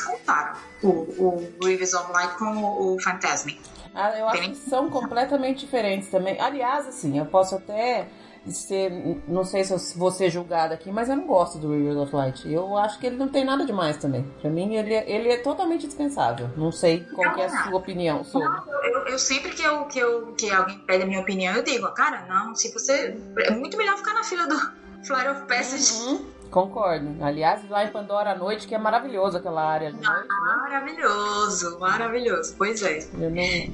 [0.82, 3.60] o, o Rivers of Light com o, o Fantasmic.
[3.94, 6.40] Ah, eu acho que são completamente diferentes também.
[6.40, 8.08] Aliás, assim, eu posso até
[8.52, 8.92] ser.
[9.28, 12.16] Não sei se eu vou ser julgada aqui, mas eu não gosto do River of
[12.16, 12.52] Light.
[12.52, 14.24] Eu acho que ele não tem nada demais também.
[14.42, 16.50] Pra mim, ele é, ele é totalmente dispensável.
[16.56, 18.48] Não sei qual não, é a sua opinião sobre.
[18.48, 21.64] Não, eu, eu, sempre que, eu, que, eu, que alguém pede a minha opinião, eu
[21.64, 23.18] digo, cara, não, se você.
[23.40, 24.58] É muito melhor ficar na fila do
[25.06, 25.94] Flight of Passage.
[26.04, 26.35] Uhum.
[26.50, 27.24] Concordo.
[27.24, 30.26] Aliás, lá em Pandora à noite, que é maravilhoso aquela área noite, né?
[30.28, 32.56] Maravilhoso, maravilhoso.
[32.58, 33.00] Pois é.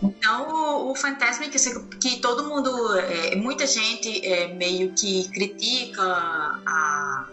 [0.02, 1.60] Então, o, o Fantasma, que,
[1.99, 7.26] que todo mundo, é, muita gente é, meio que critica a,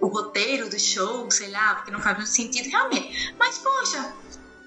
[0.00, 3.34] o roteiro do show, sei lá, porque não faz muito sentido, realmente.
[3.38, 4.12] Mas, poxa,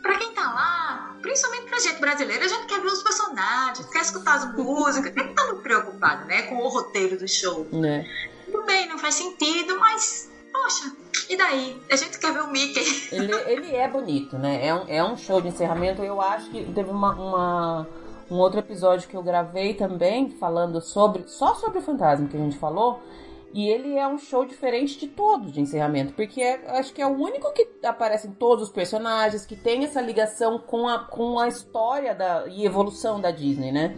[0.01, 4.01] pra quem tá lá, principalmente pra gente brasileira, a gente quer ver os personagens, quer
[4.01, 7.67] escutar as músicas, que estar muito preocupado, né, com o roteiro do show.
[7.85, 10.95] É tudo bem, não faz sentido, mas, poxa,
[11.29, 11.81] e daí?
[11.91, 12.83] A gente quer ver o Mickey.
[13.11, 14.65] Ele, ele é bonito, né?
[14.65, 16.03] É um, é um show de encerramento.
[16.03, 17.87] Eu acho que teve uma, uma,
[18.29, 21.23] um outro episódio que eu gravei também, falando sobre.
[21.27, 23.01] Só sobre o fantasma que a gente falou.
[23.53, 27.05] E ele é um show diferente de todos de encerramento, porque é, acho que é
[27.05, 31.37] o único que aparece em todos os personagens, que tem essa ligação com a, com
[31.37, 33.97] a história da, e evolução da Disney, né?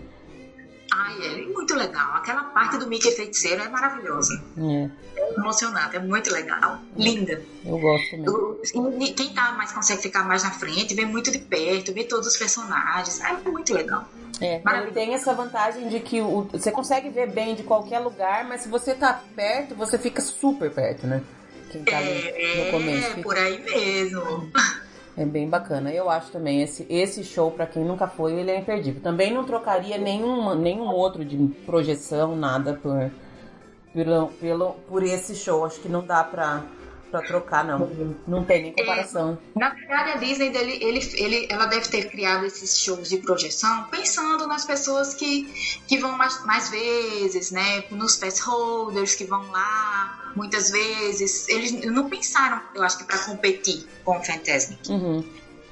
[0.96, 2.16] Ai, é muito legal.
[2.16, 4.44] Aquela parte do Mickey feiticeiro é maravilhosa.
[4.58, 4.90] É.
[5.16, 6.80] É emocionante, é muito legal.
[6.96, 7.42] Linda.
[7.66, 9.14] Eu gosto mesmo.
[9.16, 12.38] quem tá mais consegue ficar mais na frente, vê muito de perto, vê todos os
[12.38, 13.20] personagens.
[13.22, 14.08] É muito legal.
[14.40, 18.44] É, ele tem essa vantagem de que o, você consegue ver bem de qualquer lugar,
[18.46, 21.24] mas se você tá perto, você fica super perto, né?
[21.74, 23.20] quem tá é, no começo.
[23.20, 24.52] É, por aí mesmo.
[25.16, 25.92] É bem bacana.
[25.92, 29.02] Eu acho também esse, esse show, para quem nunca foi, ele é imperdível.
[29.02, 33.12] Também não trocaria nenhum, nenhum outro de projeção, nada por,
[33.94, 35.66] pelo, pelo, por esse show.
[35.66, 36.64] Acho que não dá pra
[37.14, 37.88] para trocar, não.
[38.28, 39.38] Não tem nem comparação.
[39.56, 43.18] É, na verdade, a Disney, ele, ele, ele, ela deve ter criado esses shows de
[43.18, 45.44] projeção pensando nas pessoas que,
[45.88, 47.84] que vão mais, mais vezes, né?
[47.92, 51.48] Nos pass holders que vão lá muitas vezes.
[51.50, 54.90] Eles não pensaram, eu acho que, para competir com o Fantasmic.
[54.90, 55.24] Uhum.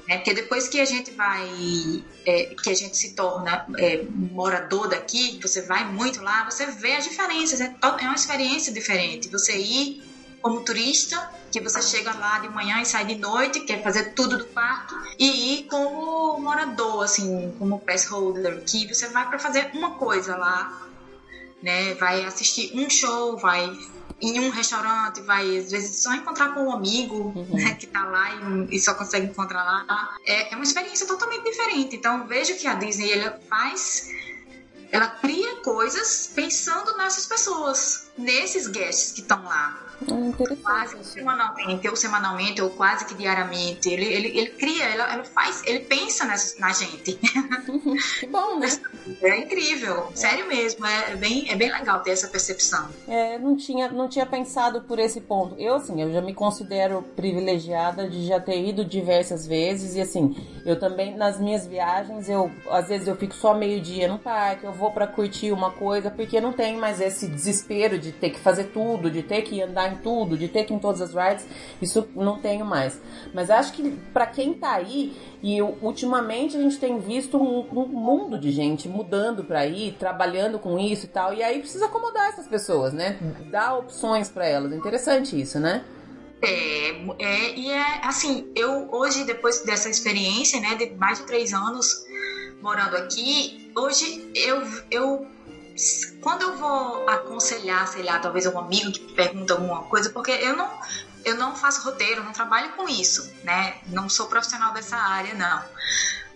[0.07, 4.87] É, porque depois que a gente vai, é, que a gente se torna é, morador
[4.89, 7.61] daqui, você vai muito lá, você vê as diferenças.
[7.61, 9.27] É, é uma experiência diferente.
[9.29, 10.10] Você ir
[10.41, 14.37] como turista, que você chega lá de manhã e sai de noite, quer fazer tudo
[14.37, 19.71] do parque, e ir como morador, assim, como pass holder, que você vai para fazer
[19.73, 20.81] uma coisa lá,
[21.61, 21.93] né?
[21.95, 23.71] Vai assistir um show, vai
[24.21, 27.55] em um restaurante, vai às vezes só encontrar com um amigo uhum.
[27.55, 30.15] né, que tá lá e, e, só consegue encontrar lá.
[30.25, 31.95] É, é uma experiência totalmente diferente.
[31.95, 34.11] Então vejo que a Disney ela faz
[34.91, 39.90] ela cria coisas pensando nessas pessoas, nesses guests que estão lá.
[40.01, 43.89] É quase semanalmente, ou semanalmente, ou quase que diariamente.
[43.89, 47.13] Ele, ele, ele cria, ele, ele faz, ele pensa nessa, na gente.
[48.19, 48.67] que bom, né?
[49.21, 50.15] É incrível, é.
[50.15, 50.85] sério mesmo.
[50.85, 52.87] É, bem, é bem legal ter essa percepção.
[53.07, 55.55] É, não tinha, não tinha pensado por esse ponto.
[55.57, 59.95] Eu, assim, eu já me considero privilegiada de já ter ido diversas vezes.
[59.95, 64.07] E, assim, eu também, nas minhas viagens, eu às vezes eu fico só meio dia
[64.07, 68.11] no parque, eu vou para curtir uma coisa, porque não tem mais esse desespero de
[68.11, 71.01] ter que fazer tudo, de ter que andar em tudo, de ter que em todas
[71.01, 71.45] as rides,
[71.81, 72.99] isso não tenho mais.
[73.33, 75.13] Mas acho que para quem tá aí,
[75.43, 80.59] e ultimamente a gente tem visto um, um mundo de gente mudando para ir, trabalhando
[80.59, 83.17] com isso e tal, e aí precisa acomodar essas pessoas, né?
[83.49, 84.73] Dar opções para elas.
[84.73, 85.83] Interessante isso, né?
[86.43, 86.89] É,
[87.19, 92.03] é, e é assim, eu hoje, depois dessa experiência, né, de mais de três anos
[92.61, 95.27] morando aqui, hoje eu, eu
[96.21, 100.55] quando eu vou aconselhar, sei lá, talvez um amigo que pergunta alguma coisa, porque eu
[100.55, 100.69] não,
[101.25, 103.77] eu não faço roteiro, não trabalho com isso, né?
[103.87, 105.63] Não sou profissional dessa área, não.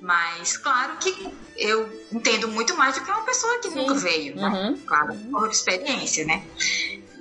[0.02, 3.76] Mas, claro que eu entendo muito mais do que uma pessoa que Sim.
[3.76, 4.48] nunca veio, né?
[4.48, 4.78] Uhum.
[4.86, 6.46] Claro, por experiência, né?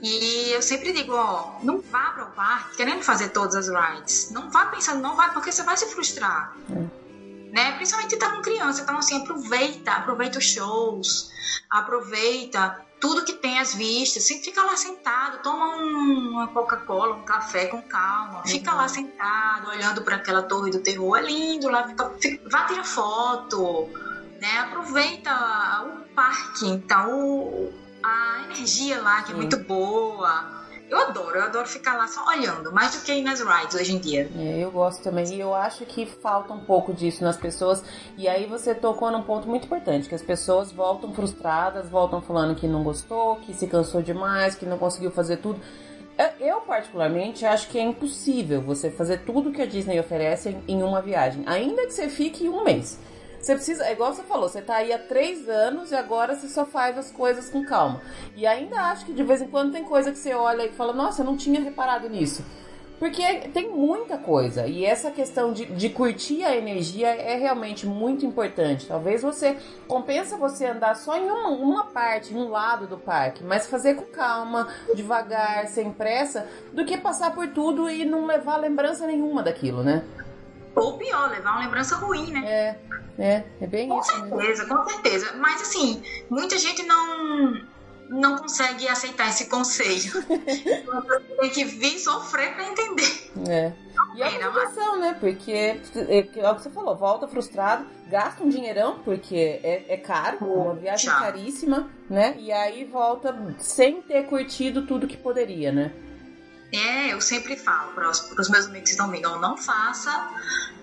[0.02, 4.30] E eu sempre digo, ó, não vá para o parque querendo fazer todas as rides.
[4.30, 6.54] Não vá pensando, não vai, porque você vai se frustrar.
[6.68, 7.03] Uhum
[7.54, 7.70] né?
[7.76, 11.30] Principalmente tá com criança, então assim, aproveita, aproveita os shows,
[11.70, 17.22] aproveita tudo que tem as vistas, assim, fica lá sentado, toma um, uma Coca-Cola, um
[17.22, 18.78] café com calma, fica uhum.
[18.78, 22.84] lá sentado, olhando para aquela torre do terror, é lindo lá, fica, fica, vá tirar
[22.84, 23.88] foto,
[24.40, 24.58] né?
[24.58, 25.30] Aproveita
[25.86, 27.72] o parque, então
[28.02, 30.63] a energia lá que é muito boa
[30.94, 33.94] eu adoro, eu adoro ficar lá só olhando, mais do que ir nas rides hoje
[33.94, 34.30] em dia.
[34.36, 35.26] É, eu gosto também.
[35.34, 37.82] E eu acho que falta um pouco disso nas pessoas.
[38.16, 42.54] E aí você tocou num ponto muito importante, que as pessoas voltam frustradas, voltam falando
[42.54, 45.60] que não gostou, que se cansou demais, que não conseguiu fazer tudo.
[46.38, 51.02] Eu, particularmente, acho que é impossível você fazer tudo que a Disney oferece em uma
[51.02, 53.00] viagem, ainda que você fique um mês.
[53.44, 56.48] Você precisa, é igual você falou, você tá aí há três anos e agora você
[56.48, 58.00] só faz as coisas com calma.
[58.34, 60.94] E ainda acho que de vez em quando tem coisa que você olha e fala,
[60.94, 62.42] nossa, eu não tinha reparado nisso.
[62.98, 63.22] Porque
[63.52, 64.66] tem muita coisa.
[64.66, 68.86] E essa questão de, de curtir a energia é realmente muito importante.
[68.86, 73.44] Talvez você compensa você andar só em uma, uma parte, em um lado do parque,
[73.44, 78.56] mas fazer com calma, devagar, sem pressa, do que passar por tudo e não levar
[78.56, 80.02] lembrança nenhuma daquilo, né?
[80.74, 82.42] Ou pior, levar uma lembrança ruim, né?
[82.44, 82.78] É,
[83.18, 84.12] é, é bem com isso.
[84.12, 85.32] Com certeza, com certeza.
[85.36, 87.74] Mas assim, muita gente não
[88.08, 90.12] não consegue aceitar esse conselho.
[91.40, 93.30] tem que vir sofrer para entender.
[93.48, 93.72] É.
[94.14, 95.16] E é uma obrigação, né?
[95.18, 95.80] Porque é,
[96.36, 100.44] é o que você falou, volta frustrado, gasta um dinheirão, porque é, é caro, é
[100.44, 102.36] uma viagem caríssima, né?
[102.38, 105.92] E aí volta sem ter curtido tudo que poderia, né?
[106.74, 110.10] É, eu sempre falo para os meus amigos que estão vindo, não faça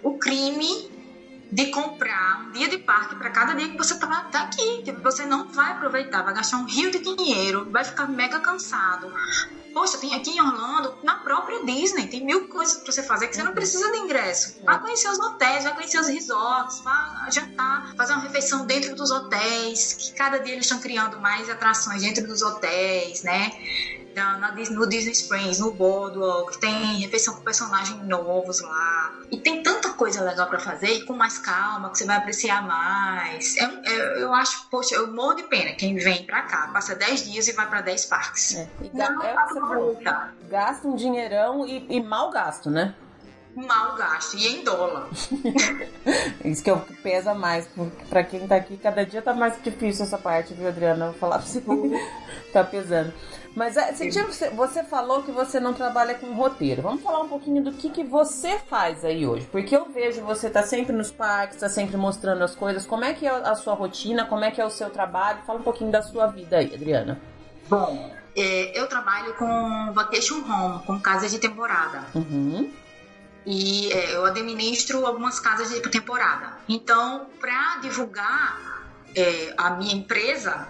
[0.02, 0.90] o crime
[1.52, 4.94] de comprar um dia de parque para cada dia que você tá, tá aqui, que
[4.94, 9.12] você não vai aproveitar, vai gastar um rio de dinheiro, vai ficar mega cansado.
[9.74, 13.36] Poxa, tem aqui em Orlando, na própria Disney, tem mil coisas para você fazer que
[13.36, 14.64] você não precisa de ingresso.
[14.64, 19.12] Vai conhecer os hotéis, vai conhecer os resorts, vai jantar, fazer uma refeição dentro dos
[19.12, 23.52] hotéis, que cada dia eles estão criando mais atrações dentro dos hotéis, né?
[24.16, 29.14] Na, no Disney Springs, no Boardwalk, tem refeição com personagens novos lá.
[29.32, 32.62] e tem tanta coisa legal para fazer e com mais calma, que você vai apreciar
[32.66, 33.56] mais.
[33.58, 37.32] Eu, eu, eu acho, poxa, eu morro de pena quem vem para cá, passa 10
[37.32, 38.56] dias e vai para 10 parques.
[38.56, 39.98] É, e Não, é falou,
[40.50, 42.96] gasta um dinheirão e, e mal gasto, né?
[43.56, 45.10] mal gasto e em dólar.
[46.44, 47.70] Isso que é o que pesa mais.
[48.10, 51.08] Para quem tá aqui, cada dia tá mais difícil essa parte, viu, Adriana?
[51.08, 51.62] Vou falar pra você.
[52.54, 53.14] tá pesando.
[53.56, 56.82] Mas é, você, você falou que você não trabalha com roteiro.
[56.82, 59.48] Vamos falar um pouquinho do que, que você faz aí hoje.
[59.52, 62.86] Porque eu vejo você tá sempre nos parques, tá sempre mostrando as coisas.
[62.86, 64.26] Como é que é a sua rotina?
[64.26, 65.40] Como é que é o seu trabalho?
[65.46, 67.20] Fala um pouquinho da sua vida aí, Adriana.
[67.70, 72.04] Bom, é, eu trabalho com vacation home, com casa de temporada.
[72.16, 72.72] Uhum
[73.46, 76.58] e é, eu administro algumas casas de temporada.
[76.68, 80.68] Então, para divulgar é, a minha empresa,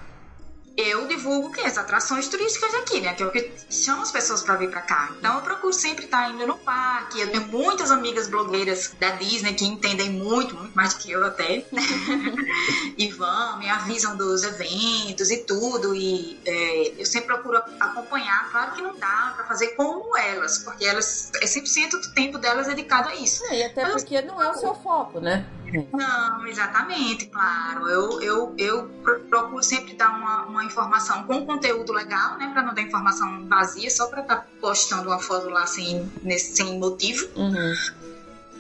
[0.78, 3.14] eu divulgo que as atrações turísticas aqui, né?
[3.14, 5.12] Que é o que chama as pessoas para vir para cá.
[5.18, 7.20] Então eu procuro sempre estar indo no parque.
[7.20, 11.24] Eu tenho muitas amigas blogueiras da Disney que entendem muito, muito mais do que eu
[11.24, 11.82] até, né?
[12.98, 15.94] e vão, me avisam dos eventos e tudo.
[15.96, 18.50] E é, eu sempre procuro acompanhar.
[18.52, 22.68] Claro que não dá para fazer como elas, porque elas é 100% do tempo delas
[22.68, 23.44] dedicado a isso.
[23.46, 25.46] É, e até Mas, porque não é o seu foco, né?
[25.94, 27.88] Não, exatamente, claro.
[27.88, 28.88] Eu, eu, eu
[29.30, 32.50] procuro sempre dar uma, uma informação com conteúdo legal, né?
[32.52, 36.56] Pra não dar informação vazia, só pra estar tá postando uma foto lá sem, nesse,
[36.56, 37.28] sem motivo.
[37.36, 37.74] Uhum.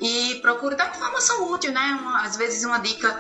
[0.02, 1.98] E procuro dar informação útil, né?
[2.02, 3.20] Uma, às vezes uma dica.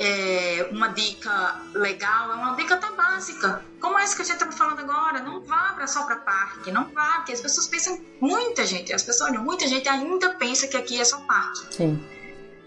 [0.00, 3.64] É, uma dica legal é uma dica até básica.
[3.80, 6.84] Como essa que a gente está falando agora, não vá pra, só para parque, não
[6.84, 11.00] vá, porque as pessoas pensam, muita gente, as pessoas, muita gente ainda pensa que aqui
[11.00, 11.74] é só parque.
[11.74, 12.00] Sim.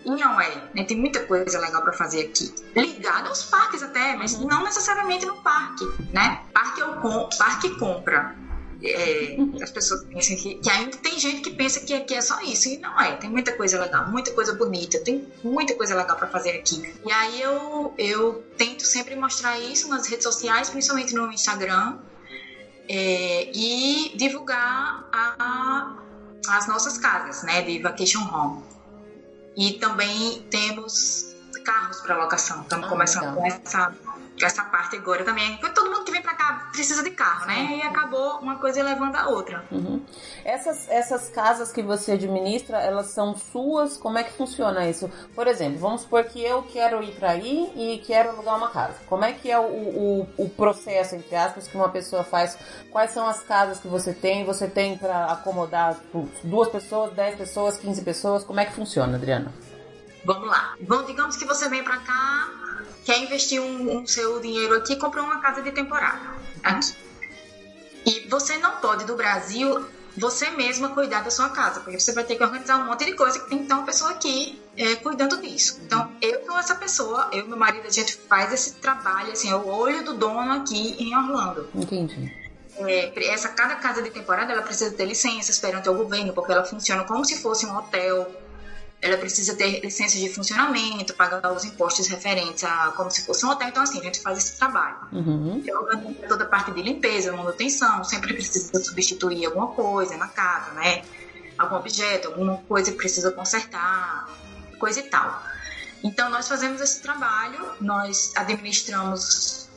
[0.06, 0.84] Não é, né?
[0.84, 2.54] Tem muita coisa legal para fazer aqui.
[2.76, 4.48] Ligado aos parques até, mas uhum.
[4.48, 6.42] não necessariamente no parque, né?
[6.54, 8.36] Parque, eu com, parque compra.
[8.84, 12.42] É, as pessoas pensam que, que, ainda tem gente que pensa que aqui é só
[12.42, 13.16] isso e não é.
[13.16, 16.92] Tem muita coisa legal, muita coisa bonita, tem muita coisa legal para fazer aqui.
[17.06, 22.00] E aí eu, eu tento sempre mostrar isso nas redes sociais, principalmente no Instagram,
[22.90, 25.98] é, e divulgar a, a,
[26.58, 28.64] as nossas casas, né, de vacation home.
[29.56, 32.62] E também temos carros para locação.
[32.62, 33.94] Estamos ah, começando com essa,
[34.46, 35.58] essa parte agora também.
[35.58, 37.78] Porque todo mundo que vem para cá precisa de carro, né?
[37.78, 39.64] E acabou uma coisa levando a outra.
[39.72, 40.04] Uhum.
[40.44, 43.98] Essas, essas casas que você administra, elas são suas?
[43.98, 45.10] Como é que funciona isso?
[45.36, 48.96] Por exemplo, vamos supor que eu quero ir para aí e quero alugar uma casa.
[49.08, 52.58] Como é que é o, o, o processo, entre aspas, que uma pessoa faz?
[52.92, 54.46] Quais são as casas que você tem?
[54.46, 55.98] Você tem para acomodar
[56.44, 58.44] duas pessoas, dez pessoas, quinze pessoas?
[58.44, 59.54] Como é que funciona, Adriana?
[60.24, 60.76] Vamos lá.
[60.82, 62.50] Bom, digamos que você vem para cá,
[63.06, 66.22] quer investir um, um seu dinheiro aqui, comprou uma casa de temporada
[66.64, 66.96] aqui.
[68.06, 69.86] E você não pode do Brasil
[70.18, 73.14] você mesma cuidar da sua casa, porque você vai ter que organizar um monte de
[73.14, 75.80] coisa que tem que ter uma pessoa aqui é, cuidando disso.
[75.86, 79.50] Então, eu sou essa pessoa, eu e meu marido, a gente faz esse trabalho, assim,
[79.50, 81.70] é o olho do dono aqui em Orlando.
[81.74, 82.36] Entendi.
[82.78, 86.66] É, essa, cada casa de temporada, ela precisa ter licença perante o governo, porque ela
[86.66, 88.30] funciona como se fosse um hotel,
[89.02, 93.50] ela precisa ter licença de funcionamento, pagar os impostos referentes a como se fosse um
[93.50, 93.70] hotel.
[93.70, 94.98] Então, assim, a gente faz esse trabalho.
[95.12, 95.64] Uhum.
[95.66, 100.72] Eu organizo toda a parte de limpeza, manutenção, sempre precisa substituir alguma coisa na casa,
[100.74, 101.02] né?
[101.58, 104.30] Algum objeto, alguma coisa que precisa consertar,
[104.78, 105.44] coisa e tal.
[106.04, 109.68] Então, nós fazemos esse trabalho, nós administramos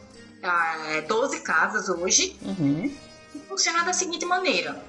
[0.43, 2.37] é, 12 casas hoje.
[2.43, 2.95] Uhum.
[3.35, 4.85] E funciona da seguinte maneira: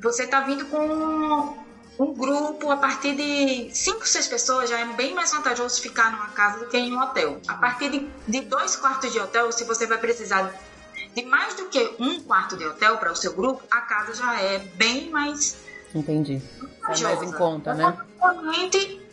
[0.00, 1.67] você está vindo com
[1.98, 6.28] um grupo, a partir de 5, 6 pessoas, já é bem mais vantajoso ficar numa
[6.28, 7.40] casa do que em um hotel.
[7.48, 10.54] A partir de, de dois quartos de hotel, se você vai precisar
[11.14, 14.40] de mais do que um quarto de hotel para o seu grupo, a casa já
[14.40, 15.58] é bem mais.
[15.92, 16.40] Entendi.
[16.84, 17.98] É mais em conta, né?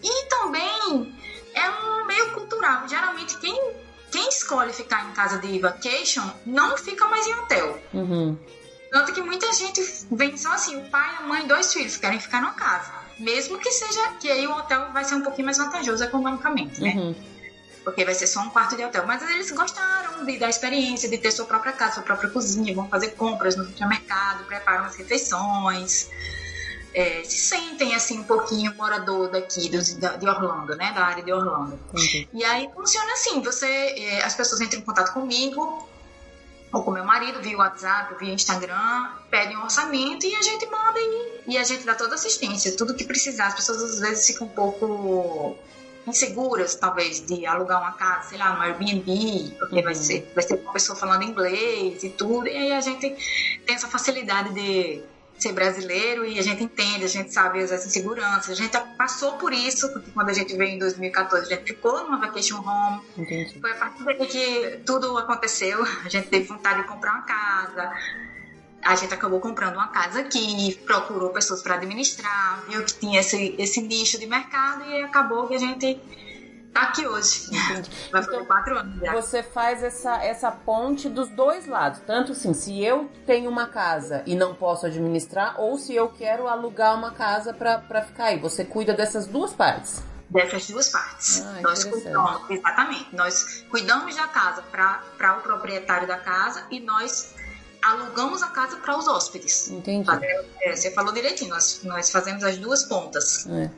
[0.04, 1.16] E também
[1.56, 2.88] é um meio cultural.
[2.88, 3.74] Geralmente, quem,
[4.12, 7.80] quem escolhe ficar em casa de vacation não fica mais em hotel.
[7.94, 8.38] Uhum.
[8.96, 12.40] Tanto que muita gente vem só assim, o pai, a mãe, dois filhos, querem ficar
[12.40, 12.94] numa casa.
[13.20, 16.94] Mesmo que seja, que aí o hotel vai ser um pouquinho mais vantajoso economicamente, né?
[16.96, 17.16] Uhum.
[17.84, 19.06] Porque vai ser só um quarto de hotel.
[19.06, 22.88] Mas eles gostaram de, da experiência, de ter sua própria casa, sua própria cozinha, vão
[22.88, 26.10] fazer compras no supermercado, preparam as refeições.
[26.94, 31.34] É, se sentem assim um pouquinho morador daqui do, de Orlando, né, da área de
[31.34, 31.78] Orlando.
[31.94, 32.28] Uhum.
[32.34, 35.86] E aí funciona assim, você, é, as pessoas entram em contato comigo,
[36.76, 41.00] ou com meu marido, via WhatsApp, via Instagram, pedem um orçamento e a gente manda
[41.00, 43.48] e, e a gente dá toda assistência, tudo que precisar.
[43.48, 45.56] As pessoas às vezes ficam um pouco
[46.06, 49.84] inseguras, talvez, de alugar uma casa, sei lá, no Airbnb, porque uhum.
[49.84, 53.10] vai, ser, vai ser uma pessoa falando inglês e tudo, e aí a gente
[53.66, 55.02] tem essa facilidade de,
[55.38, 59.54] ser brasileiro e a gente entende, a gente sabe as inseguranças, a gente passou por
[59.54, 63.02] isso, porque quando a gente veio em 2014, a gente ficou numa vacation home.
[63.18, 63.60] Entendi.
[63.60, 67.92] Foi a partir daí que tudo aconteceu, a gente teve vontade de comprar uma casa,
[68.82, 73.56] a gente acabou comprando uma casa aqui, procurou pessoas para administrar, viu que tinha esse,
[73.58, 76.00] esse nicho de mercado e acabou que a gente
[76.76, 77.48] tá aqui hoje.
[77.48, 77.90] Entendi.
[78.12, 79.14] Vai fazer então, quatro anos já.
[79.14, 82.02] Você faz essa, essa ponte dos dois lados.
[82.06, 86.48] Tanto assim, se eu tenho uma casa e não posso administrar, ou se eu quero
[86.50, 88.40] alugar uma casa para ficar aí.
[88.40, 90.04] Você cuida dessas duas partes.
[90.30, 91.42] Dessas duas partes.
[91.46, 93.16] Ah, nós cuidamos, exatamente.
[93.16, 97.34] Nós cuidamos da casa para o proprietário da casa e nós
[97.82, 99.70] alugamos a casa para os hóspedes.
[99.70, 100.10] Entendi.
[100.62, 103.48] É, você falou direitinho, nós, nós fazemos as duas pontas.
[103.48, 103.70] É.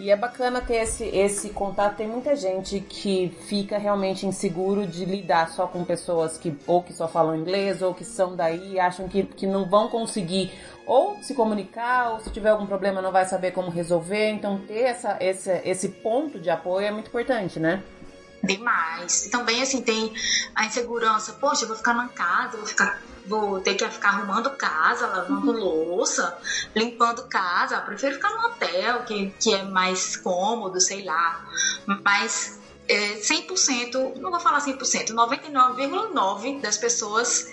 [0.00, 1.96] E é bacana ter esse, esse contato.
[1.96, 6.94] Tem muita gente que fica realmente inseguro de lidar só com pessoas que ou que
[6.94, 10.50] só falam inglês ou que são daí e acham que, que não vão conseguir
[10.86, 14.30] ou se comunicar ou se tiver algum problema não vai saber como resolver.
[14.30, 17.82] Então ter essa, esse, esse ponto de apoio é muito importante, né?
[18.42, 19.26] Demais.
[19.26, 20.14] E também, assim, tem
[20.54, 21.34] a insegurança.
[21.34, 25.52] Poxa, eu vou ficar na casa, vou ficar vou ter que ficar arrumando casa, lavando
[25.52, 25.58] uhum.
[25.58, 26.36] louça,
[26.74, 27.76] limpando casa.
[27.76, 31.46] Eu prefiro ficar no hotel, que, que é mais cômodo, sei lá.
[31.86, 32.58] Mas
[32.88, 37.52] é, 100%, não vou falar 100%, 99,9% das pessoas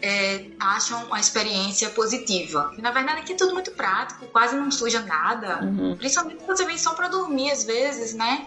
[0.00, 2.72] é, acham a experiência positiva.
[2.78, 5.64] E, na verdade, aqui é tudo muito prático, quase não suja nada.
[5.64, 5.96] Uhum.
[5.96, 8.46] Principalmente quando você vem só para dormir, às vezes, né?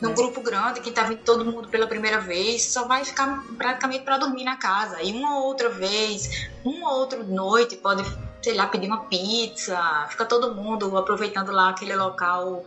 [0.00, 4.04] Num grupo grande, quem tá vindo todo mundo pela primeira vez, só vai ficar praticamente
[4.04, 5.02] para dormir na casa.
[5.02, 8.04] E uma outra vez, uma outra noite, pode,
[8.42, 12.64] sei lá, pedir uma pizza, fica todo mundo aproveitando lá aquele local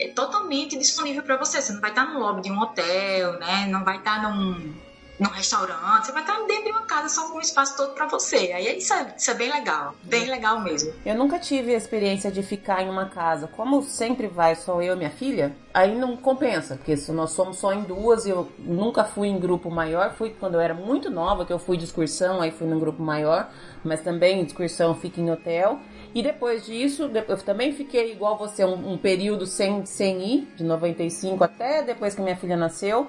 [0.00, 1.60] é totalmente disponível para você.
[1.60, 3.66] Você não vai estar no lobby de um hotel, né?
[3.66, 4.74] Não vai estar num
[5.20, 8.06] num restaurante, você vai estar dentro de uma casa só com o espaço todo para
[8.06, 8.52] você.
[8.54, 10.94] Aí isso é, isso é bem legal, bem legal mesmo.
[11.04, 13.46] Eu nunca tive a experiência de ficar em uma casa.
[13.46, 17.58] Como sempre vai só eu e minha filha, aí não compensa, porque se nós somos
[17.58, 21.44] só em duas, eu nunca fui em grupo maior, fui quando eu era muito nova,
[21.44, 23.50] que eu fui de excursão, aí fui num grupo maior,
[23.84, 25.78] mas também excursão fica em hotel.
[26.14, 30.64] E depois disso, eu também fiquei igual você, um, um período sem, sem ir, de
[30.64, 33.06] 95 até depois que minha filha nasceu.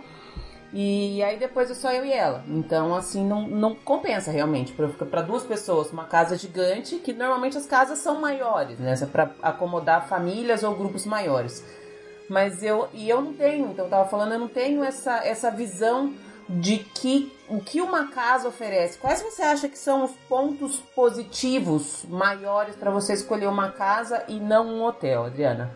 [0.73, 2.43] E aí depois é só eu e ela.
[2.47, 4.73] Então, assim, não, não compensa realmente.
[4.73, 8.95] Para duas pessoas, uma casa gigante, que normalmente as casas são maiores, né?
[9.01, 11.63] É para acomodar famílias ou grupos maiores.
[12.29, 15.51] Mas eu, e eu não tenho, então eu tava falando, eu não tenho essa, essa
[15.51, 16.13] visão
[16.47, 18.97] de que o que uma casa oferece.
[18.97, 24.39] Quais você acha que são os pontos positivos maiores para você escolher uma casa e
[24.39, 25.75] não um hotel, Adriana?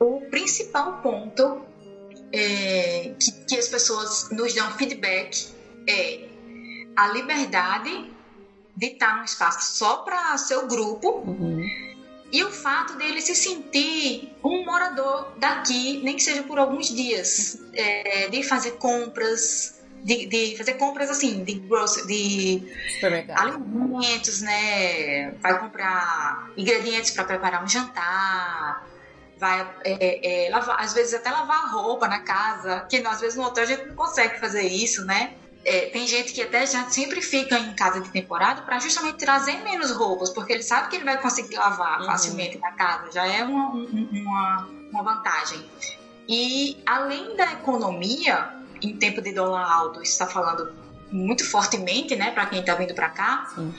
[0.00, 1.62] O principal ponto
[2.32, 5.48] é, que, que as pessoas nos dão feedback
[5.88, 6.28] é
[6.96, 8.10] a liberdade
[8.76, 11.62] de estar num espaço só para seu grupo uhum.
[12.32, 17.58] e o fato dele se sentir um morador daqui, nem que seja por alguns dias,
[17.74, 22.62] é, de fazer compras, de, de, fazer compras assim, de, grocery, de
[23.34, 25.32] alimentos, né?
[25.32, 28.86] Vai comprar ingredientes para preparar um jantar,
[29.42, 33.36] vai é, é, lavar, às vezes até lavar a roupa na casa, que às vezes
[33.36, 35.34] no hotel a gente não consegue fazer isso, né?
[35.64, 39.56] É, tem gente que até já sempre fica em casa de temporada para justamente trazer
[39.64, 42.06] menos roupas, porque ele sabe que ele vai conseguir lavar uhum.
[42.06, 45.68] facilmente na casa, já é uma, uma, uma vantagem.
[46.28, 48.48] E além da economia,
[48.80, 50.72] em tempo de dólar alto, está falando
[51.10, 53.46] muito fortemente, né, para quem está vindo para cá.
[53.56, 53.74] Sim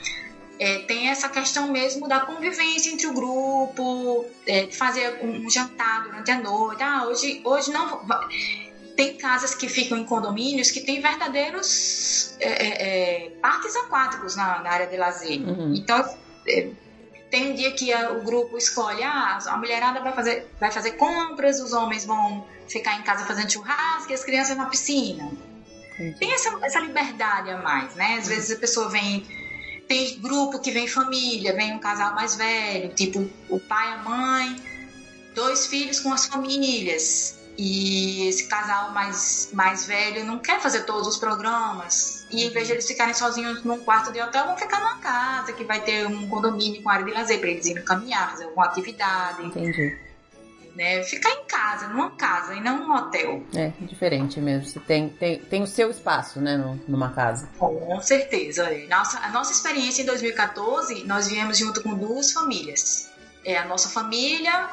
[0.59, 6.31] é, tem essa questão mesmo da convivência entre o grupo, é, fazer um, jantar durante
[6.31, 6.84] a noite.
[6.84, 8.05] Ah, hoje, hoje não.
[8.95, 14.59] Tem casas que ficam em condomínios que tem verdadeiros é, é, é parques aquáticos na,
[14.59, 15.41] na, área de lazer.
[15.41, 15.73] Uhum.
[15.75, 16.17] Então,
[16.47, 16.69] é,
[17.31, 20.91] tem um dia que a, o grupo escolhe, ah, a mulherada vai fazer, vai fazer
[20.91, 25.31] compras, os homens vão ficar em casa fazendo churrasco e as crianças na piscina.
[25.95, 26.19] Entendi.
[26.19, 28.17] Tem essa, essa liberdade a mais, né?
[28.19, 28.35] Às uhum.
[28.35, 29.25] vezes a pessoa vem
[29.94, 34.56] tem grupo que vem família, vem um casal mais velho, tipo o pai, a mãe,
[35.36, 37.40] dois filhos com as famílias.
[37.56, 42.26] E esse casal mais, mais velho não quer fazer todos os programas.
[42.32, 45.53] E em vez de eles ficarem sozinhos num quarto de hotel, vão ficar numa casa
[45.53, 48.65] que vai ter um condomínio com área de lazer para eles irem caminhar, fazer alguma
[48.65, 49.45] atividade.
[49.45, 50.02] Entendi
[50.76, 51.04] né?
[51.04, 53.44] Ficar em casa, numa casa e não num hotel.
[53.56, 54.68] É, diferente mesmo.
[54.68, 57.50] Você tem, tem, tem o seu espaço, né, numa casa.
[57.58, 58.70] Com certeza.
[58.90, 63.10] Nossa, a nossa experiência em 2014, nós viemos junto com duas famílias.
[63.45, 64.70] É a nossa família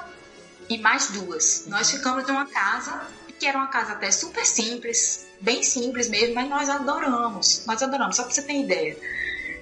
[0.69, 1.67] e mais duas.
[1.67, 3.01] Nós ficamos numa casa
[3.39, 7.65] que era uma casa até super simples, bem simples mesmo, mas nós adoramos.
[7.67, 8.97] Nós adoramos, só pra você ter ideia.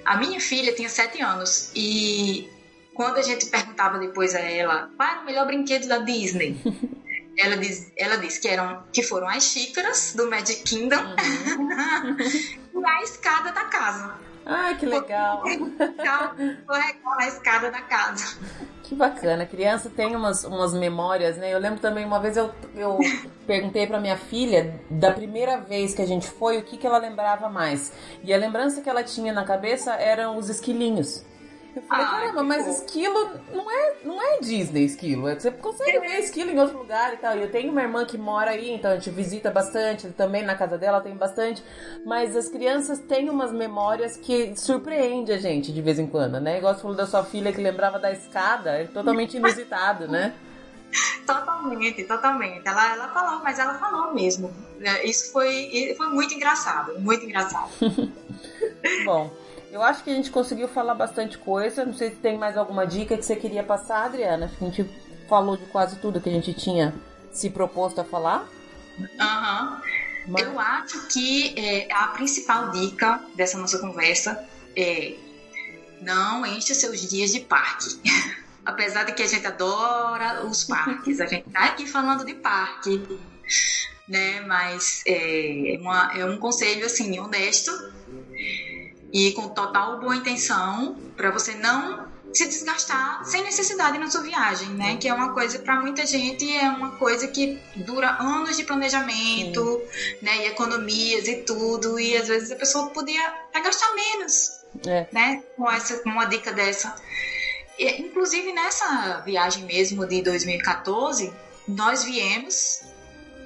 [0.03, 2.49] A minha filha tinha sete anos e
[2.99, 6.61] quando a gente perguntava depois a ela qual era o melhor brinquedo da Disney,
[7.39, 12.17] ela diz, ela disse que eram que foram as xícaras do Magic Kingdom uhum.
[12.83, 14.15] e a escada da casa.
[14.45, 15.43] Ai, que legal.
[16.65, 18.37] Vou a escada da casa.
[18.83, 19.43] Que bacana.
[19.43, 21.53] A criança tem umas, umas memórias, né?
[21.53, 22.99] Eu lembro também, uma vez eu, eu
[23.47, 26.97] perguntei pra minha filha, da primeira vez que a gente foi, o que, que ela
[26.97, 27.93] lembrava mais.
[28.23, 31.23] E a lembrança que ela tinha na cabeça eram os esquilinhos.
[31.75, 32.71] Eu falei, ah, caramba, mas bom.
[32.71, 35.27] esquilo não é, não é Disney esquilo.
[35.27, 37.37] É você consegue ver esquilo em outro lugar e tal.
[37.37, 40.09] E eu tenho uma irmã que mora aí, então a gente visita bastante.
[40.09, 41.63] Também na casa dela tem bastante.
[42.05, 46.57] Mas as crianças têm umas memórias que surpreende a gente de vez em quando, né?
[46.57, 50.33] Igual você falou da sua filha que lembrava da escada, é totalmente inusitado, né?
[51.23, 52.67] Totalmente, totalmente.
[52.67, 54.51] Ela, ela falou, mas ela falou mesmo.
[54.81, 57.69] É, isso foi, foi muito engraçado, muito engraçado.
[59.05, 59.31] Bom.
[59.71, 61.85] Eu acho que a gente conseguiu falar bastante coisa.
[61.85, 64.45] Não sei se tem mais alguma dica que você queria passar, Adriana.
[64.45, 64.89] Acho que a gente
[65.27, 66.93] falou de quase tudo que a gente tinha
[67.31, 68.47] se proposto a falar.
[69.19, 69.73] Aham.
[69.73, 69.99] Uhum.
[70.27, 70.43] Mas...
[70.43, 74.43] Eu acho que é, a principal dica dessa nossa conversa
[74.75, 75.15] é
[76.01, 77.99] não encha seus dias de parque.
[78.65, 83.01] Apesar de que a gente adora os parques, a gente tá aqui falando de parque,
[84.07, 84.41] né?
[84.41, 87.71] Mas é, uma, é um conselho assim honesto
[89.11, 94.69] e com total boa intenção para você não se desgastar sem necessidade na sua viagem,
[94.69, 94.97] né?
[94.97, 99.81] Que é uma coisa para muita gente é uma coisa que dura anos de planejamento,
[99.91, 100.17] Sim.
[100.21, 100.45] né?
[100.45, 105.07] E economias e tudo e às vezes a pessoa podia até gastar menos, é.
[105.11, 105.43] né?
[105.55, 106.95] Com essa, com uma dica dessa.
[107.77, 111.33] E, inclusive nessa viagem mesmo de 2014,
[111.67, 112.81] nós viemos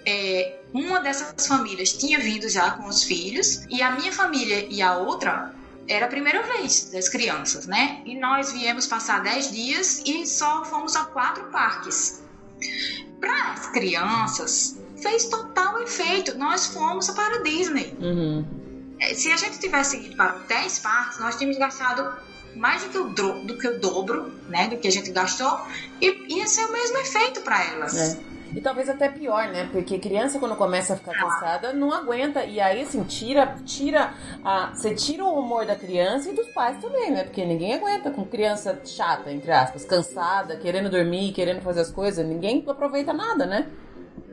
[0.05, 4.81] é, uma dessas famílias tinha vindo já com os filhos e a minha família e
[4.81, 5.53] a outra
[5.87, 8.01] era a primeira vez das crianças, né?
[8.05, 12.23] E nós viemos passar 10 dias e só fomos a quatro parques.
[13.19, 16.37] Para as crianças, fez total efeito.
[16.37, 17.95] Nós fomos para a Disney.
[17.99, 18.45] Uhum.
[18.99, 22.17] É, se a gente tivesse ido para 10 parques, nós tínhamos gastado
[22.55, 23.03] mais do que o,
[23.43, 25.59] do que o dobro né, do que a gente gastou
[25.99, 27.95] e ia ser o mesmo efeito para elas.
[27.95, 28.17] É.
[28.55, 29.67] E talvez até pior, né?
[29.71, 32.43] Porque criança, quando começa a ficar cansada, não aguenta.
[32.45, 34.13] E aí, assim, tira, tira
[34.43, 34.71] a.
[34.73, 37.23] Você tira o humor da criança e dos pais também, né?
[37.23, 42.25] Porque ninguém aguenta com criança chata, entre aspas, cansada, querendo dormir, querendo fazer as coisas.
[42.25, 43.67] Ninguém aproveita nada, né?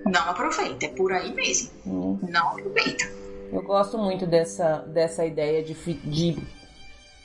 [0.05, 1.71] Não aproveita, é por aí mesmo.
[1.87, 2.19] Hum.
[2.29, 3.05] Não aproveita.
[3.53, 6.39] Eu gosto muito dessa, dessa ideia de, de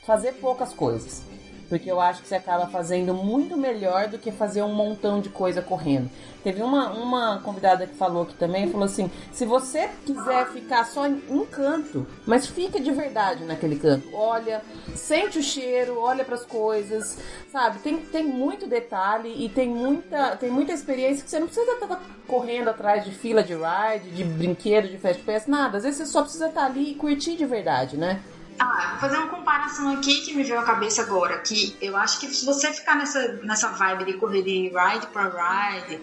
[0.04, 1.22] fazer poucas coisas.
[1.68, 5.28] Porque eu acho que você acaba fazendo muito melhor do que fazer um montão de
[5.28, 6.08] coisa correndo.
[6.44, 11.06] Teve uma, uma convidada que falou aqui também, falou assim: se você quiser ficar só
[11.06, 14.62] em um canto, mas fica de verdade naquele canto, olha,
[14.94, 17.18] sente o cheiro, olha para as coisas,
[17.50, 17.80] sabe?
[17.80, 22.00] Tem, tem muito detalhe e tem muita, tem muita experiência que você não precisa estar
[22.28, 25.78] correndo atrás de fila de ride, de brinquedo, de fast pass, nada.
[25.78, 28.22] Às vezes você só precisa estar ali e curtir de verdade, né?
[28.58, 31.38] Ah, vou fazer uma comparação aqui que me veio à cabeça agora.
[31.38, 35.28] Que eu acho que se você ficar nessa, nessa vibe de correr de ride para
[35.28, 36.00] ride,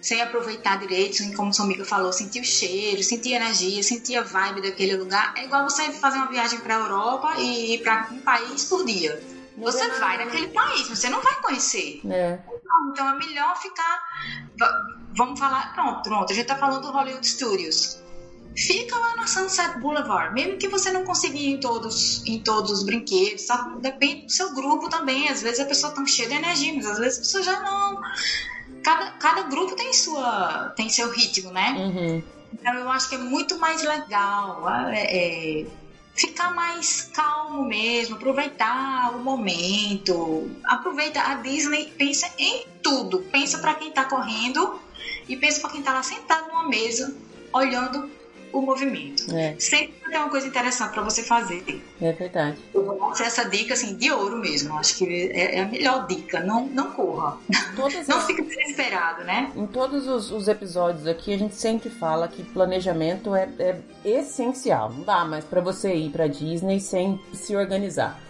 [0.00, 4.16] sem aproveitar direito, sem, como sua amiga falou, sentir o cheiro, sentir a energia, sentir
[4.16, 7.82] a vibe daquele lugar, é igual você fazer uma viagem para a Europa e ir
[7.82, 9.22] para um país por dia.
[9.56, 12.00] Você vai naquele país, você não vai conhecer.
[12.08, 12.38] É.
[12.90, 14.02] Então é melhor ficar.
[15.14, 15.74] Vamos falar.
[15.74, 16.32] Pronto, pronto.
[16.32, 17.99] A gente tá falando do Hollywood Studios
[18.56, 22.70] fica lá na Sunset Boulevard, mesmo que você não consiga ir em todos, em todos
[22.70, 23.80] os brinquedos, sabe?
[23.80, 25.28] depende do seu grupo também.
[25.28, 28.00] Às vezes a pessoa tá cheia de energia, mas às vezes a pessoa já não.
[28.82, 31.74] Cada, cada grupo tem sua tem seu ritmo, né?
[31.76, 32.22] Uhum.
[32.52, 35.66] Então eu acho que é muito mais legal é, é,
[36.14, 40.50] ficar mais calmo mesmo, aproveitar o momento.
[40.64, 43.20] Aproveita a Disney, pensa em tudo.
[43.30, 44.80] Pensa para quem tá correndo
[45.28, 47.14] e pensa para quem tá lá sentado numa mesa
[47.52, 48.10] olhando
[48.52, 49.34] o movimento.
[49.34, 49.54] É.
[49.58, 51.82] Sempre tem uma coisa interessante para você fazer.
[52.00, 52.58] É verdade.
[52.74, 54.76] Eu vou dar essa dica assim, de ouro mesmo.
[54.76, 56.40] Acho que é, é a melhor dica.
[56.40, 57.38] Não, não corra.
[57.76, 58.26] Todas não as...
[58.26, 59.50] fique desesperado, né?
[59.54, 64.90] Em todos os, os, episódios aqui, a gente sempre fala que planejamento é, é essencial.
[64.90, 68.20] Não dá mais para você ir para Disney sem se organizar.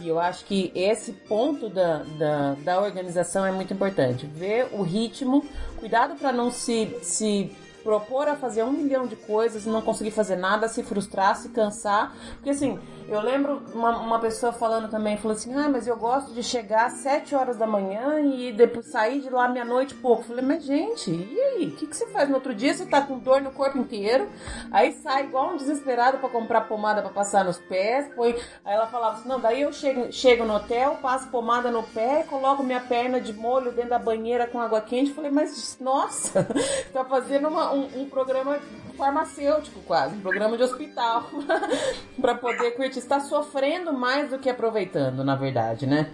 [0.00, 4.26] E eu acho que esse ponto da, da, da organização é muito importante.
[4.26, 5.44] Ver o ritmo,
[5.78, 7.52] cuidado para não se, se
[7.82, 12.14] propor a fazer um milhão de coisas não conseguir fazer nada, se frustrar, se cansar.
[12.34, 12.78] Porque assim,
[13.08, 16.86] eu lembro uma, uma pessoa falando também, falou assim, ah, mas eu gosto de chegar
[16.86, 20.22] às 7 horas da manhã e depois sair de lá meia-noite pouco.
[20.22, 21.66] Eu falei, mas gente, e aí?
[21.68, 22.72] O que, que você faz no outro dia?
[22.72, 24.28] Você tá com dor no corpo inteiro,
[24.70, 28.36] aí sai igual um desesperado para comprar pomada para passar nos pés, põe.
[28.64, 32.24] Aí ela falava assim, não, daí eu chego, chego no hotel, passo pomada no pé,
[32.28, 35.10] coloco minha perna de molho dentro da banheira com água quente.
[35.10, 36.46] Eu falei, mas nossa,
[36.92, 38.58] tá fazendo uma, um, um programa
[38.96, 41.30] farmacêutico quase, um programa de hospital
[42.20, 42.98] para poder curtir.
[42.98, 46.12] Está sofrendo mais do que aproveitando, na verdade, né?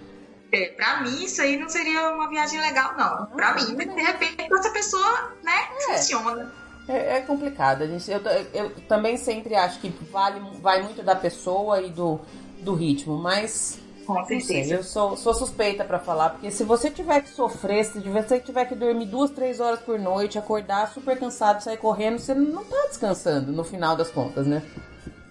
[0.53, 3.27] É, pra mim, isso aí não seria uma viagem legal, não.
[3.27, 5.53] Pra mim, de repente, essa pessoa, né,
[5.89, 5.97] é.
[5.97, 6.53] funciona.
[6.89, 7.83] É, é, complicado.
[7.83, 8.21] A gente, eu,
[8.55, 12.21] eu, também sempre acho que vale, vai muito da pessoa e do,
[12.61, 14.75] do ritmo, mas com certeza.
[14.75, 18.65] eu sou, sou suspeita para falar, porque se você tiver que sofrer, se você tiver
[18.67, 22.87] que dormir duas, três horas por noite, acordar super cansado, sair correndo, você não tá
[22.89, 24.63] descansando no final das contas, né?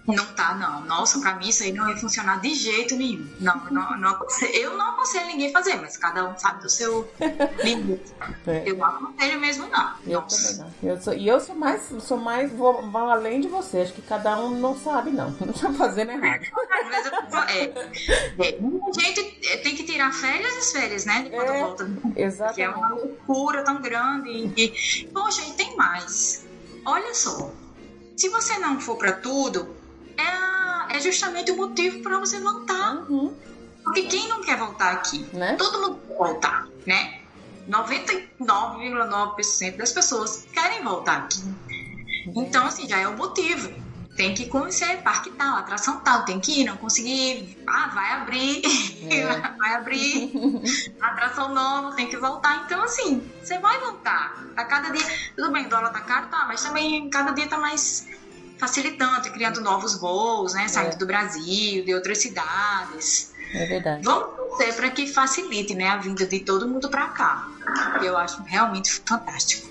[0.06, 0.82] Não tá, não.
[0.82, 3.26] Nossa, pra mim isso aí não ia funcionar de jeito nenhum.
[3.40, 7.08] Não, não, não eu não aconselho ninguém fazer, mas cada um sabe do seu
[7.62, 8.14] limite.
[8.46, 8.62] É.
[8.64, 9.94] Eu não aconselho mesmo, não.
[10.06, 10.56] Eu Nossa.
[10.56, 10.90] também não.
[10.90, 13.80] Eu sou, e eu sou mais, sou mais, vou, vou, além de você.
[13.80, 15.30] Acho que cada um não sabe, não.
[15.46, 16.46] Não tá fazendo errado.
[16.88, 19.22] Mas eu, é, é, muita gente
[19.62, 21.22] tem que tirar férias as férias, né?
[21.22, 21.90] De quando é, volta.
[22.14, 22.54] Exatamente.
[22.54, 24.30] Que é uma loucura tão grande.
[24.30, 26.46] E, e, poxa, e tem mais.
[26.84, 27.52] Olha só.
[28.16, 29.75] Se você não for para tudo,
[30.16, 33.04] é, é justamente o motivo para você voltar.
[33.10, 33.34] Uhum.
[33.84, 35.26] Porque quem não quer voltar aqui?
[35.32, 35.56] Né?
[35.56, 37.20] Todo mundo quer voltar, né?
[37.68, 41.44] 99,9% das pessoas querem voltar aqui.
[42.34, 43.70] Então, assim, já é o motivo.
[44.16, 47.62] Tem que conhecer parque tal, atração tal, tem que ir, não conseguir.
[47.66, 48.62] Ah, vai abrir,
[49.12, 49.26] é.
[49.58, 50.32] vai abrir,
[51.00, 52.64] atração nova, tem que voltar.
[52.64, 54.42] Então, assim, você vai voltar.
[54.56, 55.04] A cada dia,
[55.36, 58.08] tudo bem, o dólar tá caro, tá, mas também cada dia tá mais
[58.58, 60.68] facilitando e criando novos voos, né?
[60.68, 60.96] Saindo é.
[60.96, 63.32] do Brasil, de outras cidades.
[63.54, 64.02] É verdade.
[64.02, 67.48] Vamos torcer para que facilite né, a vinda de todo mundo para cá.
[67.98, 69.68] Que eu acho realmente fantástico.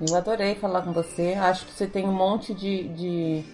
[0.00, 1.34] Eu adorei falar com você.
[1.34, 2.88] Acho que você tem um monte de.
[2.88, 3.44] de...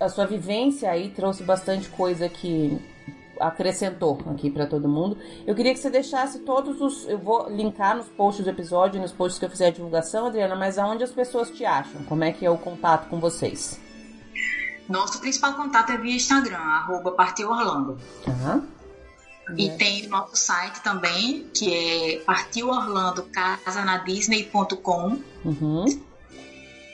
[0.00, 2.78] A sua vivência aí trouxe bastante coisa que
[3.40, 5.16] acrescentou aqui para todo mundo.
[5.46, 7.08] Eu queria que você deixasse todos os.
[7.08, 10.56] Eu vou linkar nos posts do episódio, nos posts que eu fizer a divulgação, Adriana,
[10.56, 12.02] mas aonde as pessoas te acham?
[12.04, 13.80] Como é que é o contato com vocês?
[14.88, 17.98] Nosso principal contato é via Instagram, arroba Partiu Orlando.
[18.26, 18.66] Uhum.
[19.56, 25.84] E tem nosso site também, que é partiorlandocasanaDisney.com uhum.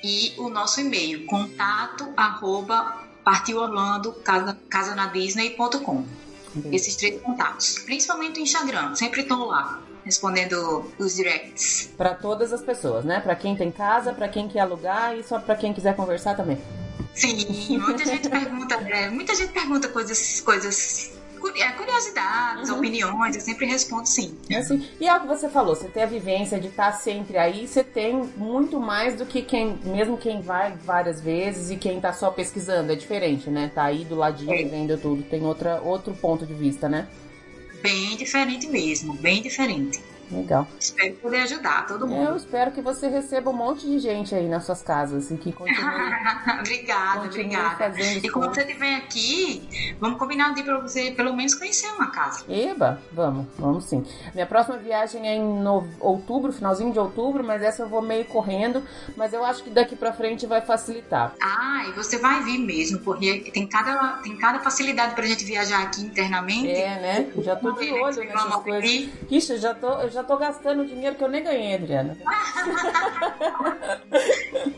[0.05, 6.05] e o nosso e-mail, contato arroba partiorlandocasanaDisney.com
[6.70, 11.90] Esses três contatos, principalmente o Instagram, sempre estão lá respondendo os directs.
[11.97, 13.20] Para todas as pessoas, né?
[13.20, 16.59] Para quem tem casa, para quem quer alugar e só para quem quiser conversar também.
[17.15, 21.12] Sim, muita gente pergunta, é, muita gente pergunta coisas, coisas
[21.57, 22.79] é, curiosidades, uhum.
[22.79, 24.37] opiniões, eu sempre respondo sim.
[24.49, 27.37] É assim, e é o que você falou, você tem a vivência de estar sempre
[27.37, 32.01] aí, você tem muito mais do que quem, mesmo quem vai várias vezes e quem
[32.01, 33.70] tá só pesquisando, é diferente, né?
[33.74, 34.65] Tá aí do ladinho é.
[34.65, 37.09] vendo tudo, tem outra, outro ponto de vista, né?
[37.83, 40.01] Bem diferente mesmo, bem diferente.
[40.32, 40.66] Legal.
[40.78, 42.30] Espero poder ajudar todo mundo.
[42.30, 45.52] Eu espero que você receba um monte de gente aí nas suas casas e que
[45.52, 45.82] continue.
[46.59, 48.00] obrigada, continue obrigada.
[48.00, 52.10] E quando você estiver aqui, vamos combinar um dia para você pelo menos conhecer uma
[52.10, 52.44] casa.
[52.48, 54.04] Eba, vamos, vamos sim.
[54.34, 55.86] Minha próxima viagem é em no...
[56.00, 58.82] outubro, finalzinho de outubro, mas essa eu vou meio correndo,
[59.16, 61.34] mas eu acho que daqui para frente vai facilitar.
[61.42, 65.82] Ah, e você vai vir mesmo, porque tem cada, tem cada facilidade pra gente viajar
[65.82, 66.70] aqui internamente.
[66.70, 67.32] É, né?
[67.42, 69.09] Já tô de olho nessas coisas.
[69.30, 72.16] Ixi, já tô, eu já já tô gastando dinheiro que eu nem ganhei, Adriana.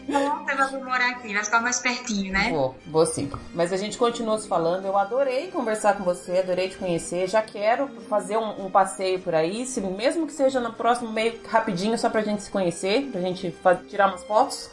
[0.08, 2.50] você vai morar aqui, vai ficar mais pertinho, né?
[2.50, 3.30] Vou, vou sim.
[3.54, 4.86] Mas a gente continua se falando.
[4.86, 7.28] Eu adorei conversar com você, adorei te conhecer.
[7.28, 11.38] Já quero fazer um, um passeio por aí, se, mesmo que seja no próximo meio
[11.46, 13.54] rapidinho, só pra gente se conhecer, pra gente
[13.88, 14.70] tirar umas fotos.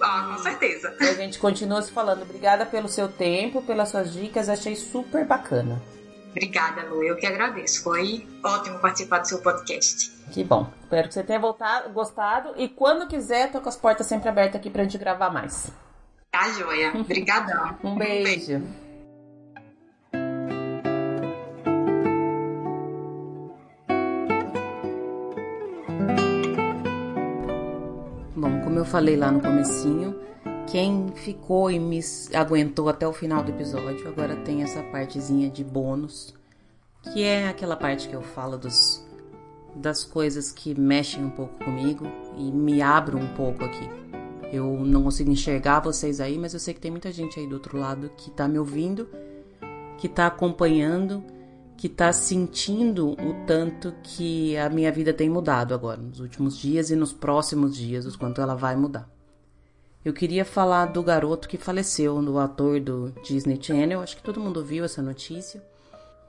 [0.00, 0.94] Ah, com certeza.
[1.00, 2.22] E a gente continua se falando.
[2.22, 5.80] Obrigada pelo seu tempo, pelas suas dicas, achei super bacana.
[6.32, 7.04] Obrigada, Lu.
[7.04, 7.84] Eu que agradeço.
[7.84, 10.10] Foi ótimo participar do seu podcast.
[10.32, 10.66] Que bom.
[10.82, 12.54] Espero que você tenha voltado, gostado.
[12.56, 15.70] E quando quiser, tô com as portas sempre abertas aqui pra gente gravar mais.
[16.30, 16.92] Tá, joia.
[16.94, 17.76] Obrigadão.
[17.84, 18.56] um beijo.
[18.56, 18.82] Um beijo.
[28.34, 30.18] Bom, como eu falei lá no comecinho,
[30.72, 32.00] quem ficou e me
[32.32, 36.34] aguentou até o final do episódio, agora tem essa partezinha de bônus,
[37.02, 39.06] que é aquela parte que eu falo dos,
[39.76, 42.06] das coisas que mexem um pouco comigo
[42.38, 43.86] e me abro um pouco aqui.
[44.50, 47.56] Eu não consigo enxergar vocês aí, mas eu sei que tem muita gente aí do
[47.56, 49.06] outro lado que tá me ouvindo,
[49.98, 51.22] que tá acompanhando,
[51.76, 56.88] que tá sentindo o tanto que a minha vida tem mudado agora, nos últimos dias
[56.88, 59.11] e nos próximos dias, o quanto ela vai mudar.
[60.04, 64.40] Eu queria falar do garoto que faleceu, do ator do Disney Channel, acho que todo
[64.40, 65.62] mundo viu essa notícia.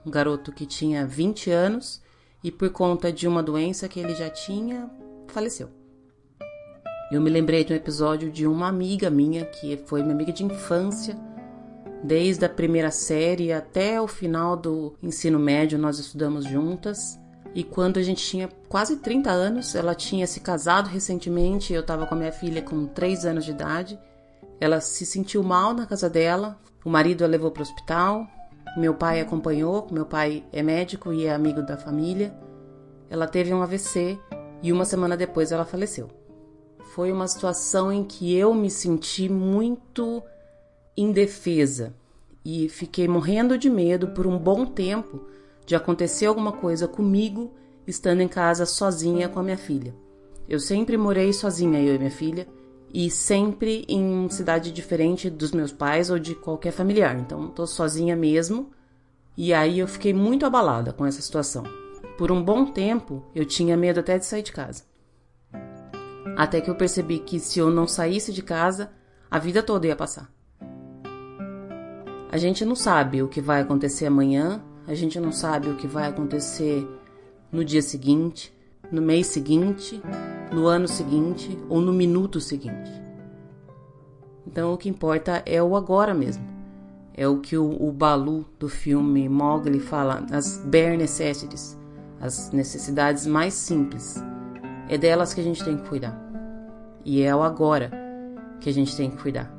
[0.05, 1.99] Um garoto que tinha 20 anos
[2.43, 4.87] e por conta de uma doença que ele já tinha,
[5.27, 5.69] faleceu.
[7.11, 10.43] Eu me lembrei de um episódio de uma amiga minha, que foi minha amiga de
[10.43, 11.15] infância,
[12.03, 17.19] desde a primeira série até o final do ensino médio, nós estudamos juntas.
[17.55, 22.07] E quando a gente tinha quase 30 anos, ela tinha se casado recentemente, eu estava
[22.07, 23.99] com a minha filha com 3 anos de idade.
[24.59, 28.27] Ela se sentiu mal na casa dela, o marido a levou para o hospital,
[28.75, 32.34] meu pai acompanhou, meu pai é médico e é amigo da família.
[33.07, 34.17] Ela teve um AVC
[34.63, 36.09] e uma semana depois ela faleceu.
[36.95, 40.23] Foi uma situação em que eu me senti muito
[40.97, 41.93] indefesa
[42.43, 45.23] e fiquei morrendo de medo por um bom tempo
[45.65, 47.53] de acontecer alguma coisa comigo
[47.85, 49.94] estando em casa sozinha com a minha filha.
[50.48, 52.48] Eu sempre morei sozinha, eu e minha filha,
[52.94, 57.18] e sempre em cidade diferente dos meus pais ou de qualquer familiar.
[57.18, 58.72] Então, tô sozinha mesmo.
[59.35, 61.64] E aí eu fiquei muito abalada com essa situação.
[62.18, 64.84] Por um bom tempo, eu tinha medo até de sair de casa.
[66.38, 68.91] Até que eu percebi que se eu não saísse de casa,
[69.30, 70.31] a vida toda ia passar.
[72.31, 75.88] A gente não sabe o que vai acontecer amanhã, a gente não sabe o que
[75.88, 76.88] vai acontecer
[77.51, 78.53] no dia seguinte,
[78.91, 80.01] no mês seguinte,
[80.51, 82.91] no ano seguinte ou no minuto seguinte.
[84.45, 86.43] Então o que importa é o agora mesmo.
[87.15, 91.77] É o que o, o Balu do filme Mowgli fala, as bare necessities,
[92.19, 94.22] as necessidades mais simples.
[94.89, 96.19] É delas que a gente tem que cuidar.
[97.05, 97.91] E é o agora
[98.60, 99.53] que a gente tem que cuidar.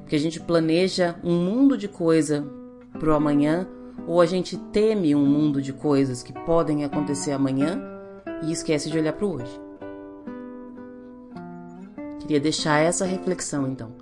[0.00, 2.46] Porque a gente planeja um mundo de coisa
[2.98, 3.66] pro amanhã
[4.06, 7.80] ou a gente teme um mundo de coisas que podem acontecer amanhã
[8.42, 9.60] e esquece de olhar para o hoje.
[12.20, 13.92] Queria deixar essa reflexão então.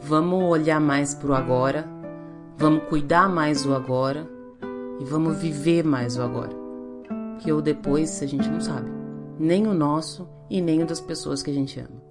[0.00, 1.88] Vamos olhar mais para o agora,
[2.56, 4.28] vamos cuidar mais do agora
[5.00, 6.56] e vamos viver mais o agora.
[7.38, 8.90] Que o depois a gente não sabe,
[9.38, 12.06] nem o nosso e nem o das pessoas que a gente ama.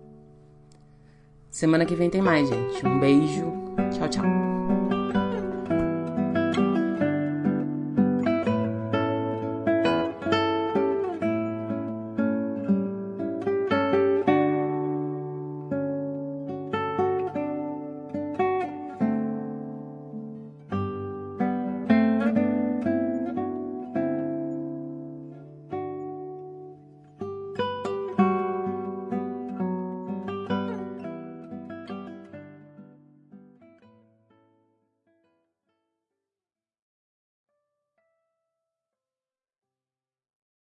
[1.49, 2.85] Semana que vem tem mais, gente.
[2.85, 3.45] Um beijo.
[3.91, 4.65] Tchau, tchau.